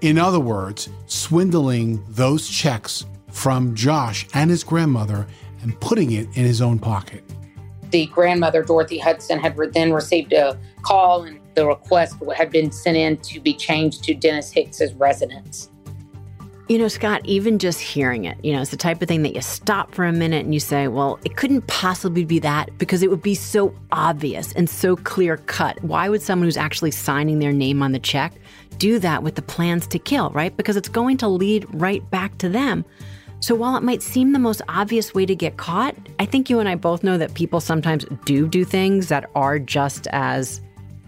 In 0.00 0.16
other 0.16 0.40
words, 0.40 0.88
swindling 1.04 2.02
those 2.08 2.48
checks 2.48 3.04
from 3.30 3.74
Josh 3.74 4.26
and 4.32 4.50
his 4.50 4.64
grandmother 4.64 5.26
and 5.66 5.78
putting 5.80 6.12
it 6.12 6.28
in 6.36 6.44
his 6.44 6.62
own 6.62 6.78
pocket. 6.78 7.24
The 7.90 8.06
grandmother, 8.06 8.62
Dorothy 8.62 8.98
Hudson, 8.98 9.38
had 9.40 9.56
then 9.72 9.92
received 9.92 10.32
a 10.32 10.58
call 10.82 11.24
and 11.24 11.40
the 11.54 11.66
request 11.66 12.16
had 12.36 12.50
been 12.50 12.70
sent 12.70 12.96
in 12.96 13.16
to 13.18 13.40
be 13.40 13.52
changed 13.52 14.04
to 14.04 14.14
Dennis 14.14 14.52
Hicks's 14.52 14.92
residence. 14.94 15.70
You 16.68 16.78
know, 16.78 16.88
Scott, 16.88 17.20
even 17.24 17.58
just 17.58 17.80
hearing 17.80 18.24
it, 18.24 18.44
you 18.44 18.52
know, 18.52 18.60
it's 18.60 18.72
the 18.72 18.76
type 18.76 19.00
of 19.00 19.08
thing 19.08 19.22
that 19.22 19.34
you 19.34 19.40
stop 19.40 19.94
for 19.94 20.04
a 20.04 20.12
minute 20.12 20.44
and 20.44 20.52
you 20.52 20.58
say, 20.58 20.88
well, 20.88 21.18
it 21.24 21.36
couldn't 21.36 21.66
possibly 21.68 22.24
be 22.24 22.40
that 22.40 22.76
because 22.78 23.04
it 23.04 23.10
would 23.10 23.22
be 23.22 23.36
so 23.36 23.72
obvious 23.92 24.52
and 24.52 24.68
so 24.68 24.96
clear 24.96 25.36
cut. 25.36 25.82
Why 25.84 26.08
would 26.08 26.22
someone 26.22 26.46
who's 26.46 26.56
actually 26.56 26.90
signing 26.90 27.38
their 27.38 27.52
name 27.52 27.82
on 27.82 27.92
the 27.92 28.00
check 28.00 28.32
do 28.78 28.98
that 28.98 29.22
with 29.22 29.36
the 29.36 29.42
plans 29.42 29.86
to 29.88 29.98
kill, 29.98 30.30
right? 30.30 30.56
Because 30.56 30.76
it's 30.76 30.88
going 30.88 31.16
to 31.18 31.28
lead 31.28 31.66
right 31.72 32.08
back 32.10 32.36
to 32.38 32.48
them. 32.48 32.84
So 33.40 33.54
while 33.54 33.76
it 33.76 33.82
might 33.82 34.02
seem 34.02 34.32
the 34.32 34.38
most 34.38 34.62
obvious 34.68 35.14
way 35.14 35.26
to 35.26 35.34
get 35.34 35.56
caught, 35.56 35.94
I 36.18 36.24
think 36.24 36.48
you 36.48 36.58
and 36.58 36.68
I 36.68 36.74
both 36.74 37.04
know 37.04 37.18
that 37.18 37.34
people 37.34 37.60
sometimes 37.60 38.06
do 38.24 38.48
do 38.48 38.64
things 38.64 39.08
that 39.08 39.30
are 39.34 39.58
just 39.58 40.06
as, 40.08 40.60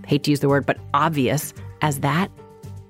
hate 0.06 0.24
to 0.24 0.30
use 0.30 0.40
the 0.40 0.48
word, 0.48 0.66
but 0.66 0.78
obvious 0.92 1.54
as 1.80 2.00
that. 2.00 2.30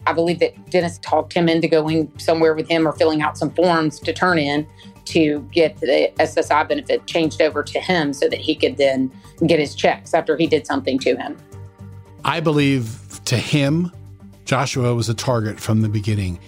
I 0.07 0.13
believe 0.13 0.39
that 0.41 0.71
Dennis 0.71 0.99
talked 0.99 1.33
him 1.33 1.49
into 1.49 1.69
going 1.69 2.11
somewhere 2.19 2.55
with 2.55 2.69
him 2.69 2.87
or 2.89 2.93
filling 2.93 3.23
out 3.23 3.37
some 3.39 3.51
forms 3.51 4.01
to 4.01 4.13
turn 4.13 4.39
in 4.39 4.67
to 5.07 5.41
get 5.53 5.77
the 5.79 6.11
SSI 6.19 6.69
benefit 6.69 7.07
changed 7.07 7.41
over 7.41 7.63
to 7.63 7.81
him 7.81 8.13
so 8.13 8.29
that 8.29 8.41
he 8.41 8.55
could 8.55 8.77
then 8.77 9.11
get 9.47 9.59
his 9.59 9.75
checks 9.75 10.15
after 10.15 10.37
he 10.37 10.47
did 10.47 10.67
something 10.67 10.99
to 10.99 11.17
him. 11.17 11.37
I 12.25 12.41
believe 12.41 13.21
to 13.27 13.37
him, 13.37 13.93
Joshua 14.45 14.95
was 14.95 15.09
a 15.09 15.15
target 15.15 15.61
from 15.61 15.83
the 15.83 15.89
beginning. 15.89 16.39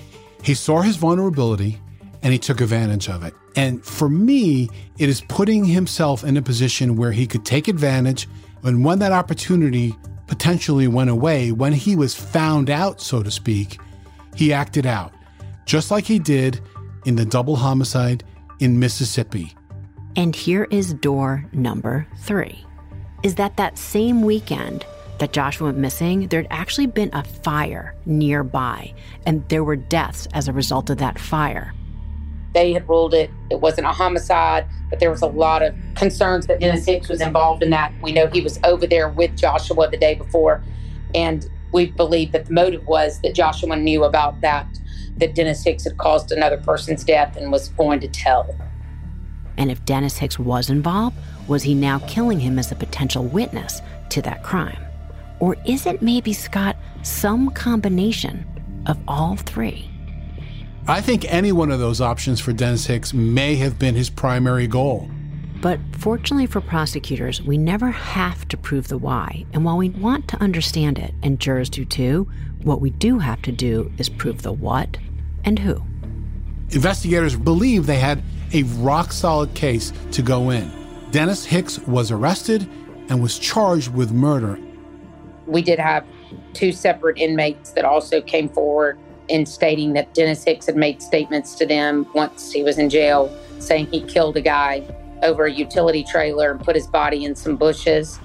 He 0.42 0.54
saw 0.54 0.80
his 0.80 0.96
vulnerability 0.96 1.78
and 2.22 2.32
he 2.32 2.38
took 2.38 2.60
advantage 2.60 3.08
of 3.08 3.24
it. 3.24 3.34
And 3.56 3.84
for 3.84 4.08
me, 4.08 4.68
it 4.98 5.08
is 5.08 5.22
putting 5.22 5.64
himself 5.64 6.24
in 6.24 6.36
a 6.36 6.42
position 6.42 6.96
where 6.96 7.12
he 7.12 7.26
could 7.26 7.44
take 7.44 7.68
advantage. 7.68 8.28
And 8.62 8.84
when 8.84 8.98
that 9.00 9.12
opportunity 9.12 9.94
potentially 10.26 10.86
went 10.86 11.10
away 11.10 11.50
when 11.52 11.72
he 11.72 11.96
was 11.96 12.14
found 12.14 12.70
out, 12.70 13.00
so 13.00 13.22
to 13.22 13.30
speak, 13.30 13.80
he 14.36 14.52
acted 14.52 14.86
out, 14.86 15.12
just 15.66 15.90
like 15.90 16.04
he 16.04 16.18
did 16.18 16.60
in 17.04 17.16
the 17.16 17.24
double 17.24 17.56
homicide 17.56 18.22
in 18.60 18.78
Mississippi. 18.78 19.54
And 20.16 20.34
here 20.34 20.66
is 20.70 20.94
door 20.94 21.44
number 21.52 22.06
three 22.18 22.64
is 23.22 23.34
that 23.34 23.56
that 23.58 23.76
same 23.76 24.22
weekend 24.22 24.86
that 25.18 25.32
Joshua 25.32 25.66
went 25.66 25.78
missing, 25.78 26.28
there 26.28 26.40
had 26.40 26.50
actually 26.50 26.86
been 26.86 27.10
a 27.12 27.22
fire 27.22 27.94
nearby, 28.06 28.94
and 29.26 29.46
there 29.50 29.62
were 29.62 29.76
deaths 29.76 30.26
as 30.32 30.48
a 30.48 30.52
result 30.52 30.88
of 30.88 30.98
that 30.98 31.18
fire. 31.18 31.74
They 32.52 32.72
had 32.72 32.88
ruled 32.88 33.14
it, 33.14 33.30
it 33.50 33.60
wasn't 33.60 33.86
a 33.86 33.92
homicide, 33.92 34.66
but 34.88 34.98
there 34.98 35.10
was 35.10 35.22
a 35.22 35.26
lot 35.26 35.62
of 35.62 35.74
concerns 35.94 36.46
that 36.48 36.60
Dennis 36.60 36.84
Hicks 36.84 37.08
was 37.08 37.20
involved 37.20 37.62
in 37.62 37.70
that. 37.70 37.92
We 38.02 38.12
know 38.12 38.26
he 38.26 38.40
was 38.40 38.58
over 38.64 38.86
there 38.86 39.08
with 39.08 39.36
Joshua 39.36 39.88
the 39.88 39.96
day 39.96 40.14
before, 40.16 40.62
and 41.14 41.48
we 41.72 41.86
believe 41.86 42.32
that 42.32 42.46
the 42.46 42.52
motive 42.52 42.86
was 42.86 43.20
that 43.20 43.34
Joshua 43.34 43.76
knew 43.76 44.04
about 44.04 44.40
that, 44.40 44.66
that 45.18 45.34
Dennis 45.34 45.62
Hicks 45.62 45.84
had 45.84 45.96
caused 45.98 46.32
another 46.32 46.56
person's 46.56 47.04
death 47.04 47.36
and 47.36 47.52
was 47.52 47.68
going 47.68 48.00
to 48.00 48.08
tell. 48.08 48.52
And 49.56 49.70
if 49.70 49.84
Dennis 49.84 50.16
Hicks 50.16 50.38
was 50.38 50.70
involved, 50.70 51.16
was 51.46 51.62
he 51.62 51.74
now 51.74 51.98
killing 52.00 52.40
him 52.40 52.58
as 52.58 52.72
a 52.72 52.74
potential 52.76 53.24
witness 53.24 53.82
to 54.08 54.22
that 54.22 54.42
crime? 54.42 54.78
Or 55.38 55.56
is 55.66 55.86
it 55.86 56.02
maybe, 56.02 56.32
Scott, 56.32 56.76
some 57.02 57.50
combination 57.50 58.44
of 58.86 58.98
all 59.06 59.36
three? 59.36 59.89
I 60.86 61.00
think 61.00 61.30
any 61.32 61.52
one 61.52 61.70
of 61.70 61.78
those 61.78 62.00
options 62.00 62.40
for 62.40 62.52
Dennis 62.52 62.86
Hicks 62.86 63.12
may 63.12 63.56
have 63.56 63.78
been 63.78 63.94
his 63.94 64.10
primary 64.10 64.66
goal. 64.66 65.08
But 65.60 65.78
fortunately 65.92 66.46
for 66.46 66.62
prosecutors, 66.62 67.42
we 67.42 67.58
never 67.58 67.90
have 67.90 68.48
to 68.48 68.56
prove 68.56 68.88
the 68.88 68.96
why. 68.96 69.44
And 69.52 69.64
while 69.64 69.76
we 69.76 69.90
want 69.90 70.26
to 70.28 70.40
understand 70.42 70.98
it, 70.98 71.14
and 71.22 71.38
jurors 71.38 71.68
do 71.68 71.84
too, 71.84 72.28
what 72.62 72.80
we 72.80 72.90
do 72.90 73.18
have 73.18 73.42
to 73.42 73.52
do 73.52 73.92
is 73.98 74.08
prove 74.08 74.42
the 74.42 74.52
what 74.52 74.96
and 75.44 75.58
who. 75.58 75.82
Investigators 76.70 77.36
believe 77.36 77.86
they 77.86 77.98
had 77.98 78.22
a 78.54 78.62
rock 78.62 79.12
solid 79.12 79.52
case 79.54 79.92
to 80.12 80.22
go 80.22 80.50
in. 80.50 80.70
Dennis 81.10 81.44
Hicks 81.44 81.78
was 81.80 82.10
arrested 82.10 82.68
and 83.08 83.20
was 83.22 83.38
charged 83.38 83.92
with 83.92 84.12
murder. 84.12 84.58
We 85.46 85.62
did 85.62 85.78
have 85.78 86.06
two 86.54 86.72
separate 86.72 87.18
inmates 87.18 87.72
that 87.72 87.84
also 87.84 88.22
came 88.22 88.48
forward 88.48 88.98
in 89.30 89.46
stating 89.46 89.92
that 89.94 90.12
Dennis 90.14 90.44
Hicks 90.44 90.66
had 90.66 90.76
made 90.76 91.00
statements 91.00 91.54
to 91.54 91.66
them 91.66 92.06
once 92.14 92.52
he 92.52 92.62
was 92.62 92.78
in 92.78 92.90
jail 92.90 93.34
saying 93.58 93.86
he 93.86 94.00
killed 94.02 94.36
a 94.36 94.40
guy 94.40 94.84
over 95.22 95.44
a 95.44 95.52
utility 95.52 96.02
trailer 96.02 96.50
and 96.50 96.60
put 96.60 96.74
his 96.74 96.86
body 96.86 97.24
in 97.24 97.34
some 97.34 97.56
bushes. 97.56 98.18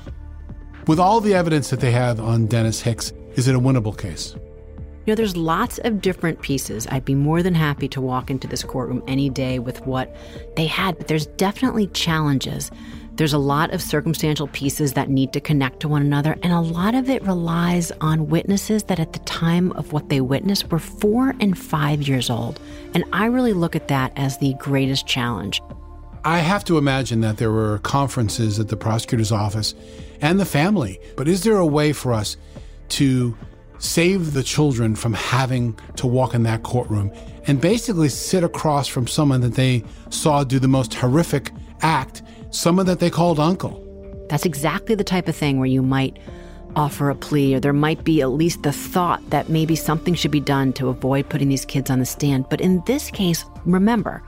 With 0.88 1.00
all 1.00 1.20
the 1.20 1.34
evidence 1.34 1.70
that 1.70 1.80
they 1.80 1.92
have 1.92 2.20
on 2.20 2.48
Dennis 2.48 2.82
Hicks, 2.82 3.12
is 3.36 3.48
it 3.48 3.56
a 3.56 3.60
winnable 3.60 3.98
case? 3.98 4.36
You 5.06 5.12
know, 5.12 5.16
there's 5.16 5.38
lots 5.38 5.78
of 5.80 6.02
different 6.02 6.42
pieces. 6.42 6.88
I'd 6.90 7.06
be 7.06 7.14
more 7.14 7.44
than 7.44 7.54
happy 7.54 7.88
to 7.90 8.02
walk 8.02 8.32
into 8.32 8.48
this 8.48 8.64
courtroom 8.64 9.04
any 9.08 9.30
day 9.30 9.60
with 9.60 9.86
what 9.86 10.16
they 10.56 10.66
had, 10.66 10.98
but 10.98 11.08
there's 11.08 11.28
definitely 11.28 11.88
challenges. 11.88 12.72
There's 13.16 13.34
a 13.34 13.38
lot 13.38 13.74
of 13.74 13.82
circumstantial 13.82 14.48
pieces 14.48 14.92
that 14.94 15.10
need 15.10 15.32
to 15.34 15.40
connect 15.40 15.80
to 15.82 15.88
one 15.88 16.02
another, 16.02 16.38
and 16.44 16.52
a 16.52 16.60
lot 16.60 16.96
of 16.96 17.10
it 17.10 17.24
relies 17.24 17.92
on 18.02 18.28
witnesses 18.28 18.84
that 18.84 19.00
at 19.00 19.14
the 19.14 19.20
time 19.20 19.72
of 19.74 19.94
what 19.94 20.10
they 20.10 20.20
witnessed 20.20 20.70
were 20.70 20.80
four 20.80 21.34
and 21.40 21.58
five 21.58 22.02
years 22.02 22.30
old. 22.30 22.60
And 22.94 23.06
I 23.14 23.28
really 23.28 23.54
look 23.54 23.74
at 23.74 23.88
that 23.88 24.12
as 24.18 24.38
the 24.40 24.54
greatest 24.56 25.08
challenge. 25.08 25.62
I 26.26 26.40
have 26.40 26.66
to 26.66 26.78
imagine 26.78 27.22
that 27.22 27.38
there 27.38 27.52
were 27.52 27.80
conferences 27.80 28.60
at 28.60 28.68
the 28.68 28.76
prosecutor's 28.76 29.32
office 29.32 29.76
and 30.20 30.38
the 30.38 30.46
family, 30.46 31.00
but 31.16 31.30
is 31.30 31.44
there 31.44 31.58
a 31.58 31.66
way 31.66 31.94
for 31.94 32.12
us 32.12 32.36
to 32.90 33.38
save 33.78 34.34
the 34.34 34.44
children 34.44 34.96
from 34.96 35.14
having 35.14 35.78
to 35.96 36.08
walk 36.08 36.34
in 36.34 36.44
that 36.44 36.64
courtroom 36.64 37.12
and 37.48 37.62
basically 37.62 38.10
sit 38.10 38.44
across 38.44 38.88
from 38.88 39.08
someone 39.08 39.42
that 39.42 39.54
they 39.54 39.84
saw 40.10 40.44
do 40.44 40.60
the 40.60 40.68
most 40.68 40.94
horrific 40.94 41.52
act 41.82 42.24
someone 42.56 42.86
that 42.86 43.00
they 43.00 43.10
called 43.10 43.40
uncle. 43.40 43.82
That's 44.30 44.46
exactly 44.46 44.96
the 44.96 45.04
type 45.04 45.28
of 45.28 45.36
thing 45.36 45.60
where 45.60 45.68
you 45.68 45.82
might 45.82 46.18
offer 46.76 47.10
a 47.10 47.16
plea, 47.16 47.56
or 47.56 47.60
there 47.60 47.74
might 47.74 48.04
be 48.04 48.22
at 48.22 48.32
least 48.32 48.64
the 48.64 48.72
thought 48.72 49.22
that 49.30 49.50
maybe 49.50 49.76
something 49.76 50.14
should 50.14 50.32
be 50.32 50.40
done 50.40 50.74
to 50.74 50.90
avoid 50.90 51.30
putting 51.30 51.50
these 51.50 51.66
kids 51.66 51.90
on 51.90 52.00
the 52.00 52.06
stand. 52.06 52.46
But 52.50 52.60
in 52.60 52.84
this 52.86 53.10
case, 53.12 53.46
remember, 53.66 54.22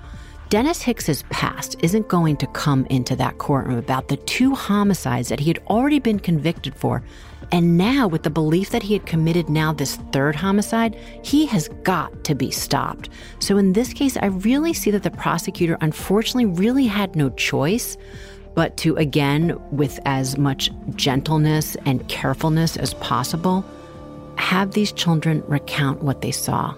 Dennis 0.50 0.82
Hicks's 0.82 1.24
past 1.30 1.76
isn't 1.84 2.08
going 2.08 2.38
to 2.38 2.48
come 2.48 2.86
into 2.86 3.18
that 3.18 3.38
courtroom 3.38 3.78
about 3.78 4.08
the 4.08 4.16
two 4.16 4.56
homicides 4.56 5.28
that 5.28 5.41
he 5.41 5.50
had 5.50 5.62
already 5.68 6.00
been 6.00 6.20
convicted 6.20 6.74
for. 6.74 7.04
And 7.52 7.78
now, 7.78 8.08
with 8.08 8.24
the 8.24 8.30
belief 8.30 8.70
that 8.70 8.84
he 8.84 8.93
had 8.93 9.06
committed 9.06 9.50
now 9.50 9.74
this 9.74 9.98
third 10.14 10.38
homicide, 10.38 10.98
he 11.22 11.45
has 11.48 11.68
got 11.84 12.24
to 12.24 12.34
be 12.34 12.50
stopped. 12.50 13.10
So, 13.39 13.58
in 13.58 13.74
this 13.74 13.91
case, 13.91 14.16
I 14.16 14.28
really 14.28 14.74
see 14.74 14.89
that 14.91 15.04
the 15.04 15.12
prosecutor 15.12 15.78
unfortunately 15.82 16.45
really 16.45 16.88
had 16.88 17.16
no 17.16 17.30
choice 17.32 17.98
but 18.56 18.78
to, 18.78 18.95
again, 18.95 19.60
with 19.72 20.00
as 20.06 20.38
much 20.38 20.72
gentleness 20.95 21.76
and 21.86 22.08
carefulness 22.08 22.78
as 22.78 22.93
possible, 22.95 23.66
have 24.38 24.72
these 24.72 24.93
children 24.93 25.43
recount 25.48 26.04
what 26.04 26.22
they 26.22 26.32
saw 26.32 26.74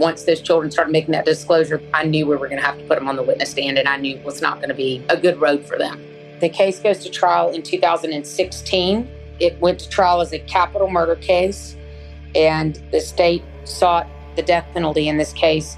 once 0.00 0.24
those 0.24 0.40
children 0.40 0.70
started 0.70 0.90
making 0.90 1.12
that 1.12 1.24
disclosure, 1.24 1.82
I 1.92 2.04
knew 2.04 2.26
we 2.26 2.36
were 2.36 2.48
going 2.48 2.60
to 2.60 2.66
have 2.66 2.78
to 2.78 2.84
put 2.84 2.98
them 2.98 3.08
on 3.08 3.16
the 3.16 3.22
witness 3.22 3.50
stand, 3.50 3.78
and 3.78 3.88
I 3.88 3.96
knew 3.96 4.16
it 4.16 4.24
was 4.24 4.40
not 4.40 4.56
going 4.56 4.68
to 4.68 4.74
be 4.74 5.04
a 5.08 5.16
good 5.16 5.40
road 5.40 5.64
for 5.64 5.78
them. 5.78 6.04
The 6.40 6.48
case 6.48 6.78
goes 6.78 6.98
to 7.00 7.10
trial 7.10 7.50
in 7.50 7.62
2016. 7.62 9.10
It 9.40 9.58
went 9.60 9.78
to 9.80 9.88
trial 9.88 10.20
as 10.20 10.32
a 10.32 10.38
capital 10.40 10.90
murder 10.90 11.16
case, 11.16 11.76
and 12.34 12.80
the 12.90 13.00
state 13.00 13.42
sought 13.64 14.06
the 14.36 14.42
death 14.42 14.66
penalty 14.72 15.08
in 15.08 15.16
this 15.16 15.32
case. 15.32 15.76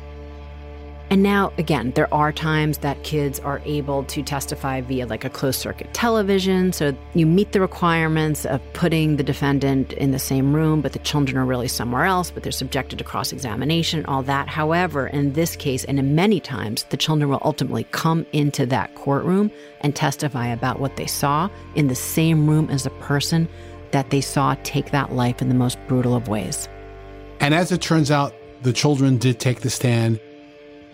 And 1.09 1.23
now, 1.23 1.53
again, 1.57 1.93
there 1.93 2.13
are 2.13 2.33
times 2.33 2.79
that 2.79 3.01
kids 3.05 3.39
are 3.41 3.63
able 3.65 4.03
to 4.05 4.25
testify 4.25 4.81
via 4.81 5.07
like 5.07 5.25
a 5.25 5.31
closed 5.31 5.61
circuit 5.61 5.95
television. 5.95 6.73
So 6.73 6.97
you 7.15 7.27
meet 7.27 7.53
the 7.53 7.61
requirements 7.61 8.45
of 8.45 8.61
putting 8.73 9.17
the 9.17 9.23
defendant 9.23 9.93
in 9.93 10.11
the 10.11 10.19
same 10.19 10.53
room, 10.53 10.81
but 10.81 10.95
the 10.95 10.99
children 10.99 11.39
are 11.39 11.45
really 11.45 11.69
somewhere 11.69 12.05
else, 12.05 12.33
but 12.33 12.43
they're 12.43 12.51
subjected 12.51 12.99
to 12.99 13.05
cross 13.05 13.33
examination, 13.33 14.05
all 14.07 14.25
that. 14.25 14.49
However, 14.49 15.07
in 15.07 15.35
this 15.35 15.55
case, 15.55 15.85
and 15.85 16.01
in 16.01 16.17
many 16.17 16.41
times, 16.41 16.85
the 16.91 16.97
children 16.97 17.31
will 17.31 17.43
ultimately 17.45 17.85
come 17.93 18.27
into 18.33 18.67
that 18.67 18.95
courtroom 18.97 19.53
and 19.83 19.95
testify 19.95 20.49
about 20.49 20.81
what 20.81 20.97
they 20.97 21.07
saw 21.07 21.49
in 21.77 21.87
the 21.87 21.95
same 21.95 22.51
room 22.51 22.69
as 22.69 22.83
the 22.83 22.91
person 22.91 23.49
that 23.93 24.11
they 24.11 24.21
saw 24.21 24.57
take 24.65 24.91
that 24.91 25.13
life 25.13 25.41
in 25.41 25.49
the 25.49 25.55
most 25.55 25.79
brutal 25.87 26.17
of 26.17 26.27
ways. 26.27 26.69
And 27.39 27.55
as 27.55 27.71
it 27.71 27.81
turns 27.81 28.11
out, 28.11 28.35
the 28.63 28.73
children 28.73 29.19
did 29.19 29.39
take 29.39 29.61
the 29.61 29.71
stand 29.71 30.19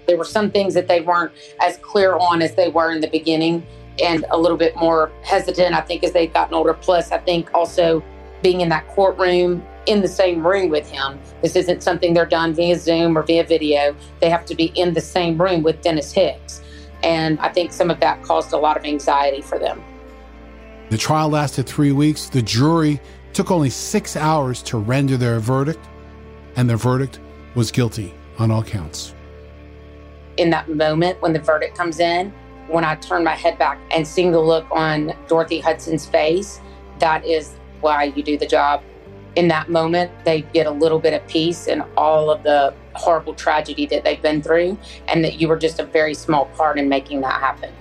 there 0.07 0.17
were 0.17 0.25
some 0.25 0.51
things 0.51 0.75
that 0.75 0.89
they 0.89 1.01
weren't 1.01 1.33
as 1.61 1.77
clear 1.79 2.17
on 2.17 2.43
as 2.43 2.55
they 2.55 2.69
were 2.69 2.93
in 2.93 3.01
the 3.01 3.09
beginning 3.09 3.67
and 4.03 4.25
a 4.31 4.39
little 4.39 4.57
bit 4.57 4.75
more 4.77 5.13
hesitant, 5.23 5.75
I 5.75 5.81
think, 5.81 6.03
as 6.03 6.13
they've 6.13 6.33
gotten 6.33 6.55
older. 6.55 6.75
Plus, 6.75 7.13
I 7.13 7.19
think 7.19 7.53
also 7.55 8.03
being 8.43 8.61
in 8.61 8.69
that 8.71 8.89
courtroom 8.89 9.65
in 9.87 10.01
the 10.01 10.09
same 10.09 10.47
room 10.47 10.71
with 10.71 10.91
him. 10.91 11.19
This 11.43 11.57
isn't 11.57 11.83
something 11.83 12.15
they're 12.15 12.27
done 12.27 12.55
via 12.55 12.79
Zoom 12.79 13.17
or 13.17 13.23
via 13.23 13.45
video. 13.45 13.95
They 14.21 14.31
have 14.31 14.45
to 14.47 14.55
be 14.55 14.67
in 14.75 14.95
the 14.95 15.01
same 15.01 15.41
room 15.41 15.63
with 15.63 15.83
Dennis 15.83 16.13
Hicks. 16.13 16.63
And 17.03 17.39
I 17.41 17.49
think 17.49 17.73
some 17.73 17.91
of 17.91 18.01
that 18.01 18.23
caused 18.23 18.53
a 18.53 18.57
lot 18.57 18.77
of 18.77 18.85
anxiety 18.85 19.43
for 19.43 19.59
them. 19.59 19.83
The 20.91 20.99
trial 20.99 21.29
lasted 21.29 21.67
three 21.67 21.93
weeks. 21.93 22.29
The 22.29 22.43
jury 22.43 23.01
took 23.33 23.51
only 23.51 23.71
six 23.71 24.17
hours 24.17 24.63
to 24.65 24.79
render 24.79 25.17
their 25.17 25.41
verdict, 25.41 25.81
and 26.57 26.69
their 26.69 26.77
verdict 26.77 27.19
was 27.55 27.71
guilty 27.71 28.15
on 28.39 28.51
all 28.51 28.63
counts 28.63 29.15
in 30.37 30.51
that 30.51 30.69
moment 30.69 31.21
when 31.23 31.33
the 31.33 31.39
verdict 31.39 31.77
comes 31.77 32.01
in, 32.01 32.33
when 32.69 32.85
I 32.85 32.95
turn 32.97 33.25
my 33.25 33.35
head 33.35 33.59
back 33.59 33.79
and 33.91 34.07
seeing 34.07 34.33
the 34.33 34.41
look 34.41 34.67
on 34.71 35.13
Dorothy 35.29 35.61
Hudson's 35.61 36.07
face, 36.07 36.61
that 36.99 37.25
is 37.25 37.55
why 37.81 38.05
you 38.05 38.23
do 38.23 38.39
the 38.39 38.47
job. 38.47 38.83
In 39.35 39.49
that 39.49 39.71
moment, 39.71 40.11
they 40.25 40.43
get 40.43 40.67
a 40.67 40.71
little 40.71 40.99
bit 40.99 41.15
of 41.15 41.27
peace 41.27 41.67
in 41.67 41.83
all 41.97 42.31
of 42.31 42.43
the 42.43 42.75
horrible 42.95 43.35
tragedy 43.35 43.87
that 43.87 44.05
they've 44.05 44.21
been 44.21 44.43
through, 44.43 44.79
and 45.09 45.25
that 45.25 45.41
you 45.41 45.49
were 45.49 45.57
just 45.57 45.81
a 45.81 45.85
very 45.85 46.15
small 46.15 46.47
part 46.47 46.79
in 46.79 46.89
making 46.89 47.23
that 47.23 47.41
happen. 47.41 47.73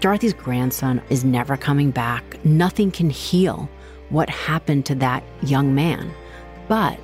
Dorothy's 0.00 0.32
grandson 0.34 1.02
is 1.10 1.24
never 1.24 1.56
coming 1.56 1.90
back. 1.90 2.44
Nothing 2.44 2.90
can 2.90 3.10
heal 3.10 3.68
what 4.08 4.28
happened 4.30 4.86
to 4.86 4.94
that 4.96 5.22
young 5.42 5.74
man. 5.74 6.12
But 6.68 6.98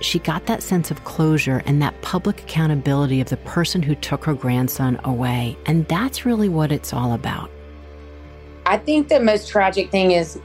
she 0.00 0.18
got 0.18 0.46
that 0.46 0.62
sense 0.62 0.90
of 0.90 1.04
closure 1.04 1.62
and 1.66 1.82
that 1.82 2.00
public 2.02 2.40
accountability 2.42 3.20
of 3.20 3.28
the 3.28 3.36
person 3.38 3.82
who 3.82 3.94
took 3.94 4.24
her 4.24 4.34
grandson 4.34 5.00
away. 5.04 5.56
And 5.66 5.86
that's 5.88 6.24
really 6.24 6.48
what 6.48 6.72
it's 6.72 6.92
all 6.92 7.12
about. 7.12 7.50
I 8.66 8.76
think 8.76 9.08
the 9.08 9.20
most 9.20 9.48
tragic 9.48 9.90
thing 9.90 10.12
is 10.12 10.38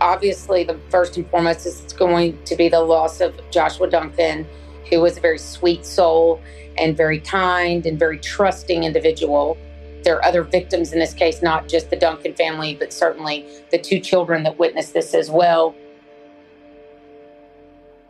obviously 0.00 0.64
the 0.64 0.78
first 0.88 1.16
and 1.16 1.28
foremost 1.30 1.66
is 1.66 1.80
going 1.92 2.42
to 2.44 2.56
be 2.56 2.68
the 2.68 2.80
loss 2.80 3.20
of 3.20 3.38
Joshua 3.50 3.88
Duncan, 3.88 4.46
who 4.90 5.00
was 5.00 5.16
a 5.16 5.20
very 5.20 5.38
sweet 5.38 5.84
soul 5.84 6.40
and 6.78 6.96
very 6.96 7.20
kind 7.20 7.86
and 7.86 7.98
very 7.98 8.18
trusting 8.18 8.84
individual. 8.84 9.56
There 10.04 10.16
are 10.16 10.24
other 10.24 10.42
victims 10.42 10.92
in 10.92 10.98
this 10.98 11.14
case, 11.14 11.42
not 11.42 11.68
just 11.68 11.90
the 11.90 11.96
Duncan 11.96 12.34
family, 12.34 12.74
but 12.74 12.92
certainly 12.92 13.46
the 13.70 13.78
two 13.78 13.98
children 14.00 14.42
that 14.44 14.58
witnessed 14.58 14.94
this 14.94 15.14
as 15.14 15.30
well. 15.30 15.74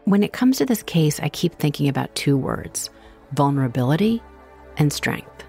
When 0.07 0.23
it 0.23 0.33
comes 0.33 0.59
to 0.59 0.67
this 0.67 0.85
case, 0.85 1.19
I 1.19 1.29
keep 1.29 1.57
thinking 1.57 1.89
about 1.89 2.15
two 2.15 2.37
words 2.39 2.91
vulnerability 3.33 4.23
and 4.77 4.93
strength. 4.93 5.43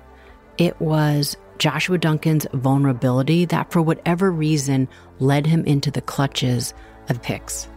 It 0.57 0.81
was 0.81 1.37
Joshua 1.59 1.99
Duncan's 1.99 2.47
vulnerability 2.53 3.45
that, 3.45 3.71
for 3.71 3.83
whatever 3.83 4.31
reason, 4.31 4.87
led 5.19 5.45
him 5.45 5.63
into 5.65 5.91
the 5.91 6.01
clutches 6.01 6.73
of 7.07 7.23
Hicks. 7.23 7.67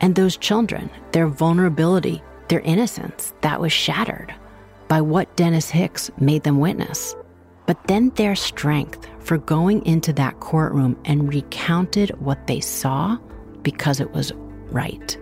And 0.00 0.16
those 0.16 0.36
children, 0.36 0.90
their 1.12 1.28
vulnerability, 1.28 2.20
their 2.48 2.60
innocence, 2.60 3.32
that 3.42 3.60
was 3.60 3.72
shattered 3.72 4.34
by 4.88 5.00
what 5.00 5.36
Dennis 5.36 5.70
Hicks 5.70 6.10
made 6.18 6.42
them 6.42 6.58
witness. 6.58 7.14
But 7.66 7.86
then 7.86 8.10
their 8.16 8.34
strength 8.34 9.06
for 9.20 9.38
going 9.38 9.86
into 9.86 10.12
that 10.14 10.40
courtroom 10.40 11.00
and 11.04 11.32
recounted 11.32 12.10
what 12.18 12.48
they 12.48 12.58
saw 12.58 13.18
because 13.62 14.00
it 14.00 14.10
was 14.10 14.32
right. 14.72 15.16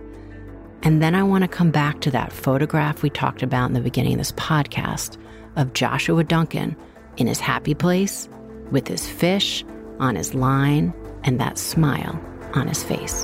And 0.85 1.01
then 1.01 1.15
I 1.15 1.23
want 1.23 1.45
to 1.45 1.47
come 1.47 1.71
back 1.71 2.01
to 2.01 2.11
that 2.11 2.33
photograph 2.33 3.03
we 3.03 3.09
talked 3.09 3.41
about 3.41 3.67
in 3.67 3.73
the 3.73 3.79
beginning 3.79 4.13
of 4.13 4.17
this 4.17 4.33
podcast 4.33 5.17
of 5.55 5.71
Joshua 5.73 6.25
Duncan 6.25 6.75
in 7.15 7.25
his 7.25 7.39
happy 7.39 7.73
place 7.73 8.27
with 8.69 8.85
his 8.89 9.07
fish 9.07 9.63
on 9.99 10.17
his 10.17 10.33
line 10.33 10.93
and 11.23 11.39
that 11.39 11.57
smile 11.57 12.21
on 12.53 12.67
his 12.67 12.83
face. 12.83 13.23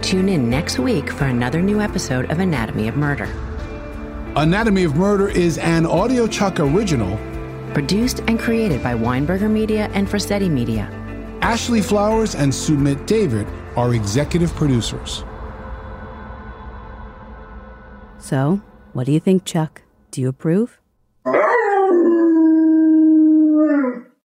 Tune 0.00 0.28
in 0.28 0.48
next 0.48 0.78
week 0.78 1.10
for 1.10 1.24
another 1.24 1.60
new 1.60 1.80
episode 1.80 2.30
of 2.30 2.38
Anatomy 2.38 2.86
of 2.86 2.96
Murder. 2.96 3.28
Anatomy 4.36 4.84
of 4.84 4.94
Murder 4.94 5.28
is 5.28 5.58
an 5.58 5.86
Audio 5.86 6.28
Chuck 6.28 6.60
original 6.60 7.18
Produced 7.72 8.20
and 8.26 8.38
created 8.38 8.82
by 8.82 8.94
Weinberger 8.94 9.48
Media 9.48 9.88
and 9.94 10.08
Frasetti 10.08 10.48
Media. 10.48 10.90
Ashley 11.40 11.80
Flowers 11.80 12.34
and 12.34 12.52
Sumit 12.52 13.06
David 13.06 13.46
are 13.76 13.94
executive 13.94 14.52
producers. 14.54 15.24
So, 18.18 18.60
what 18.92 19.06
do 19.06 19.12
you 19.12 19.20
think, 19.20 19.44
Chuck? 19.44 19.82
Do 20.10 20.20
you 20.20 20.28
approve? 20.28 20.79